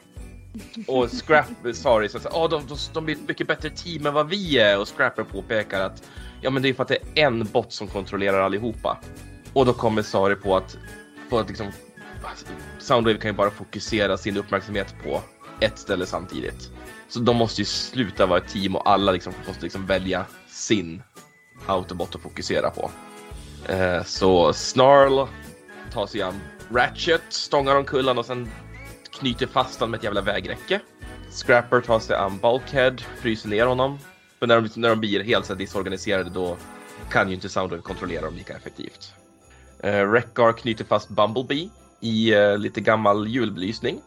[0.88, 4.14] Och Scrap, sorry, så att oh, de, de, de blir ett mycket bättre team än
[4.14, 6.10] vad vi är och Scrapper påpekar att
[6.42, 8.98] ja, men det är för att det är en bot som kontrollerar allihopa.
[9.54, 10.78] Och då kommer Sari på att,
[11.30, 11.68] på att liksom,
[12.24, 12.46] alltså,
[12.80, 15.22] Soundwave kan ju bara fokusera sin uppmärksamhet på
[15.60, 16.72] ett ställe samtidigt.
[17.08, 21.04] Så de måste ju sluta vara ett team och alla liksom måste liksom välja sin
[21.66, 22.92] autobot att fokusera på.
[23.68, 25.28] Eh, så Snarl
[25.92, 26.42] tar sig an
[26.72, 28.50] Ratchet, stångar omkull han och sen
[29.20, 30.80] knyter fast honom med ett jävla vägräcke.
[31.32, 34.00] Scrapper tar sig an Bulkhead, fryser ner honom.
[34.40, 36.58] Men när de, när de blir helt så här disorganiserade då
[37.10, 39.14] kan ju inte Soundwave kontrollera dem lika effektivt.
[39.86, 41.70] Uh, Rekgar knyter fast Bumblebee
[42.02, 44.02] i eh, lite gammal julbelysning.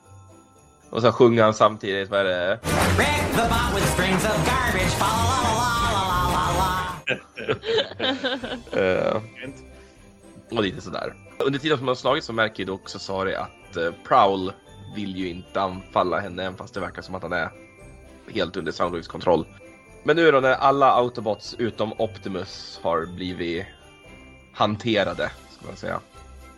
[0.91, 2.61] Och så sjunger han samtidigt, vad är det?
[2.97, 4.93] Wreck the bot with strings of garbage.
[4.99, 6.73] Fa la la la la la la la.
[8.83, 9.23] Eh,
[10.51, 11.15] och lite sådär.
[11.39, 14.53] Under tiden som de har slagit så märker ju då också Sari att uh, Prowl
[14.95, 17.51] vill ju inte anfalla henne även fast det verkar som att han är
[18.29, 19.47] helt under Soundwaves kontroll.
[20.03, 23.67] Men nu då när alla Autobots utom Optimus har blivit
[24.53, 26.01] hanterade, ska man säga.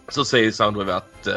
[0.09, 1.35] Så säger Soundwave att uh,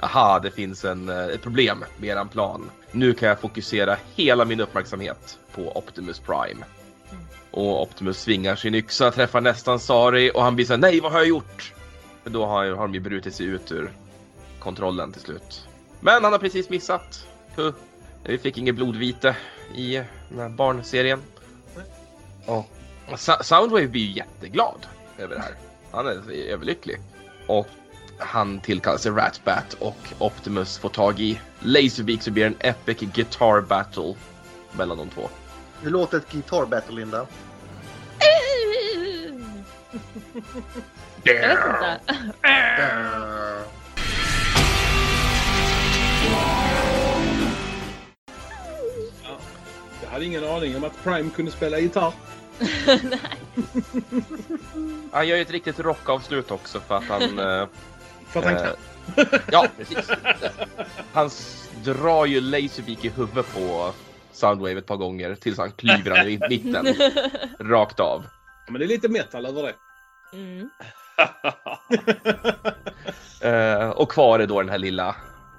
[0.00, 2.70] aha, det finns en, uh, ett problem med eran plan.
[2.92, 6.64] Nu kan jag fokusera hela min uppmärksamhet på Optimus Prime.
[7.50, 11.18] Och Optimus svingar sin yxa, träffar nästan Sari och han blir såhär, nej vad har
[11.18, 11.72] jag gjort?
[12.22, 13.90] För då har, har de ju brutit sig ut ur
[14.58, 15.68] kontrollen till slut.
[16.04, 17.26] Men han har precis missat.
[17.56, 17.72] Puh.
[18.24, 19.36] Vi fick inget blodvite
[19.74, 19.94] i
[20.28, 21.22] den här barnserien.
[22.46, 22.66] Och
[23.16, 24.86] Sa- Soundwave blir ju jätteglad
[25.18, 25.54] över det här.
[25.92, 27.00] Han är överlycklig.
[27.46, 27.66] Och
[28.18, 32.98] han tillkallar sig Ratbat och Optimus får tag i Laserbeak så blir det en epic
[33.00, 34.14] guitar battle
[34.72, 35.28] mellan de två.
[35.82, 37.26] Hur låter ett guitar battle, Linda?
[41.22, 42.00] Jag vet inte.
[50.14, 52.12] Hade ingen aning om att Prime kunde spela gitarr.
[55.12, 57.22] Han gör ju ett riktigt rockavslut också för att han...
[57.38, 57.66] eh,
[58.28, 58.72] För att han eh, kan.
[59.52, 60.10] Ja, precis.
[61.12, 61.30] Han
[61.84, 63.92] drar ju Laserbeak i huvudet på
[64.32, 66.86] Soundwave ett par gånger tills han klyver han i mitten.
[67.58, 68.24] Rakt av.
[68.66, 69.74] Ja, Men det är lite metal över det.
[70.32, 70.70] Mm.
[73.40, 75.16] Eh, och kvar är då den här lilla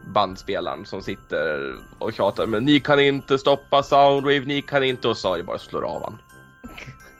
[0.07, 5.17] bandspelaren som sitter och tjatar men ni kan inte stoppa Soundwave, ni kan inte och
[5.17, 6.17] Sari bara slår av han.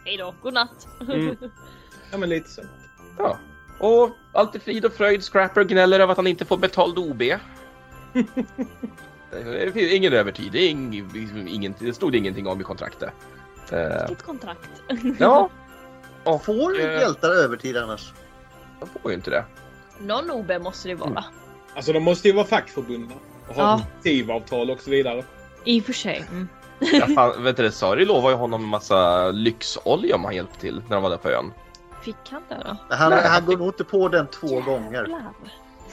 [0.06, 0.88] Hej då, godnatt.
[1.02, 1.36] Mm.
[2.12, 2.62] Ja, men lite så.
[3.18, 3.38] Ja.
[3.80, 5.24] Och allt är frid och fröjd.
[5.24, 7.20] Scrapper gnäller över att han inte får betald OB.
[9.32, 10.52] det finns ingen övertid.
[10.52, 13.10] Det, är ing, liksom ingen, det stod ingenting om i kontraktet.
[13.72, 14.70] Eh, Vilket kontrakt.
[15.20, 15.50] ja.
[16.24, 18.14] Och, Får eh, hjältar övertid annars?
[18.80, 19.46] De får ju inte det.
[20.00, 21.26] Någon OB måste det vara.
[21.76, 23.16] Alltså de måste ju vara fackförbundna.
[23.48, 23.78] Och ha Ja.
[23.78, 25.24] kollektivavtal och så vidare.
[25.64, 26.26] I och för sig.
[26.32, 26.48] Mm.
[26.80, 30.60] Ja, fan, vet du, det, Sari lovade ju honom en massa lyxolja om han hjälpte
[30.60, 31.54] till när de var där på ön.
[32.02, 32.96] Fick han det då?
[32.96, 33.28] Han, Nej.
[33.28, 35.08] han går nog inte på den två gånger.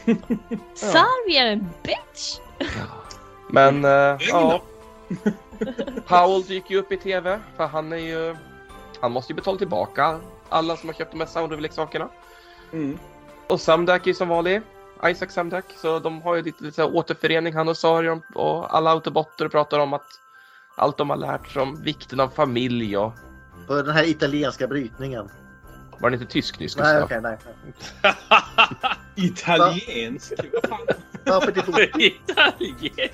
[0.75, 2.39] Sarvi är en bitch!
[3.51, 4.63] Men eh, ja.
[6.07, 8.37] Powell dyker ju upp i TV för han är ju...
[9.01, 12.09] Han måste ju betala tillbaka alla som har köpt de här Soundwave-leksakerna.
[12.73, 12.99] Mm.
[13.49, 14.61] Och Samdak är ju som vanlig.
[15.07, 15.65] Isaac Samdak.
[15.77, 19.93] Så de har ju lite, lite återförening han och Sarion och alla autobotter pratar om
[19.93, 20.07] att
[20.77, 23.13] allt de har lärt sig om vikten av familj och...
[23.67, 25.31] På den här italienska brytningen.
[25.99, 27.39] Var det inte tysk nyss Nej, okej, nej.
[29.29, 30.33] Italiensk?
[30.53, 30.87] Vad fan?
[31.25, 33.11] Varför det bor- Italien.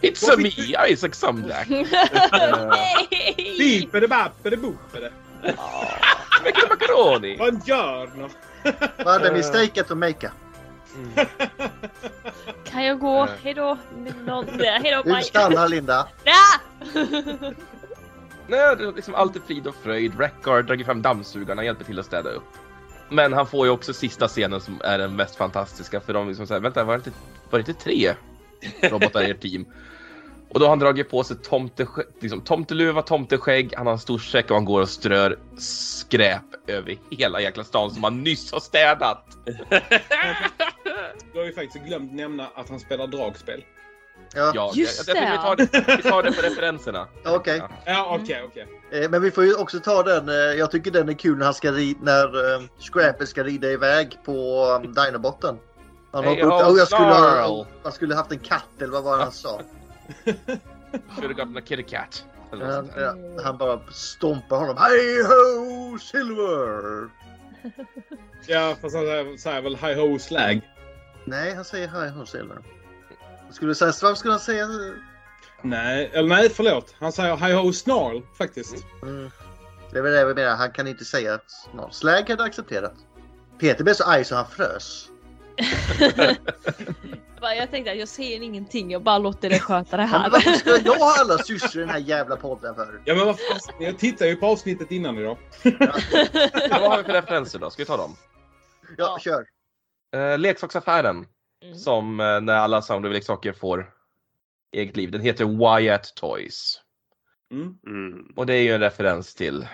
[0.00, 1.68] It's a me, Isaac Samdak.
[3.58, 5.12] Bipede bappede bopede.
[6.40, 7.36] Spaghetti macaroni!
[7.36, 8.28] Buongiorno!
[8.96, 9.96] Vad hade vi stekat och
[10.96, 11.26] makea?
[12.64, 13.22] Kan jag gå?
[13.22, 13.30] Eh.
[13.42, 13.78] Hejdå.
[14.26, 14.46] Någon...
[14.60, 16.08] Hejdå Du stannar Linda.
[16.24, 16.60] Ja!
[18.46, 20.20] Nej, det är liksom alltid frid och fröjd.
[20.20, 22.48] Reckard drar fram dammsugarna och hjälper till att städa upp.
[23.08, 26.46] Men han får ju också sista scenen som är den mest fantastiska för de liksom
[26.46, 27.18] säger vänta var det, inte,
[27.50, 28.14] var det inte tre
[28.90, 29.66] robotar i ert team?
[30.48, 31.86] Och då har han dragit på sig tomte,
[32.20, 36.96] liksom, tomteluva, tomteskägg, han har en stor säck och han går och strör skräp över
[37.10, 39.24] hela jäkla stan som han nyss har städat.
[41.32, 43.64] Du har ju faktiskt glömt nämna att han spelar dragspel.
[44.34, 47.08] Ja, Ja, Just jag, jag, jag, vi, tar det, vi tar det på referenserna.
[47.24, 47.62] okej.
[47.86, 48.66] Ja, okej, okej.
[49.02, 50.28] Eh, Men vi får ju också ta den.
[50.28, 53.70] eh, Jag tycker den är kul när han ska ri- när eh, Scrapper ska rida
[53.70, 55.58] iväg på um, Dinobotten.
[56.12, 59.04] Han, Hey, upp, ho, oh, jag skulle ha, han skulle haft en katt eller vad
[59.04, 59.60] var det han sa?
[60.24, 62.24] Should have gotten a kitty cat.
[62.50, 63.14] Han, ja,
[63.44, 64.76] han bara stompar honom.
[64.78, 67.08] Hej ho Silver!
[68.46, 70.60] Ja, fast han säger- säger väl hi ho slag.
[71.24, 72.24] Nej, han säger hej ho
[73.50, 74.68] skulle säga, varför skulle han säga?
[75.62, 76.94] Nej, eller nej, förlåt.
[77.00, 78.84] Han säger hi ho snarl faktiskt.
[79.02, 79.30] Mm.
[79.92, 81.40] Det är väl det vi menar, han kan inte säga
[81.72, 81.94] snart.
[81.94, 82.94] Slag hade accepterat.
[83.60, 85.08] Peter blev så arg så han frös.
[87.56, 90.30] Jag tänkte att jag ser ingenting, jag bara låter dig sköta det Ja, men här.
[90.30, 93.02] varför ska jag ha alla sysslor i den här jävla podden för?
[93.04, 93.58] Ja, men vad fan.
[93.80, 95.38] Jag tittade ju på avsnittet innan idag.
[95.62, 97.70] Ja, vad har vi för referenser då?
[97.70, 98.16] Ska vi ta dem?
[98.96, 99.44] Ja, kör.
[100.16, 101.26] Uh, leksaksaffären.
[101.64, 101.74] Mm.
[101.74, 103.92] Som eh, när alla Soundwave-leksaker får
[104.72, 105.10] eget liv.
[105.10, 106.80] Den heter Wyatt Toys.
[107.52, 107.74] Mm.
[107.86, 108.32] Mm.
[108.36, 109.68] Och det är ju en referens till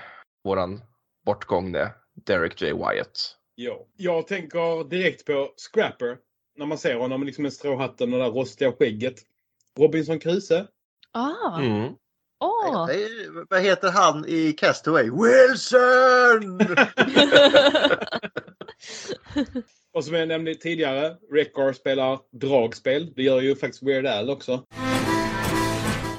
[0.44, 0.80] våran
[1.26, 1.92] bortgångne
[2.26, 2.72] Derek J.
[2.72, 3.36] Wyatt.
[3.54, 3.86] Ja.
[3.96, 6.18] Jag tänker direkt på Scrapper.
[6.56, 9.14] När man ser honom liksom med stråhatten och det där rostiga skägget.
[9.78, 10.66] Robinson Crusoe.
[11.12, 11.92] Ah, Mm.
[12.86, 13.08] Nej,
[13.50, 15.10] Vad heter han i Castaway?
[15.10, 16.58] Wilson!
[19.98, 23.12] Och som jag nämnde tidigare, Reckar spelar dragspel.
[23.16, 24.64] Det gör ju faktiskt Weird Al också.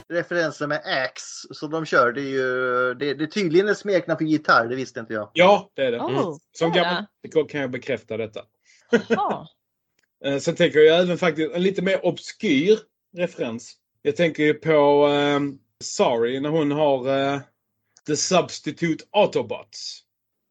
[0.09, 4.17] Referensen med Axe som de kör, det är ju det, det är tydligen ett smeknamn
[4.17, 5.29] för gitarr, det visste inte jag.
[5.33, 5.99] Ja, det är det.
[5.99, 8.41] Oh, Som det är gammal kan jag bekräfta detta.
[10.25, 12.79] Eh, Sen tänker jag även faktiskt en lite mer obskyr
[13.17, 13.75] referens.
[14.01, 15.39] Jag tänker ju på eh,
[15.83, 17.39] Sorry när hon har eh,
[18.07, 20.03] The Substitute Autobots.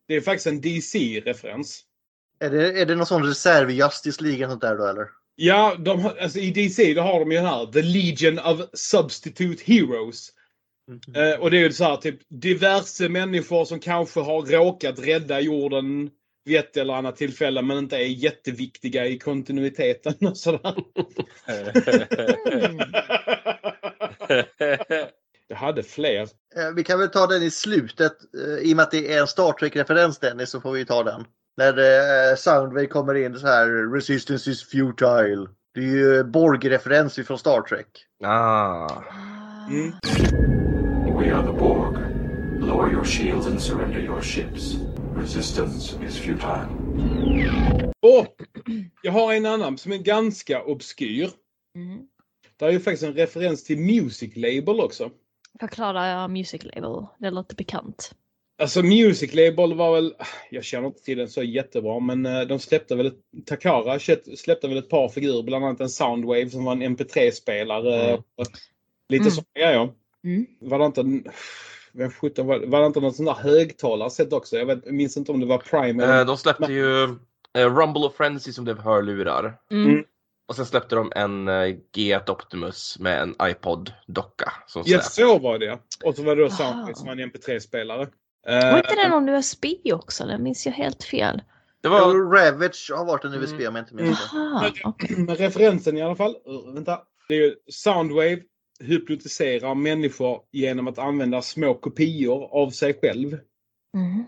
[0.06, 1.84] Det är faktiskt en DC-referens.
[2.40, 5.06] Är det, är det någon sån reserv i Justice League sånt där då eller?
[5.36, 9.62] Ja, de, alltså i DC då har de ju den här The Legion of Substitute
[9.66, 10.28] Heroes.
[11.16, 15.40] Eh, och det är ju så här typ diverse människor som kanske har råkat rädda
[15.40, 16.10] jorden
[16.44, 20.74] vid ett eller annat tillfälle men inte är jätteviktiga i kontinuiteten och sådär.
[25.48, 26.20] Jag hade fler.
[26.56, 28.12] Eh, Vi kan väl ta den i slutet.
[28.34, 31.02] eh, I och med att det är en Star Trek-referens Dennis så får vi ta
[31.02, 31.24] den.
[31.58, 35.46] När eh, Soundwave kommer in så här Resistance is futile.
[35.74, 37.86] Det är ju Borg-referens från Star Trek.
[38.24, 39.02] Ah.
[39.70, 39.92] Mm.
[41.18, 41.98] We are the Borg.
[42.60, 44.76] Lower your shields and surrender your ships.
[45.16, 46.68] Resistance is futile.
[48.02, 48.36] Och
[49.02, 51.30] jag har en annan som är ganska obskyr.
[51.76, 51.98] Mm.
[52.56, 55.10] Det är ju faktiskt en referens till Music Label också.
[55.60, 58.14] Förklara Music Label, det låter bekant.
[58.60, 60.14] Alltså Music Label var väl,
[60.50, 63.98] jag känner inte till den så jättebra, men eh, de släppte väl, ett, Takara
[64.36, 68.10] släppte väl ett par figurer, bland annat en Soundwave som var en MP3-spelare.
[68.10, 68.22] Mm.
[69.08, 69.30] Lite Mm.
[69.30, 69.92] sådana grejer.
[70.24, 70.46] Mm.
[70.60, 71.30] Var det inte,
[71.92, 74.56] vem sjutton var, var det inte något sånt där högtalarsätt också?
[74.56, 76.20] Jag, vet, jag minns inte om det var Prime eller...
[76.20, 77.02] Eh, de släppte ju
[77.58, 79.58] eh, Rumble of Frenzy som blev hörlurar.
[79.70, 80.04] Mm.
[80.48, 84.52] Och sen släppte de en uh, G1 Optimus med en iPod-docka.
[84.84, 86.50] Ja, så var det Och så var det då.
[86.50, 88.08] Soundwave som var en MP3-spelare.
[88.48, 90.26] Var inte det någon USB också?
[90.26, 91.42] Det minns jag helt fel.
[91.80, 92.14] Det var...
[92.14, 94.18] Ravage har varit en USB om jag inte minns
[94.84, 95.16] okej.
[95.16, 96.36] Men referensen i alla fall.
[96.48, 97.00] uh, Vänta.
[97.28, 98.40] Det är ju Soundwave
[98.80, 103.38] hypnotiserar människor genom att använda små kopior av sig själv.
[103.94, 104.24] Mm.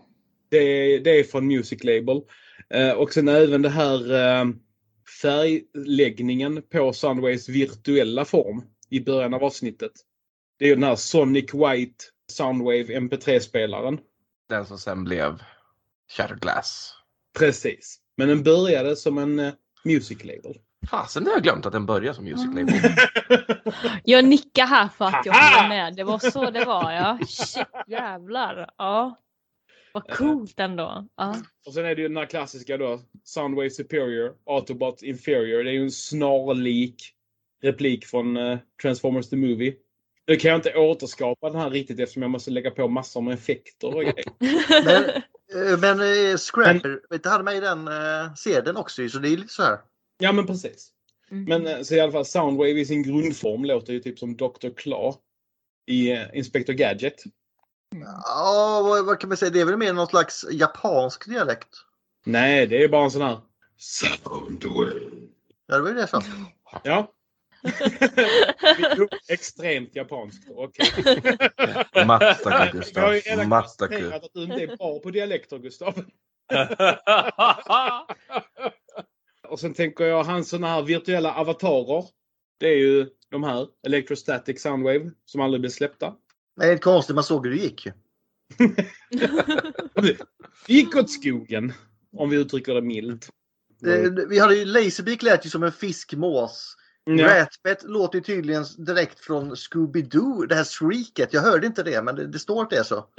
[0.48, 2.22] Det är, det är från Music Label.
[2.70, 4.48] Eh, och sen även det här eh,
[5.22, 9.92] färgläggningen på Soundwaves virtuella form i början av avsnittet.
[10.58, 13.98] Det är ju den här Sonic White Soundwave MP3-spelaren.
[14.50, 15.42] Den som sen blev
[16.16, 16.94] Shattered Glass.
[17.38, 18.00] Precis.
[18.16, 19.52] Men den började som en eh,
[19.84, 20.58] Music Label.
[20.90, 22.66] Fasen, det har jag glömt att den började som Music Mm.
[22.66, 22.90] Label.
[24.04, 25.96] Jag nickar här för att jag håller med.
[25.96, 27.18] Det var så det var ja.
[27.28, 28.70] Shit jävlar.
[28.78, 29.20] Ja.
[29.92, 31.06] Vad coolt ändå.
[31.16, 31.36] Ja.
[31.66, 33.00] Och sen är det ju den här klassiska då.
[33.24, 35.64] Soundwave Superior, Autobot Inferior.
[35.64, 37.14] Det är ju en snarlik
[37.62, 39.74] replik från eh, Transformers the Movie.
[40.30, 43.34] Nu kan jag inte återskapa den här riktigt eftersom jag måste lägga på massor med
[43.34, 44.24] effekter och grejer.
[44.84, 45.22] Men
[45.54, 49.28] Eh, Men eh, Scrapper, du, hade med i den eh, sedeln också ju, så det
[49.28, 49.78] är lite så här.
[50.18, 50.90] Ja men precis.
[51.28, 54.70] Men eh, så i alla fall Soundwave i sin grundform låter ju typ som Dr.
[54.76, 55.14] Claw
[55.86, 57.22] i eh, Inspector Gadget.
[58.24, 59.50] Ja, vad, vad kan man säga?
[59.50, 61.68] Det är väl mer någon slags japansk dialekt?
[62.24, 63.40] Nej, det är bara en sån här
[63.78, 65.00] Soundwave.
[65.66, 66.22] Ja, det var ju det jag sa.
[66.84, 67.12] Ja.
[69.28, 70.48] Extremt japanskt.
[70.50, 70.86] Okej.
[72.06, 73.02] Mattaka, Gustav.
[73.02, 76.04] Jag har ju redan konstaterat att du inte är bra på dialekter Gustav.
[79.48, 82.04] Och sen tänker jag hans såna här virtuella avatarer.
[82.58, 86.14] Det är ju de här Electrostatic Soundwave som aldrig blir släppta.
[86.56, 87.86] Det är konstigt, man såg hur det gick.
[90.66, 91.72] Det gick åt skogen.
[92.16, 93.28] Om vi uttrycker det milt.
[93.86, 96.76] Eh, Vi hade ju Laserbeak lät ju som en fiskmås.
[97.18, 97.40] Ja.
[97.40, 101.32] Ratbat låter ju tydligen direkt från Scooby-Doo, det här shrieket.
[101.32, 103.06] Jag hörde inte det, men det, det står att det är så.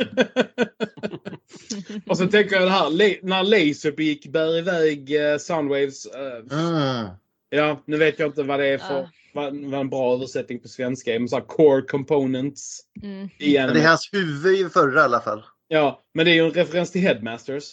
[2.08, 2.90] Och sen tänker jag det här
[3.26, 6.06] när Laserbeak bär iväg eh, Soundwaves.
[6.06, 7.08] eh, Mm.
[7.50, 10.68] Ja, nu vet jag inte vad det är för vad, vad en bra översättning på
[10.68, 11.20] svenska är.
[11.20, 12.80] Men så här core components.
[13.04, 13.20] Mm.
[13.20, 13.30] Men
[13.74, 15.44] det är hans huvud i förra i alla fall.
[15.68, 17.64] Ja, men det är ju en referens till Headmasters.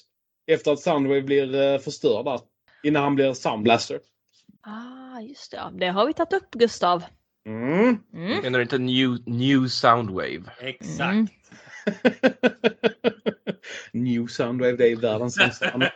[0.50, 2.40] Efter att Soundwave blir eh, förstörd där.
[2.82, 4.00] Innan han blir Soundblaster.
[4.62, 5.56] Ah, just det.
[5.56, 5.70] Ja.
[5.74, 7.04] Det har vi tagit upp Gustav.
[7.46, 7.98] Mm.
[8.14, 8.42] Mm.
[8.42, 10.42] Menar du inte new, new Soundwave?
[10.60, 11.00] Exakt.
[11.00, 11.28] Mm.
[13.92, 15.82] New Soundwave, det är världens sämsta namn.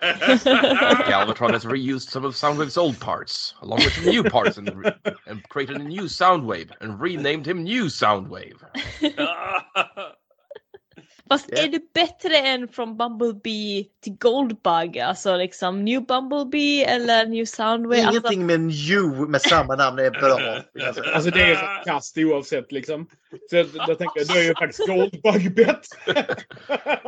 [1.08, 5.14] Galvatron has reused some of Soundwave's old parts, along with some new parts, and, re-
[5.26, 8.56] and created a new Soundwave, and renamed him New Soundwave.
[11.32, 14.98] Fast är det bättre än från Bumblebee till Goldbug?
[14.98, 18.06] Alltså liksom New Bumblebee eller New Soundwave?
[18.06, 20.62] Alltså, Ingenting med New med samma namn är bra.
[21.14, 23.06] Alltså det är så kast oavsett liksom.
[23.50, 26.26] Så jag, jag tänker, då är ju faktiskt Goldbug bättre.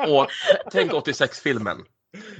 [0.09, 0.26] Och
[0.70, 1.76] tänk 86-filmen.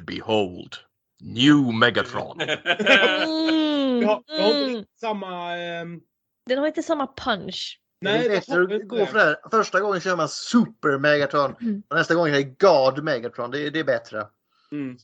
[0.07, 0.75] Behold,
[1.23, 2.41] New Megatron.
[2.41, 4.85] mm, Jag har, har mm.
[5.01, 5.57] samma...
[5.57, 6.01] ehm,
[6.47, 7.81] Den har inte samma punch.
[8.05, 9.37] Det nej, är det bättre har att gå för det här.
[9.51, 11.83] Första gången kör man Super Megatron Mm.
[11.89, 13.51] och nästa gång är det God Megatron.
[13.51, 14.27] Det, är- det är bättre.
[14.73, 14.97] Mm.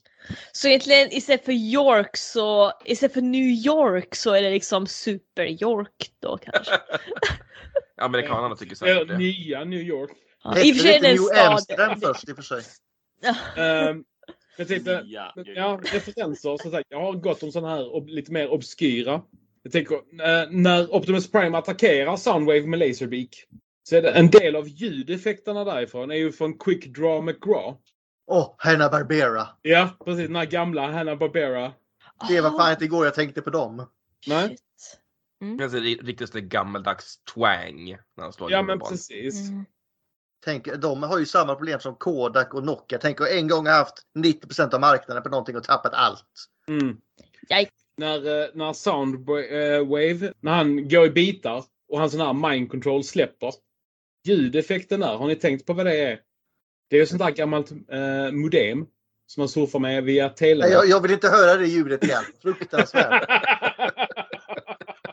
[0.52, 5.44] Så egentligen istället för York så, istället för New York så är det liksom Super
[5.62, 6.72] York då kanske.
[8.00, 9.18] Amerikanerna tycker säkert det.
[9.18, 10.10] nya New York.
[10.44, 11.46] Ja, I och för sig är det en New stad.
[11.52, 12.62] Amsterdam först i och för sig.
[13.56, 14.04] Ehm,
[14.56, 16.56] jag tänkte, Ja, ja, referenser.
[16.62, 19.22] Så sagt, jag har gått om sådana här lite mer obskyra.
[19.62, 23.46] Jag tänker, eh, när Optimus Prime attackerar Soundwave med Laserbeak.
[23.82, 27.76] Så är det en del av ljudeffekterna därifrån är ju från Quick Draw McGraw.
[28.26, 29.48] Åh, Hanna-Barbera.
[29.62, 30.26] Ja, precis.
[30.26, 31.72] Den här gamla Hanna-Barbera.
[32.28, 33.86] Det var fan inte igår jag tänkte på dem.
[34.26, 34.48] Nej.
[34.48, 34.60] Shit.
[35.58, 38.90] Det är riktigt gammaldags twang när han slår Ja, men barn.
[38.90, 39.48] precis.
[39.48, 39.64] Mm.
[40.44, 42.98] Tänk, de har ju samma problem som Kodak och Nokia.
[42.98, 46.48] Tänk att en gång ha haft 90% av marknaden på någonting och tappat allt.
[46.68, 46.96] Mm.
[47.58, 47.79] Yikes.
[48.00, 53.04] När, eh, när Soundwave, när han går i bitar och hans sån här mind control
[53.04, 53.54] släpper.
[54.24, 56.20] Ljudeffekten där, har ni tänkt på vad det är?
[56.90, 58.86] Det är ju sånt där gammalt eh, modem
[59.26, 60.64] som man surfar med via tele.
[60.64, 62.24] Nej, jag, jag vill inte höra det ljudet igen.
[62.42, 63.30] Fruktansvärt.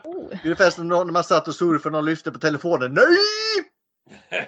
[0.04, 0.38] Oh.
[0.44, 2.94] Ungefär som när man satt och surfade och någon lyfte på telefonen.
[2.94, 3.18] Nej!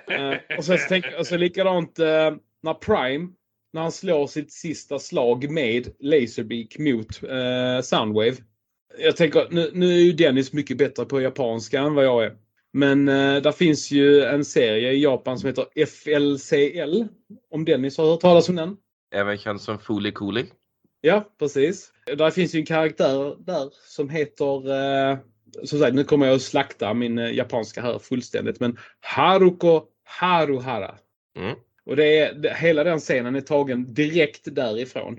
[0.06, 2.30] Eh, och, sen, så tänk, och så likadant eh,
[2.62, 3.28] när Prime,
[3.72, 8.36] när han slår sitt sista slag med Laserbeak mot eh, Soundwave.
[8.98, 12.36] Jag tänker, nu, nu är ju Dennis mycket bättre på japanska än vad jag är.
[12.72, 17.04] Men eh, där finns ju en serie i Japan som heter FLCL.
[17.50, 18.76] Om Dennis har hört talas om den?
[19.14, 20.44] Även känd som Fooly Cooly.
[21.00, 21.92] Ja, precis.
[22.16, 25.18] Där finns ju en karaktär där som heter, eh,
[25.64, 30.94] som sagt nu kommer jag att slakta min eh, japanska här fullständigt, men Haruko Haruhara.
[31.36, 31.56] Mm.
[31.84, 35.18] Och det är, det, hela den scenen är tagen direkt därifrån.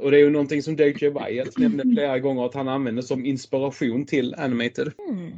[0.00, 3.24] Och det är ju någonting som Dave Wyatt nämnde flera gånger att han använder som
[3.24, 4.92] inspiration till Animated.
[5.08, 5.32] Mm.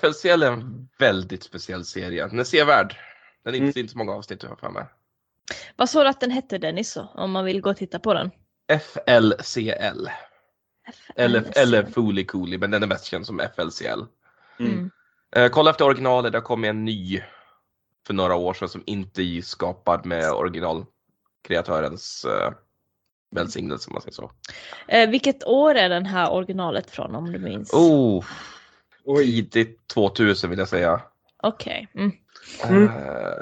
[0.00, 2.26] FLCL är en väldigt speciell serie.
[2.26, 2.96] Den är sevärd.
[3.44, 4.84] Den är inte, inte så många avsnitt jag har för mig.
[5.76, 7.08] Vad sa du att den hette Dennis så?
[7.14, 8.30] Om man vill gå och titta på den.
[8.80, 10.08] FLCL.
[11.16, 14.02] Eller, eller Fooly Cooly, men den är mest känd som FLCL.
[14.60, 14.90] Mm.
[15.36, 17.22] Eh, kolla efter originalet, det har kommit en ny
[18.06, 22.52] för några år sedan som inte är skapad med originalkreatörens eh,
[23.30, 24.30] välsignelse om man säger så.
[24.88, 27.72] Eh, vilket år är den här originalet från om du minns?
[27.72, 28.24] Oh,
[29.18, 31.00] tidigt 2000 vill jag säga.
[31.42, 31.88] Okej.
[31.94, 32.12] Mm.
[32.68, 32.82] Mm.
[32.84, 32.90] Eh,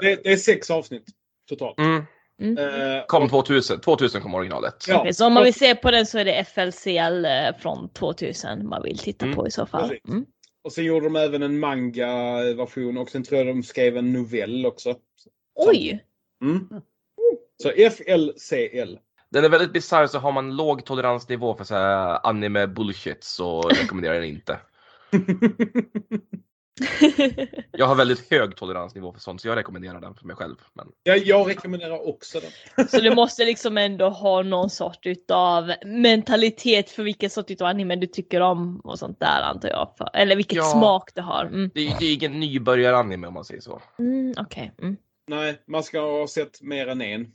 [0.01, 1.05] Det, det är sex avsnitt
[1.49, 1.77] totalt.
[1.79, 2.03] mm,
[2.41, 2.57] Mm.
[2.57, 4.85] Eh, kom 2000, 2000 kom originalet.
[4.87, 4.99] Ja.
[4.99, 8.67] Okej, så om man vill se på den så är det FLCL eh, från 2000
[8.67, 9.35] man vill titta Mm.
[9.37, 9.93] på i så fall.
[10.07, 10.25] Mm.
[10.65, 14.65] Och sen gjorde de även en manga-version och sen tror jag de skrev en novell
[14.65, 14.95] också.
[15.55, 16.05] Oj!
[16.41, 16.67] Mm.
[17.63, 18.97] Så FLCL.
[19.29, 23.61] Den är väldigt bisarr så har man låg toleransnivå för så här anime bullshit så
[23.61, 24.59] rekommenderar jag den inte.
[27.71, 30.55] Jag har väldigt hög toleransnivå för sånt så jag rekommenderar den för mig själv.
[30.73, 30.87] Men...
[31.03, 32.39] Ja, jag rekommenderar också
[32.75, 32.87] den.
[32.87, 37.95] Så du måste liksom ändå ha någon sort utav mentalitet för vilken sort utav anime
[37.95, 39.93] du tycker om och sånt där antar jag.
[39.97, 40.63] För, eller vilket Ja.
[40.63, 41.45] smak du har.
[41.45, 41.71] Mm.
[41.73, 43.81] Det, är- det är ingen nybörjaranime om man säger så.
[43.99, 44.71] Mm, Okej.
[44.81, 44.97] Mm.
[45.27, 47.27] Nej, man ska ha sett mer än en.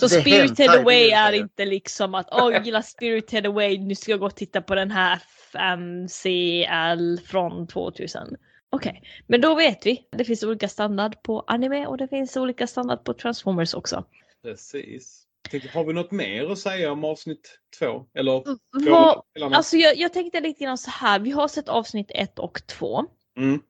[0.00, 4.20] Så Spirited Away är inte liksom att åh jag gillar Spirited Away, nu ska jag
[4.20, 5.18] gå och titta på den här
[5.54, 8.36] MCL från 2000.
[8.70, 10.08] Okej, men då vet vi.
[10.10, 14.04] Det finns olika standard på anime och det finns olika standard på Transformers också.
[14.42, 15.24] Precis.
[15.50, 18.06] Tänkte, har vi något mer att säga om avsnitt två?
[18.14, 18.32] Eller?
[18.32, 19.56] Vad, Eller något?
[19.56, 23.04] alltså jag, jag tänkte lite grann så här, vi har sett avsnitt ett och två.
[23.36, 23.60] Mm.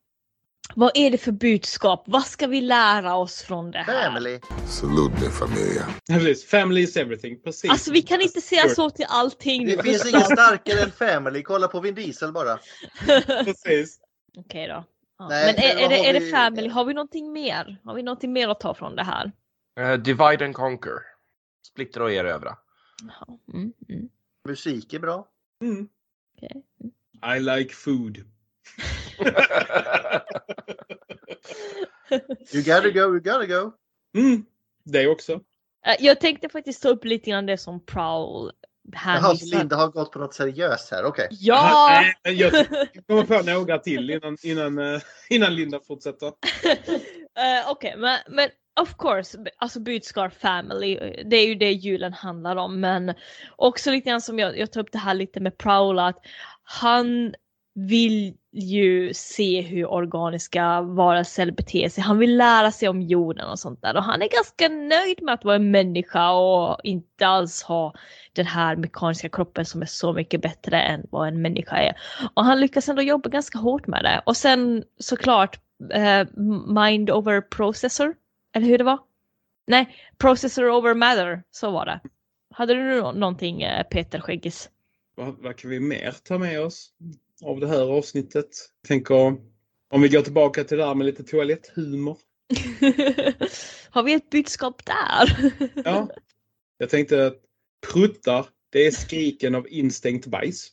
[0.74, 2.02] Vad är det för budskap?
[2.06, 4.04] Vad ska vi lära oss från det här?
[4.08, 4.40] Family.
[4.66, 5.86] Salute me, familia.
[6.06, 6.44] Ja, Precis.
[6.50, 7.40] Family is everything.
[7.40, 7.70] Precis.
[7.70, 9.66] Alltså vi kan inte säga så till allting.
[9.66, 11.42] Det finns inget starkare än Family.
[11.42, 12.58] Kolla på Vin Diesel bara.
[13.44, 14.00] Precis.
[14.36, 14.84] Okej då.
[15.18, 15.28] Ja.
[15.28, 16.68] Nej, men är, är, det, är det vi- family?
[16.68, 17.76] Har vi någonting mer?
[17.84, 19.32] Har vi någonting mer att ta från det här?
[19.80, 20.98] Eh, divide and conquer.
[21.66, 22.56] Splittra och erövra.
[23.54, 24.08] Mm, mm.
[24.48, 25.28] Musik är bra.
[25.62, 25.88] Mm.
[26.36, 26.62] Okej.
[27.36, 28.18] I like food.
[32.52, 33.72] You gotta go, you gotta go.
[34.16, 34.44] Mm.
[34.84, 35.32] Det också.
[35.86, 38.52] Eh, Jag tänkte faktiskt ta upp lite grann det som Prowl
[38.92, 41.04] Jaha, hänvisar så Linda har gått på något seriöst här.
[41.04, 41.28] Okej.
[41.30, 41.88] Ja!
[42.02, 42.52] Nej, men jag
[43.06, 45.00] kommer på några till innan, innan, eh,
[45.30, 46.32] innan Linda fortsätter.
[47.38, 48.48] Eh, Okej, men, men
[48.80, 50.96] of course, alltså budskap family,
[51.26, 52.80] det är ju det julen handlar om.
[52.80, 53.14] Men
[53.56, 56.18] också lite grann som jag, jag tar upp det här lite med Prowl, att
[56.62, 57.34] han
[57.86, 62.04] vill ju se hur organiska varelser beter sig.
[62.04, 63.96] Han vill lära sig om jorden och sånt där.
[63.96, 67.94] Och han är ganska nöjd med att vara en människa och inte alls ha
[68.32, 71.96] den här mekaniska kroppen som är så mycket bättre än vad en människa är.
[72.34, 74.22] Och han lyckas ändå jobba ganska hårt med det.
[74.26, 75.60] Och sen såklart
[75.92, 76.26] eh,
[76.74, 78.14] mind over processor.
[78.54, 78.98] Eller hur det var?
[79.66, 81.42] Nej, processor over matter.
[81.50, 82.00] Så var det.
[82.54, 84.70] Hade du någonting eh, Peter Skäggis?
[85.14, 86.92] Vad, vad kan vi mer ta med oss
[87.44, 88.48] av det här avsnittet?
[88.88, 89.36] Tänker
[89.90, 92.18] om vi går tillbaka till det där med lite toaletthumor.
[93.90, 95.52] Har vi ett budskap där?
[95.84, 96.08] Ja.
[96.78, 97.36] Jag tänkte att
[97.92, 100.68] pruttar, det är skriken av instängt bajs.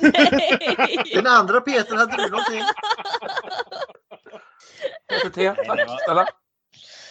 [0.00, 0.98] Nej!
[1.14, 2.62] Den andra Peter, hade du någonting?
[5.66, 6.28] Tack snälla.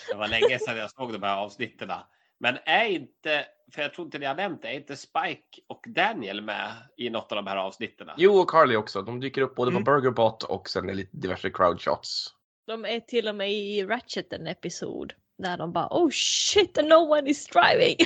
[0.10, 1.92] Det var länge sedan jag såg de här avsnitten.
[2.40, 3.46] Men är inte,
[3.76, 7.10] för jag tror inte ni har nämnt det, är inte Spike och Daniel med i
[7.10, 8.08] något av de här avsnitten?
[8.18, 9.02] Jo, och Carly också.
[9.02, 9.84] De dyker upp både Mm.
[9.84, 12.28] på Burgerbot och sen i lite diverse crowdshots.
[12.68, 15.14] De är till och med i Ratchet en episod.
[15.38, 17.98] Där de bara oh shit no one is driving.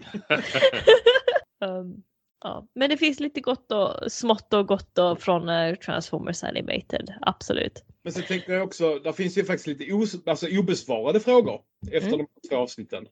[1.64, 2.02] um,
[2.44, 2.66] ja.
[2.74, 7.14] Men det finns lite gott och smått och gott och från eh, Transformers Animated.
[7.20, 7.84] Absolut.
[8.02, 11.60] Men så tänker jag också, där finns ju faktiskt lite os, alltså obesvarade frågor
[11.92, 12.18] efter Mm.
[12.42, 13.06] de två avsnitten.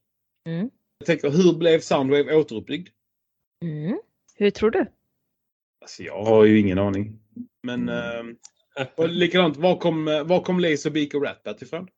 [0.46, 0.70] Mm.
[0.98, 2.88] Jag tänker, hur blev Soundwave återuppbyggd?
[3.62, 3.98] Mm.
[4.34, 4.86] Hur tror du?
[5.80, 7.18] Alltså jag har ju ingen aning.
[7.62, 8.36] Men ehm,
[8.96, 11.88] och likadant, var kom, eh, var kom Laserbeak och Ratbat ifrån?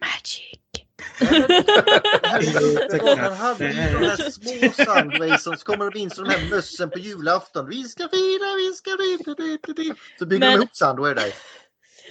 [0.00, 0.58] Magic.
[3.18, 6.98] Han hade ju de här små Soundways som kommer in som de här mössen på
[6.98, 7.68] julafton.
[7.68, 9.94] Vi ska fira, vi ska fira.
[10.18, 11.32] Så bygger Men- de ihop Soundway där.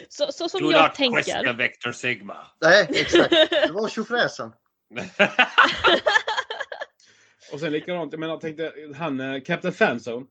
[0.10, 1.22] Så, så som Do jag not tänker.
[1.24, 2.38] question Vector Sigma.
[2.62, 3.30] Nej, exakt.
[3.50, 4.52] Det var tjofräsen.
[7.54, 10.26] Och sen likadant, jag menar, tänkte, han, eh, Captain Fanzone.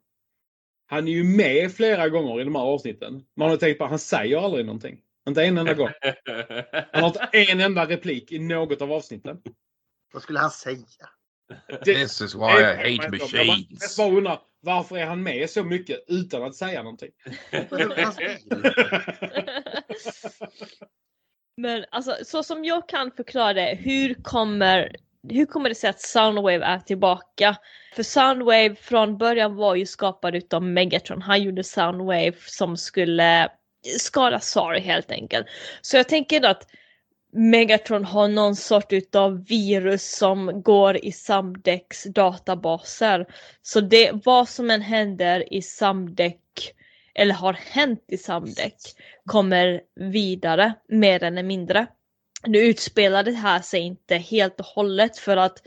[0.86, 3.22] Han är ju med flera gånger i de här avsnitten.
[3.36, 5.00] Man har tänkt på att han säger aldrig någonting.
[5.28, 5.88] Inte en enda gång.
[6.92, 9.42] Han har inte en enda replik i något av avsnitten.
[10.12, 10.86] Vad skulle han säga?
[11.84, 13.98] This is why I hate Jag bara- machines.
[13.98, 17.10] Jag bara undrar, varför är han med så mycket utan att säga någonting?
[21.56, 24.96] Men alltså så som jag kan förklara det, hur kommer,
[25.28, 27.56] hur kommer det sig att Soundwave är tillbaka?
[27.94, 31.22] För Soundwave från början var ju skapad utav Megatron.
[31.22, 33.48] Han gjorde Soundwave som skulle
[33.98, 35.46] skada Sari helt enkelt.
[35.80, 36.66] Så jag tänker att
[37.32, 43.26] Megatron har någon sort utav virus som går i Samdex databaser.
[43.62, 46.74] Så det, vad som än händer i Samdeck
[47.18, 48.76] eller har hänt i Samdeck
[49.26, 51.86] kommer vidare mer eller mindre.
[52.46, 55.62] Nu utspelar det här sig inte helt och hållet för att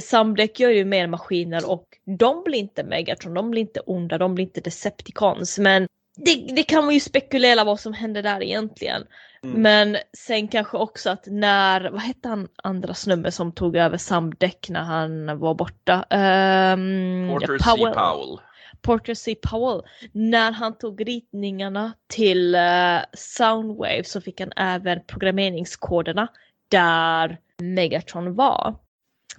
[0.00, 1.86] Samdeck gör ju mer maskiner och
[2.18, 5.86] de blir inte Megatron, de blir inte onda, de blir inte Decepticons men
[6.16, 9.02] det, det kan man ju spekulera vad som hände där egentligen.
[9.42, 9.62] Mm.
[9.62, 14.68] Men sen kanske också att när, vad hette han andra snubben som tog över Samdäck
[14.68, 15.94] när han var borta?
[15.94, 17.64] Um, Porter C.
[17.64, 18.38] Powell.
[18.82, 19.34] Porter C.
[19.42, 19.82] Powell.
[20.12, 26.28] När han tog ritningarna till uh, Soundwave så fick han även programmeringskoderna
[26.68, 28.76] där Megatron var.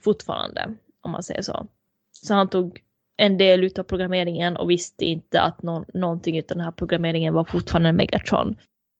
[0.03, 1.67] Fortfarande, om man säger så.
[2.11, 2.81] Så han tog
[3.17, 7.43] en del utav programmeringen och visste inte att någon, någonting utav den här programmeringen var
[7.43, 8.55] fortfarande Megatron.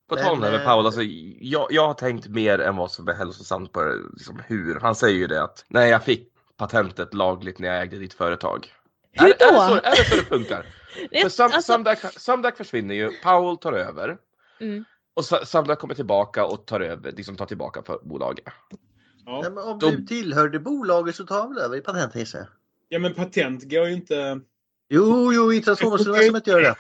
[0.09, 1.01] På tal om det med Men, Paul, alltså,
[1.39, 4.79] jag, jag har tänkt mer än vad som är hälsosamt på det, liksom, hur.
[4.79, 6.27] Han säger ju det att när jag fick
[6.57, 8.67] patentet lagligt när jag ägde ditt företag.
[9.11, 9.57] Hur är, Är det, då?
[9.67, 10.65] så, är det så det funkar?
[11.21, 14.17] För Sam, alltså- Samdak, Samdak försvinner ju, Powell tar över
[14.61, 14.85] Mm.
[15.13, 18.45] och Sa- Samdak kommer tillbaka och tar över, liksom tar tillbaka för bolaget.
[19.25, 19.39] Ja.
[19.43, 22.39] Nej, men om Då- du tillhörde bolaget så tar han väl över i patent gissar
[22.39, 22.47] jag.
[22.89, 24.39] ja, men patent går ju inte...
[24.89, 26.75] Jo, jo, i Transformers-universumet gör det.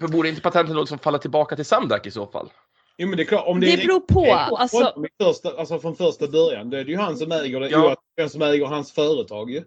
[0.00, 2.50] För borde inte patentet något som faller tillbaka till Samdak i så fall?
[2.98, 3.46] Jo men det är klart.
[3.46, 6.70] Om det, Det är beror på, riktigt- alltså- från första, alltså från första början.
[6.70, 7.68] Det är ju han som äger det.
[7.68, 7.78] Ja.
[7.84, 9.64] oavsett Vem som äger hans företag ju.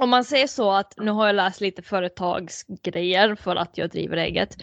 [0.00, 4.16] Om man säger så att nu har jag läst lite företagsgrejer för att jag driver
[4.16, 4.56] eget.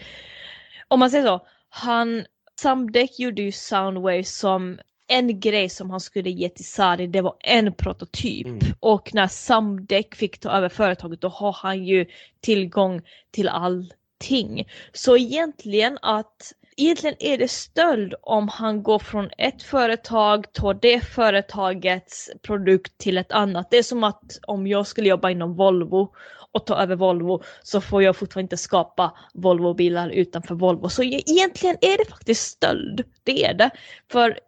[0.88, 2.24] Om man säger så, han,
[2.60, 7.36] Samdek gjorde ju Soundwave som en grej som han skulle ge till Sari, det var
[7.40, 8.46] en prototyp.
[8.46, 8.60] Mm.
[8.80, 12.06] Och när Samdek fick ta över företaget då har han ju
[12.40, 14.68] tillgång till allting.
[14.92, 21.00] Så egentligen att Egentligen är det stöld om han går från ett företag, tar det
[21.00, 23.70] företagets produkt till ett annat.
[23.70, 26.12] Det är som att om jag skulle jobba inom Volvo
[26.52, 30.88] och ta över Volvo så får jag fortfarande inte skapa Volvo-bilar utanför Volvo.
[30.88, 33.04] Så e- egentligen är det faktiskt stöld.
[33.24, 33.70] Det är det.
[34.12, 34.38] För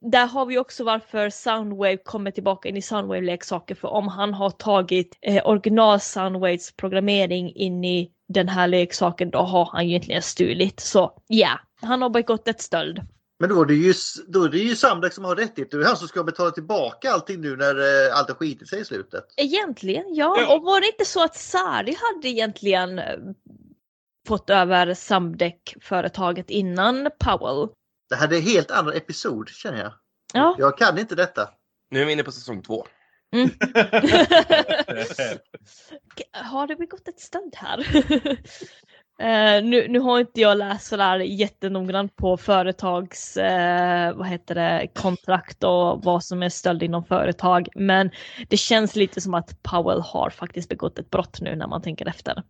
[0.00, 3.74] där har vi också varför Soundwave kommer tillbaka in i Soundwave-leksaker.
[3.74, 9.38] För om han har tagit eh, original Soundwaves programmering in i den här leksaken då
[9.38, 10.80] har han egentligen stulit.
[10.80, 13.00] Så ja, han har begått ett stöld.
[13.40, 13.94] Men då är det ju,
[14.28, 15.78] då är det ju Samdak som har rättigheter.
[15.78, 18.80] Det är han som ska betala tillbaka allting nu när eh, allt har skitit sig
[18.80, 19.24] i slutet.
[19.36, 20.36] Egentligen ja.
[20.40, 20.56] Ja.
[20.56, 23.18] Och var det inte så att Sari hade egentligen eh,
[24.28, 27.68] fått över Samdek-företaget innan Powell?
[28.08, 29.92] Det här är en helt annan episod känner jag.
[30.34, 30.56] Ja.
[30.58, 31.48] Jag kan inte detta.
[31.90, 32.86] Nu är vi inne på säsong två.
[33.32, 33.50] Mm.
[36.32, 37.86] har det begått ett stöld här?
[39.18, 44.88] Eh, nu, nu har inte jag läst sådär jättenoggrant på företags eh, vad heter det,
[44.94, 47.68] kontrakt och vad som är stöld inom företag.
[47.74, 48.10] Men
[48.48, 52.08] det känns lite som att Powell har faktiskt begått ett brott nu när man tänker
[52.08, 52.42] efter.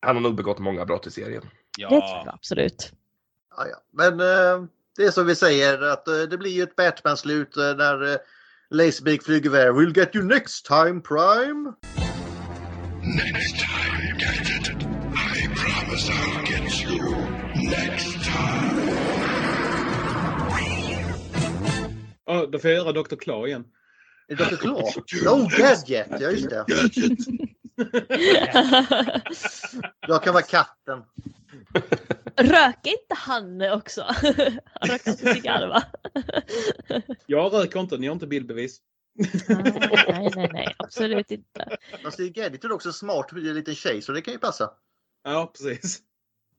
[0.00, 1.42] Han har nog begått många brott i serien.
[1.78, 2.92] Det tror jag absolut.
[3.56, 3.76] Ja, ja.
[3.90, 8.18] Men eh, det är som vi säger att det blir ju ett Batman-slut när
[8.72, 9.74] Laserbeak flyger iväg.
[9.74, 11.74] We'll get you next time Prime!
[13.02, 14.86] Next time, Gadget.
[15.12, 17.16] I promise I'll get you
[17.54, 18.90] next time.
[22.26, 23.16] Ja, då får jag göra Dr.
[23.16, 23.64] Claw igen.
[24.30, 24.56] Är Dr.
[24.56, 24.82] Claw?
[25.42, 26.08] Oh, Gadget!
[26.10, 26.64] Ja, just det.
[30.08, 31.02] Jag kan vara katten.
[32.36, 34.04] Röker inte han också?
[34.74, 35.82] Han röker inte cigarr va?
[37.26, 38.78] Jag röker inte, ni har inte bildbevis.
[39.48, 41.78] nej, nej, nej, absolut inte.
[42.04, 44.70] Alltså, Gadget är också en smart liten tjej så det kan ju passa.
[45.24, 46.02] Ja, precis.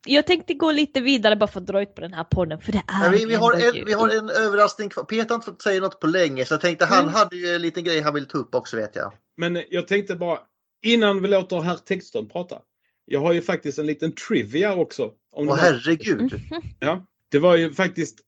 [0.08, 2.72] Jag tänkte gå lite vidare bara för att dra ut på den här podden för
[2.72, 5.04] det är Men vi, vi, har en, vi har en överraskning kvar.
[5.04, 7.14] Peter har inte fått säga något på länge så jag tänkte han Mm.
[7.14, 9.14] hade ju en liten grej han ville ta upp också vet jag.
[9.38, 10.40] Men jag tänkte bara,
[10.84, 12.58] innan vi låter herr Texton prata.
[13.06, 15.12] Jag har ju faktiskt en liten trivia också.
[15.32, 16.42] Om Åh herregud.
[16.80, 18.20] Ja, det var ju faktiskt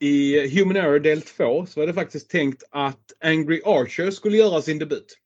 [0.00, 4.62] i Human Error del 2 så var det faktiskt tänkt att Angry Archer skulle göra
[4.62, 5.18] sin debut.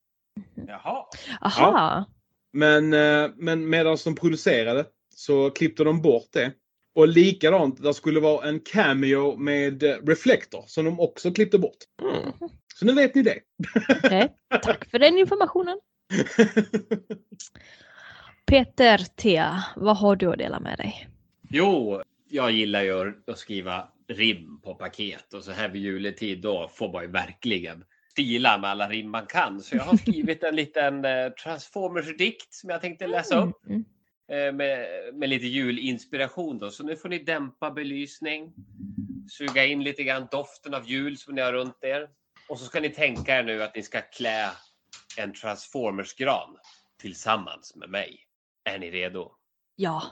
[0.66, 1.04] Jaha.
[1.40, 2.04] Aha.
[2.52, 4.84] Men, eh, men medan de producerade
[5.20, 6.52] så klippte de bort det.
[6.94, 11.78] Och likadant, det skulle vara en cameo med Reflector som de också klippte bort.
[12.02, 12.32] Mm.
[12.74, 13.38] Så nu vet ni det.
[14.04, 15.80] Okej, Tack för den informationen.
[18.46, 19.44] Peter T,
[19.76, 21.08] vad har du att dela med dig?
[21.50, 26.70] Jo, jag gillar ju att skriva rim på paket och så här vid juletid då
[26.74, 29.60] får man ju verkligen stila med alla rim man kan.
[29.60, 33.84] Så jag har skrivit en liten eh, Transformers-dikt som jag tänkte läsa upp Mm.
[34.30, 36.70] Eh, med, med lite julinspiration då.
[36.70, 38.52] Så nu får ni dämpa belysning,
[39.30, 42.08] suga in lite grann doften av jul som ni har runt er.
[42.48, 44.50] Och så ska ni tänka er nu att ni ska klä
[45.16, 46.56] en Transformers-gran
[47.00, 48.26] tillsammans med mig.
[48.64, 49.32] Är ni redo?
[49.76, 50.02] Ja.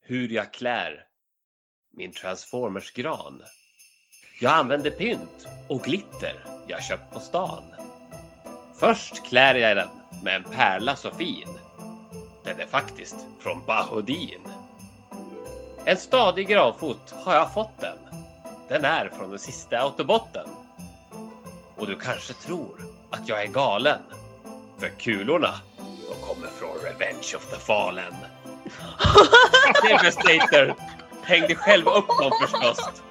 [0.00, 1.04] hur jag klär
[1.92, 3.42] min Transformers-gran.
[4.40, 7.64] Jag använder pynt och glitter jag köpt på stan.
[8.80, 9.88] Först klär jag den
[10.24, 11.48] med en pärla så fin.
[12.48, 14.40] Den är faktiskt från Bahodin.
[15.84, 17.98] En stadig gravfot har jag fått den.
[18.68, 20.48] Den är från den sista autobotten.
[21.76, 24.00] Och du kanske tror att jag är galen.
[24.78, 28.14] För kulorna, de kommer från Revenge of the Fallen.
[29.88, 30.74] Devastator
[31.22, 33.02] hängde själv upp dem förstås.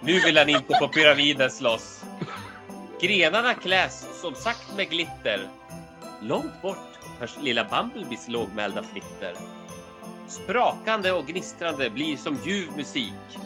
[0.00, 2.04] Nu vill han inte på pyramiden slåss.
[3.00, 5.48] Grenarna kläs som sagt med glitter.
[6.20, 6.91] Långt bort
[7.22, 9.34] hörs lilla Bumblebees lågmälda flitter.
[10.28, 13.38] Sprakande och gnistrande blir som ljuv musik.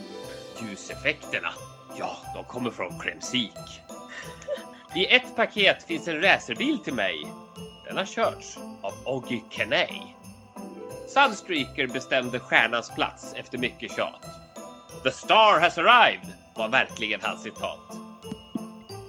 [0.62, 1.52] Ljuseffekterna,
[1.98, 3.80] ja, de kommer från Kremsik.
[4.94, 7.26] I ett paket finns en racerbil till mig.
[7.86, 10.02] Den har körts av Oggy Kenay.
[11.08, 14.22] Sunstreaker bestämde stjärnans plats efter mycket tjat.
[15.02, 17.96] The star has arrived var verkligen hans citat.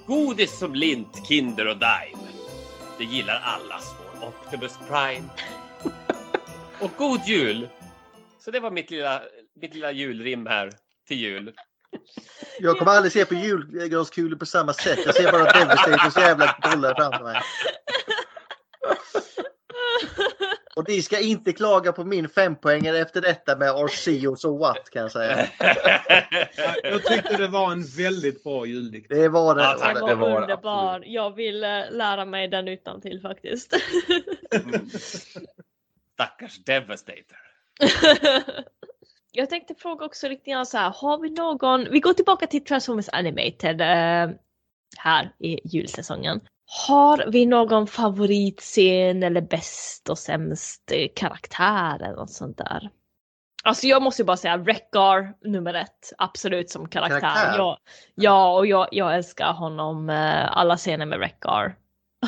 [0.07, 2.27] Godis som Lint, Kinder och Dime.
[2.97, 5.29] Det gillar alla små Optimus Prime.
[6.81, 7.69] Och god jul!
[8.39, 9.21] Så det var mitt lilla,
[9.61, 10.71] mitt lilla julrim här
[11.07, 11.53] till jul.
[12.59, 14.99] Jag kommer aldrig se på julgranskulor på samma sätt.
[15.05, 17.41] Jag ser bara Devastators jävla bollar framför mig.
[20.77, 24.89] Och ni ska inte klaga på min fempoängare efter detta med RC och so what
[24.89, 25.47] kan jag säga.
[26.83, 29.09] Jag tyckte det var en väldigt bra juldikt.
[29.09, 29.61] Det var det.
[29.61, 29.95] Ja, tack.
[29.95, 31.03] Den det var, var underbar.
[31.05, 33.73] Jag vill eh, lära mig den utan till faktiskt.
[36.13, 37.37] Stackars Devastator.
[39.31, 42.63] Jag tänkte fråga också lite grann så här, har vi någon, vi går tillbaka till
[42.63, 44.35] Transformers Animated eh,
[44.97, 46.41] här i julsäsongen.
[46.69, 52.89] Har vi någon favoritscen eller bäst och sämst eh, karaktär eller något sånt där?
[53.63, 57.19] Alltså jag måste ju bara säga Wreck-Gar nummer ett, absolut som karaktär.
[57.19, 57.57] Karaktär?
[57.57, 57.77] Ja,
[58.15, 61.75] ja, och jag, jag älskar honom, eh, alla scener med Wreck-Gar.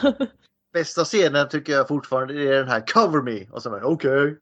[0.74, 3.46] Bästa scenen tycker jag fortfarande är den här Cover Me.
[3.52, 4.38] Och så bara okej.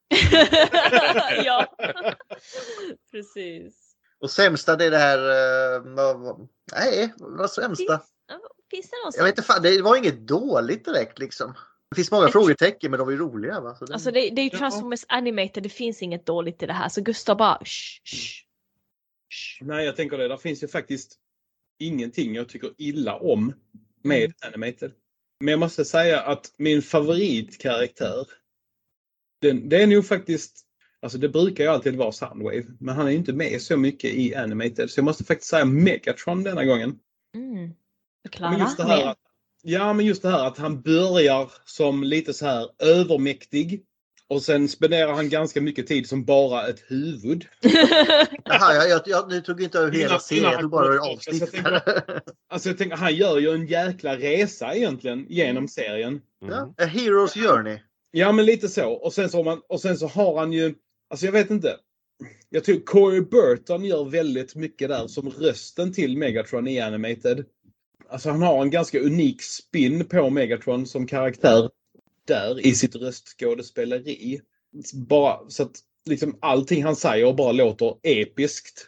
[1.46, 1.66] ja,
[3.12, 3.94] precis.
[4.20, 5.20] Och sämsta det är det här...
[5.96, 8.02] Vad- nej, vad sämsta?
[8.72, 11.54] Finns det någon Jag vet inte fan, det var inget dåligt direkt liksom.
[11.90, 13.60] Det finns många frågetecken men de är roliga.
[13.60, 13.76] Va?
[13.76, 13.94] Så det...
[13.94, 16.90] Alltså det, det är ju Transformers Animated, det finns inget dåligt i det här.
[16.90, 18.02] Så Gustav bara shh,
[19.30, 19.64] shh.
[19.64, 20.28] Nej, jag tänker det.
[20.28, 21.20] Där finns ju faktiskt
[21.80, 23.54] ingenting jag tycker illa om
[24.04, 24.92] med Animated.
[25.40, 28.28] Men jag måste säga att min favoritkaraktär,
[29.42, 30.66] den, det är nog faktiskt,
[31.02, 34.14] alltså det brukar ju alltid vara Soundwave, men han är ju inte med så mycket
[34.14, 34.92] i Animated.
[34.92, 37.00] Så jag måste faktiskt säga Megatron denna gången.
[37.36, 37.74] Mm.
[38.40, 39.00] Men just det Förklara.
[39.04, 39.18] här, att-
[39.64, 43.84] ja, men just det här att han börjar som lite så här övermäktig.
[44.30, 47.46] Och sen spenderar han ganska mycket tid som bara ett huvud.
[48.44, 50.98] Jaha, jag, jag, jag, nu tog inte över hela serien, jag han tog bara kommer
[50.98, 52.36] över tillbaka, så jag avsnitt.
[52.50, 56.22] Alltså jag tänker, han gör ju en jäkla resa egentligen genom serien.
[56.50, 57.80] Ja, A Hero's Journey.
[58.12, 58.92] Ja, men lite så.
[58.92, 60.74] Och sen så, har man, och sen så har han ju,
[61.10, 61.76] alltså jag vet inte.
[62.50, 67.46] Jag tror Corey Burton gör väldigt mycket där som rösten till Megatron i Animated.
[68.10, 71.70] Alltså han har en ganska unik spin på Megatron som karaktär
[72.28, 74.42] där i sitt röstskådespeleri.
[74.94, 78.88] Bara så att liksom allting han säger bara låter episkt.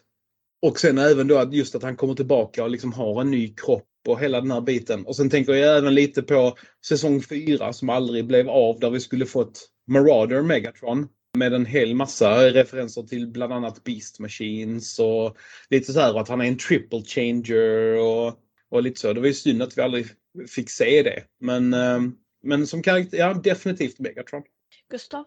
[0.62, 3.54] Och sen även då att just att han kommer tillbaka och liksom har en ny
[3.56, 5.06] kropp och hela den här biten.
[5.06, 9.00] Och sen tänker jag även lite på säsong 4 som aldrig blev av där vi
[9.00, 11.08] skulle fått Marauder Megatron.
[11.38, 15.38] Med en hel massa referenser till bland annat Beast Machines och
[15.70, 18.34] lite så här att han är en triple changer och,
[18.70, 19.14] och lite så.
[19.14, 20.08] Det var ju synd att vi aldrig
[20.50, 21.24] fick se det.
[21.40, 22.00] Men, eh,
[22.44, 24.44] men som karaktär, ja definitivt Megatron.
[24.92, 25.26] Gustav,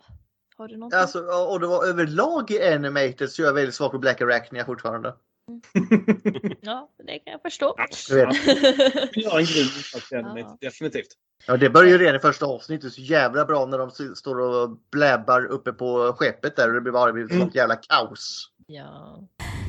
[0.57, 0.99] har du någonting?
[0.99, 4.65] Alltså, och det var överlag i Animated så jag är väldigt svag på Black Arachnia
[4.65, 5.15] fortfarande.
[6.65, 7.77] Ja, det kan jag förstå.
[8.11, 8.47] Vet.
[9.17, 11.09] Vi gör en grym insats i Animated, definitivt.
[11.47, 14.79] Ja, det börjar ju redan i första avsnittet så jävla bra när de står och
[14.93, 18.52] blabbar uppe på skeppet där och det blir bara ett sånt jävla kaos.
[18.69, 19.17] Ja.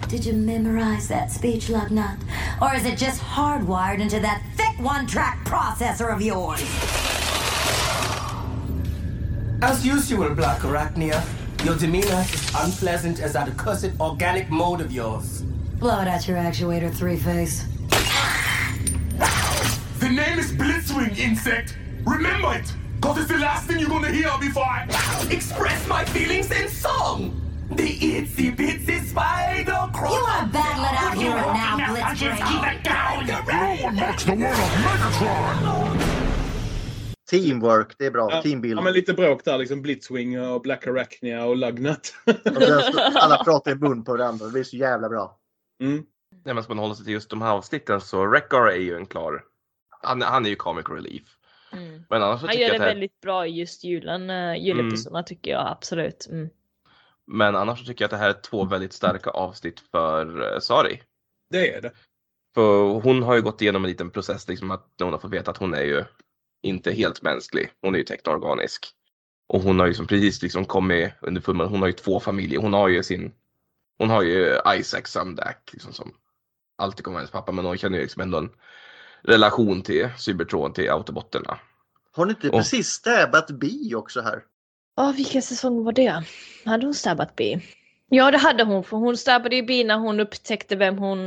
[0.07, 2.17] Did you memorize that speech, Lugnut?
[2.61, 6.61] Or is it just hardwired into that thick one track processor of yours?
[9.61, 11.23] As usual, Black Arachnia,
[11.65, 15.41] your demeanor is unpleasant as that accursed organic mode of yours.
[15.79, 17.65] Blow it at your actuator, Three Face.
[19.99, 21.77] The name is Blitzwing, insect.
[22.05, 22.71] Remember it,
[23.01, 24.85] cause it's the last thing you're gonna hear before I
[25.31, 27.42] Express my feelings in song!
[27.69, 30.13] The itsy bitsy spider crawl.
[30.13, 32.83] You are battling out here and now, Blitzkrieg.
[33.95, 35.99] Marks the word of Megatron!
[37.29, 38.27] Teamwork, det är bra.
[38.31, 38.77] Ja, Teambuilding.
[38.77, 39.81] ja, men lite bråk där liksom.
[39.81, 42.13] Blitzwing och Black Arachnia och Lugnut.
[43.15, 44.45] Alla pratar i mun på varandra.
[44.45, 45.39] Det blir så jävla bra.
[45.81, 46.05] Mm.
[46.45, 48.95] Nej, men ska man hålla sig till just de här avsnitten så Wreck-Gar är ju
[48.95, 49.43] en klar.
[50.01, 51.23] Han, han är ju comic relief.
[51.73, 52.03] Mm.
[52.09, 54.57] Men annars så Han tycker gör jag det här, väldigt bra i just julen, uh,
[54.57, 56.27] julepisoderna tycker jag absolut.
[56.31, 56.49] Mm.
[57.27, 60.59] Men annars så tycker jag att det här är två väldigt starka avsnitt för eh,
[60.59, 61.01] Sari.
[61.49, 61.91] Det är det.
[62.55, 65.51] För hon har ju gått igenom en liten process liksom att hon har fått veta
[65.51, 66.03] att hon är ju
[66.63, 67.71] inte helt mänsklig.
[67.81, 68.87] Hon är ju teknoorganisk.
[69.47, 71.71] Och hon har ju som precis liksom kommit under fullmånen.
[71.71, 72.59] Hon har ju två familjer.
[72.59, 73.33] Hon har ju sin,
[73.97, 76.13] hon har ju Isaac Samdak liksom som
[76.77, 77.51] alltid kommer hennes pappa.
[77.51, 78.49] Men hon känner ju liksom ändå en
[79.21, 81.59] relation till Cybertron, till autobotterna.
[82.11, 84.43] Har ni inte Och- precis stäbat bi också här?
[84.95, 86.23] Ja, vilken säsong var det?
[86.65, 87.59] Hade hon stabbat bi?
[88.09, 88.83] Ja, det hade hon.
[88.83, 91.19] För hon stabbade ju bi när hon upptäckte vem hon,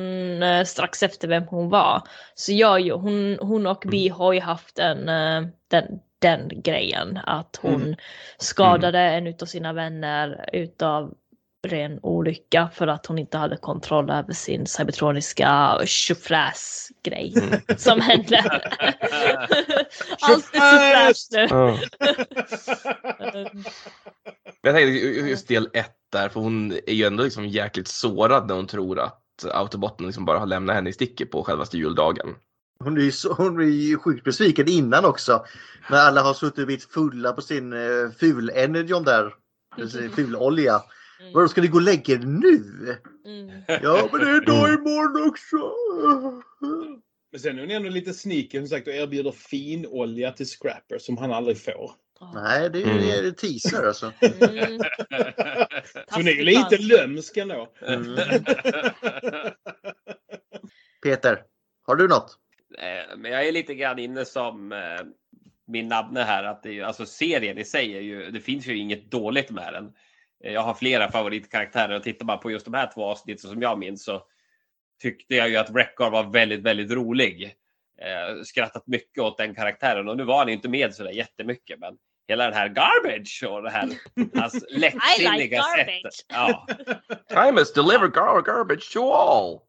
[0.43, 2.03] eh, strax efter vem hon var.
[2.35, 5.85] Så ja, hon, hon och bi har ju haft en, eh, den,
[6.19, 7.19] den grejen.
[7.27, 7.97] Att hon Mm.
[8.39, 11.15] skadade en utav sina vänner utav
[11.63, 17.35] ren olycka för att hon inte hade kontroll över sin cybertroniska tjofräs-grej
[17.77, 18.39] som hände.
[20.21, 21.47] Allt är tjofräs nu.
[21.51, 21.79] Ja.
[24.63, 28.49] Jag tänkte ju- just del ett där, för hon är ju ändå liksom jäkligt sårad
[28.49, 29.23] när hon tror att
[29.53, 32.35] autobotten liksom bara har lämnat henne i sticket på självaste juldagen.
[32.85, 35.45] Hon är ju så, hon är ju sjukt besviken innan också.
[35.91, 39.35] När alla har suttit och blivit fulla på sin uh, ful-energion där.
[39.91, 40.83] Sin fulolja.
[41.35, 42.63] Vadå, ska ni gå och lägga er nu?
[43.83, 45.73] Ja, men det är dag imorgon också.
[47.33, 51.17] Men sen är hon ändå lite sneaky som sagt och erbjuder finolja till Scrapper som
[51.17, 51.93] han aldrig får.
[52.35, 53.19] Nej, det är Mm.
[53.21, 53.35] mm.
[53.35, 54.13] teaser alltså.
[54.21, 57.73] Så hon är ju lite lömsk ändå.
[57.83, 58.17] Mm.
[61.03, 61.43] Peter,
[61.83, 62.39] har du något?
[63.17, 64.79] Men jag är lite grann inne som eh,
[65.67, 68.67] min Nabne här att det är, ju- alltså serien i sig är ju, det finns
[68.67, 69.93] ju inget dåligt med den.
[70.45, 73.63] Eh, Jag har flera favoritkaraktärer och tittar man på just de här två avsnitten som
[73.63, 74.23] jag minns så
[75.03, 77.55] tyckte jag ju att Reckard var väldigt, väldigt rolig.
[78.03, 81.79] Eh, skrattat mycket åt den karaktären och nu var han inte med så där jättemycket
[81.79, 81.97] men
[82.29, 83.89] hela den här garbage och det här
[84.35, 85.87] hans lättsinniga garbage.
[86.13, 86.27] sättet.
[86.29, 86.67] Ja,
[87.29, 89.61] Time has delivered gar garbage to all!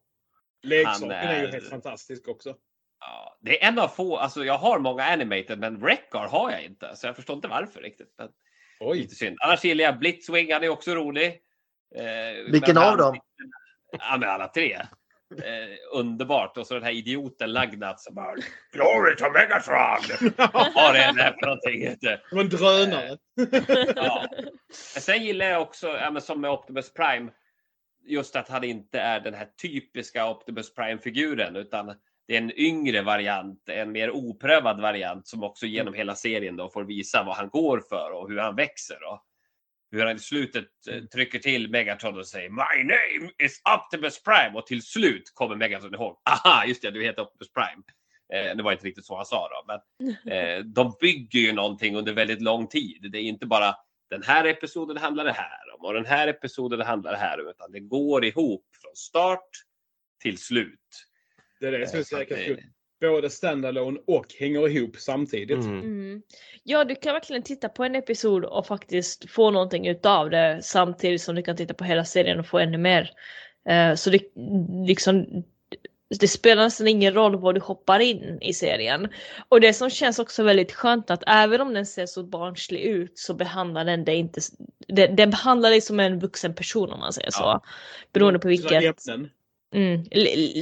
[0.62, 2.54] Leksaken Han är ju är- helt fantastisk också.
[3.00, 6.62] ja, det är en av få, alltså jag har många animated men Reckard har jag
[6.64, 8.14] inte så jag förstår inte varför riktigt.
[8.18, 8.28] Men
[8.80, 8.98] Oj.
[8.98, 9.36] lite synd.
[9.40, 11.26] Annars gillar jag Blitzwing, han är också rolig.
[11.96, 13.18] Eh, Vilken men av han- dem?
[13.98, 14.72] Ja, men alla tre.
[15.44, 16.56] Eh, underbart.
[16.56, 18.34] Och så den här idioten Lagnat som bara
[18.72, 20.32] Glory to Megatron!
[20.74, 21.96] Vad det än är för någonting.
[22.28, 23.18] Som en drönare.
[23.96, 24.26] Ja.
[24.94, 27.30] Men sen gillar jag också, ja, men som med Optimus Prime,
[28.06, 31.94] just att han inte är den här typiska Optimus Prime-figuren utan
[32.28, 36.70] det är en yngre variant, en mer oprövad variant som också genom hela serien då
[36.70, 38.98] får visa vad han går för och hur han växer.
[39.12, 39.24] Och
[39.90, 44.58] hur han i slutet eh, trycker till Megatron och säger My name is Optimus Prime
[44.58, 46.16] och till slut kommer Megatron ihåg.
[46.30, 47.82] Aha, just det, du heter Optimus Prime.
[48.34, 51.96] Eh, det var inte riktigt så han sa då, men eh, de bygger ju någonting
[51.96, 53.08] under väldigt lång tid.
[53.12, 53.74] Det är inte bara
[54.10, 57.48] den här episoden handlar det här om och den här episoden handlar det här om,
[57.48, 59.48] utan det går ihop från start
[60.22, 61.07] till slut.
[61.60, 62.56] Det är det som är så Eh.
[63.00, 65.64] Både standalone och hänger ihop samtidigt.
[65.64, 66.22] Mm.
[66.62, 71.22] Ja, du kan verkligen titta på en episod och faktiskt få någonting utav det samtidigt
[71.22, 73.10] som du kan titta på hela serien och få ännu mer.
[73.68, 74.20] Eh, så det
[74.86, 75.44] liksom
[76.20, 79.08] det spelar nästan ingen roll var du hoppar in i serien.
[79.48, 83.18] Och det som känns också väldigt skönt att även om den ser så barnslig ut
[83.18, 84.40] så behandlar den det inte,
[84.88, 87.42] den, den behandlar dig som en vuxen person om man säger så.
[87.42, 87.62] Ja.
[88.12, 89.04] Beroende på Sådana vilket.
[89.74, 90.04] Mm.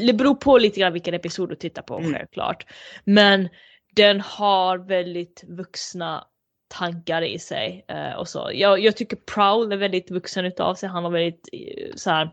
[0.07, 2.67] Det- beror på lite grann vilken episod du tittar på självklart.
[3.05, 3.49] Men
[3.97, 6.25] den har väldigt vuxna
[6.69, 7.85] tankar i sig.
[7.89, 8.51] Eh, och så.
[8.55, 10.89] Jag, jag tycker Prowl är väldigt vuxen utav sig.
[10.89, 12.31] Han har väldigt eh, så här,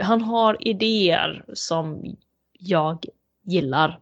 [0.00, 2.16] Han har idéer som
[2.52, 3.04] jag
[3.44, 4.00] gillar.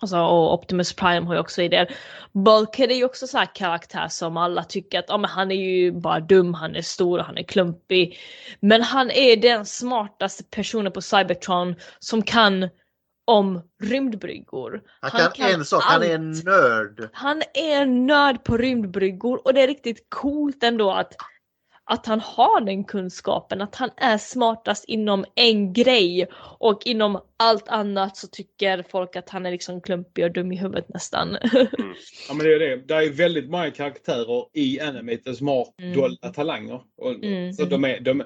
[0.00, 1.94] Alltså, och Optimus Prime har ju också idéer.
[2.32, 5.92] Bulkhead är ju också så här karaktär som alla tycker att men han är ju
[5.92, 8.18] bara dum, han är stor, han är klumpig.
[8.60, 12.68] Men han är den smartaste personen på Cybertron som kan
[13.24, 14.82] om rymdbryggor.
[15.00, 17.08] Han kan, en sak, han är en nörd.
[17.12, 21.14] Han är en nörd på rymdbryggor och det är riktigt coolt ändå att,
[21.90, 27.68] att han har den kunskapen, att han är smartast inom en grej och inom allt
[27.68, 31.36] annat så tycker folk att han är liksom klumpig och dum i huvudet nästan.
[32.28, 32.76] Ja, men det är det.
[32.76, 35.92] Det är väldigt många karaktärer i Animated som har Mm.
[36.00, 36.80] dolda talanger.
[36.96, 38.22] Och, Mm, så de är, de,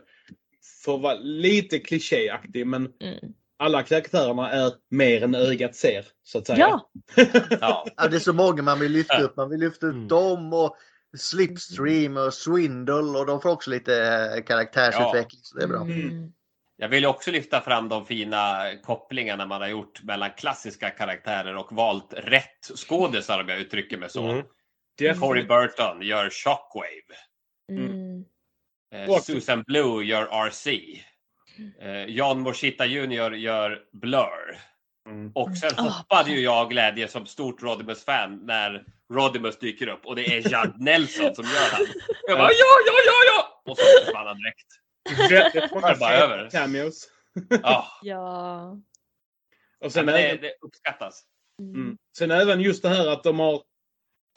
[0.85, 3.19] för att vara lite klichéaktig, men Mm.
[3.57, 6.59] alla karaktärerna är mer än ögat ser, så att säga.
[6.59, 6.91] Ja.
[7.61, 7.86] Ja.
[7.97, 9.36] Ja, det är så många man vill lyfta upp.
[9.36, 10.77] Man vill lyfta upp dem och
[11.16, 14.05] Slipstream och Swindle och de får också lite
[14.36, 15.41] eh, karaktärsutveckling.
[15.43, 15.81] Så det är bra.
[15.81, 16.32] Mm.
[16.77, 21.73] Jag vill också lyfta fram de fina kopplingarna man har gjort mellan klassiska karaktärer och
[21.73, 24.24] valt rätt skådisar om jag uttrycker mig så.
[24.28, 25.20] Mm.
[25.20, 27.16] Corey Burton gör Shockwave.
[27.70, 28.24] Mm.
[28.95, 30.69] Eh, Och- Susan Blue gör RC.
[31.81, 34.59] Eh, John Moshita Jr gör Blur.
[35.09, 35.32] Mm.
[35.35, 35.82] Och sen Ah.
[35.82, 40.74] hoppade ju jag glädje som stort Rodimus-fan när Rodimus dyker upp och det är Judd
[40.81, 41.86] Nelson som gör han.
[42.28, 43.62] Jag bara ja, ja, ja, ja!
[43.72, 44.66] Och så försvann han direkt.
[45.31, 46.51] Väldigt många Jag bara över.
[46.51, 47.09] cameos.
[47.62, 48.76] Ja, Ja.
[49.85, 51.22] Och sen, men det, även, det uppskattas.
[51.74, 51.97] mm.
[52.18, 53.62] sen även just det här att de har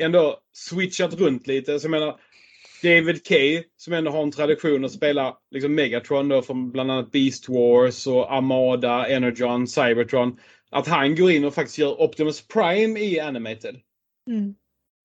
[0.01, 1.79] ändå switchat runt lite.
[1.79, 2.19] Så jag menar,
[2.83, 7.11] David Kay som ändå har en tradition att spela liksom Megatron då från bland annat
[7.11, 10.39] Beast Wars och Armada, Energon, Cybertron.
[10.71, 13.75] Att han går in och faktiskt gör Optimus Prime i Animated.
[14.29, 14.55] Mm.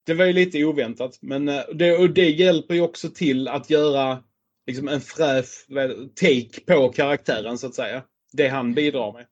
[0.06, 1.18] Det var ju lite oväntat.
[1.20, 4.24] Men eh, det, och det hjälper ju också till att göra
[4.66, 5.66] liksom en fräsch
[6.14, 8.02] take på karaktären så att säga.
[8.32, 9.26] Det han bidrar med.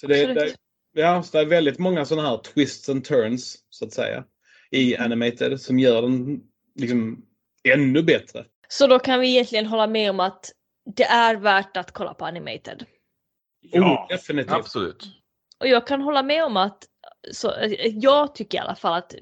[0.00, 0.54] Så det, det,
[0.92, 4.24] ja, så det är väldigt många sådana här twists and turns så att säga
[4.70, 6.40] i Animated som gör den
[6.74, 7.24] liksom
[7.64, 8.44] ännu bättre.
[8.68, 10.52] Så då kan vi egentligen hålla med om att
[10.96, 12.84] det är värt att kolla på Animated.
[13.60, 14.52] Ja, oh, definitivt.
[14.52, 15.17] Absolut.
[15.60, 16.84] Och jag kan hålla med om att
[17.32, 17.52] så,
[17.92, 19.14] jag tycker i alla fall att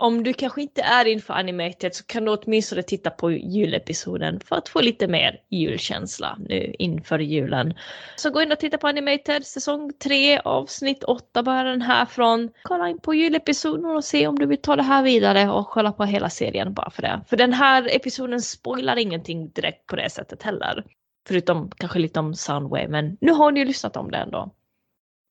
[0.00, 4.56] om du kanske inte är inför Animated så kan du åtminstone titta på julepisoden för
[4.56, 7.74] att få lite mer julkänsla nu inför julen.
[8.16, 12.50] Så gå in och titta på Animated säsong 3 avsnitt 8 börjar den här från.
[12.62, 15.92] Kolla in på julepisoden och se om du vill ta det här vidare och kolla
[15.92, 17.20] på hela serien bara för det.
[17.26, 20.84] För den här episoden spoilar ingenting direkt på det sättet heller.
[21.28, 24.54] Förutom kanske lite om Soundwave men nu har ni ju lyssnat om det ändå.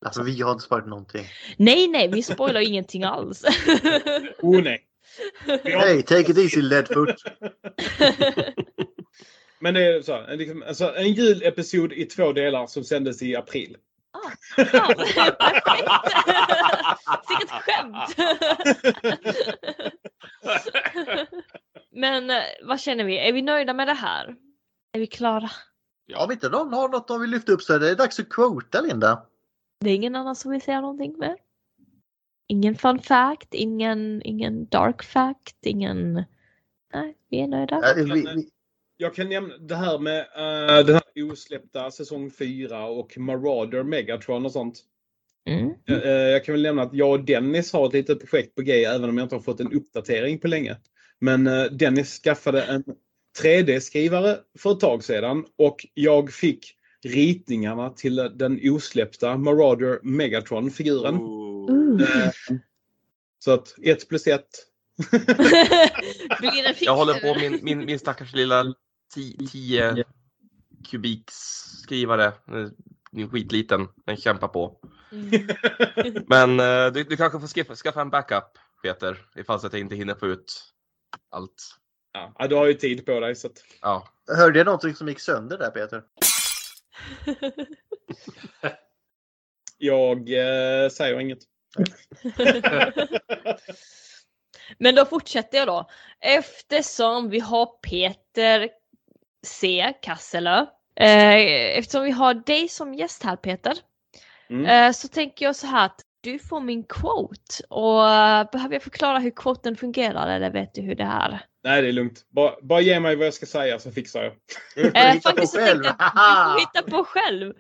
[0.06, 1.26] Alltså vi har inte sparat någonting.
[1.58, 3.44] Nej, nej, vi spoilar ingenting alls.
[4.42, 4.86] Oh nej.
[5.64, 7.10] Hey, take it easy Leadfoot.
[9.60, 13.36] Men det är så, en, liksom, alltså, en julepisod i två delar som sändes i
[13.36, 13.78] april.
[14.14, 15.88] Ja, perfekt!
[17.30, 18.16] Vilket skämt!
[21.92, 23.18] Men eh, vad känner vi?
[23.18, 24.36] Är vi nöjda med det här?
[24.94, 25.50] Är vi klara?
[26.16, 28.82] Om inte någon har något de vill lyfta upp så är det dags att quota
[28.82, 29.26] Linda.
[29.80, 31.36] Det är ingen annan som vill säga någonting mer?
[32.48, 36.14] Ingen fun fact, ingen, ingen dark fact, ingen...
[36.94, 37.82] Nej, vi är nöjda.
[38.98, 44.46] Jag kan nämna det här med uh, den här osläppta säsong 4 och Marauder Megatron
[44.46, 44.84] och sånt.
[45.46, 45.74] Mm.
[45.88, 48.84] Eh, jag kan väl nämna att jag och Dennis har ett litet projekt på G
[48.84, 50.78] även om jag inte har fått en uppdatering på länge.
[51.20, 52.84] Men eh, Dennis skaffade en
[53.44, 61.16] 3D-skrivare för ett tag sedan och jag fick ritningarna till den osläppta Marauder Megatron-figuren.
[62.02, 62.32] Eh,
[63.40, 64.46] Så att 1 plus 1.
[66.40, 68.74] Blir det Jag håller på min, min, min stackars lilla
[69.14, 70.04] 10
[70.92, 72.34] kubikskrivare.
[73.12, 73.88] Den är skitliten.
[74.06, 74.80] Den kämpar på.
[75.12, 75.48] Mm.
[76.28, 78.44] Men eh, du, du kanske får skaffa, skaffa en backup
[78.84, 79.18] Peter.
[79.36, 80.64] Ifall så att jag inte hinner få ut
[81.32, 81.76] allt.
[82.38, 83.36] Ja, du har ju tid på dig.
[83.36, 83.64] Så att...
[83.82, 84.08] Ja.
[84.28, 86.04] hörde jag någonting som gick sönder där Peter?
[89.78, 91.40] Jag eh, säger inget.
[94.78, 95.90] Men då fortsätter jag då.
[96.20, 98.70] Eftersom vi har Peter
[99.44, 99.94] C.
[100.02, 100.66] Kasselö.
[100.96, 103.74] Eh, eftersom vi har dig som gäst här Peter.
[104.50, 104.66] Mm.
[104.66, 107.64] Eh, så tänker jag så här att du får min quote.
[107.70, 111.42] Och eh, behöver jag förklara hur quoten fungerar eller vet du hur det är?
[111.64, 112.26] Nej, det är lugnt.
[112.30, 114.34] Bara, bara ge mig vad jag ska säga så fixar jag.
[114.95, 117.53] Eh, faktiskt så tänkte jag att du får hitta på själv.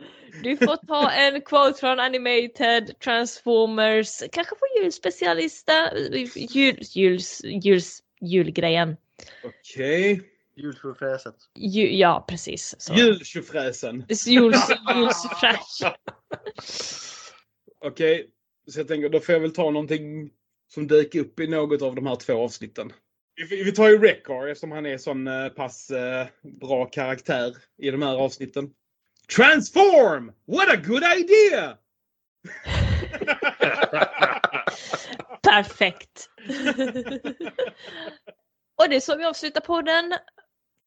[0.43, 5.97] Du får ta en quote från Animated, Transformers, kanske på julspecialista,
[6.35, 8.97] jul, juls, juls, julgrejen.
[9.43, 10.21] Okej.
[10.55, 11.35] Julfräset.
[11.55, 12.75] Ju, ja, precis.
[12.91, 14.05] Jultjofräsen.
[14.09, 14.29] Juls,
[14.95, 15.81] julsfräsch.
[17.85, 18.29] Okej,
[18.67, 20.29] så jag tänker då får jag väl ta någonting
[20.67, 22.93] som dök upp i något av de här två avsnitten.
[23.39, 27.91] Vi, vi tar ju Rekar eftersom han är sån eh, pass eh, bra karaktär i
[27.91, 28.69] de här avsnitten.
[29.35, 30.33] Transform!
[30.45, 31.77] What a good idea!
[35.43, 36.29] Perfekt.
[38.77, 40.13] Och det är så vi avslutar på den.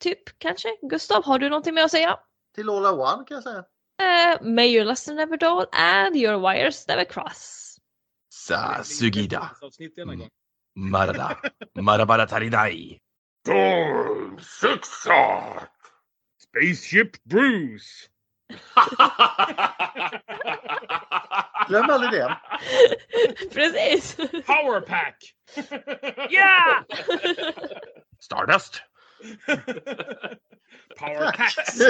[0.01, 0.69] Typ, kanske.
[0.83, 2.19] Gustav, har du någonting mer att säga?
[2.55, 3.65] Till All One kan jag säga.
[4.03, 7.77] Uh, may your lesson never dull and your wires never cross.
[10.77, 11.03] Sa sugida.
[11.03, 11.37] Avsnitt denna gång.
[11.37, 11.37] Marada.
[11.77, 13.01] Marabara tarinai.
[13.45, 15.69] Storm Sixart!
[16.39, 18.09] Spaceship Bruce!
[21.69, 22.37] Glöm aldrig det.
[23.53, 24.17] Precis!
[24.47, 25.17] Powerpack!
[26.31, 26.85] Ja!
[28.21, 28.83] Stardust.
[30.99, 31.81] Powerpacks!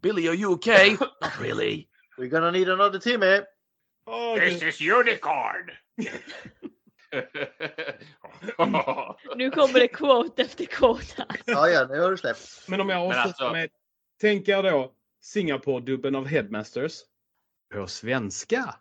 [0.00, 0.96] Billy, are you okay?
[1.00, 1.88] Not really.
[2.18, 3.40] We're gonna need another Timmy.
[4.06, 5.70] Oh, This is Unicorn!
[9.36, 11.04] Nu kommer det quote efter quote.
[11.16, 11.26] här.
[11.44, 12.68] Ja, ja, nu har du släppt.
[12.68, 13.70] Men om jag avslutar alltså- med,
[14.20, 14.92] tänk er då
[15.22, 16.92] Singapore-dubben av Headmasters.
[17.74, 18.74] På svenska.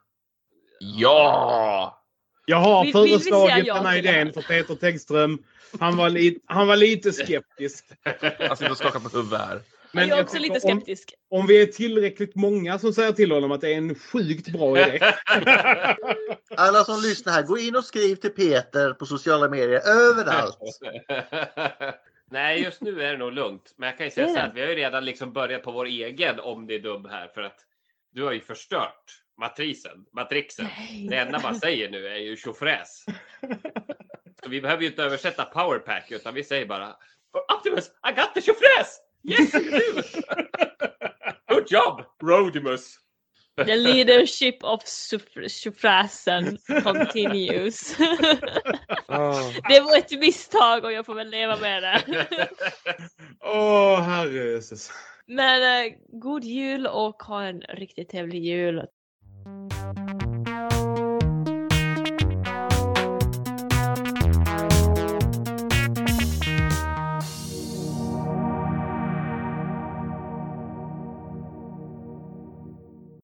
[0.79, 1.97] Ja!
[2.45, 3.97] Jag har vi föreslagit ja den här?
[3.97, 5.43] idén för Peter Tengström.
[5.79, 7.85] Han var, li, han var lite skeptisk.
[8.39, 9.61] Han sitter och skakar på huvudet här.
[9.93, 11.13] Men jag är jag också tycker lite om- skeptisk.
[11.29, 14.79] Om vi är tillräckligt många som säger till honom att det är en sjukt bra
[14.79, 14.99] idé.
[16.57, 20.57] Alla som lyssnar här, gå in och skriv till Peter på sociala medier överallt.
[22.31, 23.73] Nej, just nu är det nog lugnt.
[23.77, 25.63] Men jag kan ju säga är så här att vi har ju redan liksom börjat
[25.63, 27.59] på vår egen om det är dubb här för att
[28.11, 29.03] du har ju förstört
[29.37, 30.67] matrisen, matrixen.
[30.77, 31.07] Nej.
[31.09, 33.05] Det enda man säger nu är ju tjofräs.
[34.43, 36.95] Så vi behöver ju inte översätta powerpack utan vi säger bara
[37.57, 38.99] Optimus, I got the tjofräs!
[39.23, 40.03] Yes you do!
[41.47, 42.97] Good job, Rodimus!
[43.55, 47.97] The leadership of suff- suffrasen continues.
[49.69, 52.27] det var ett misstag och jag får väl leva med det.
[53.41, 54.91] Åh, herrejösses.
[55.27, 58.85] Men eh, god jul och ha en riktigt trevlig jul.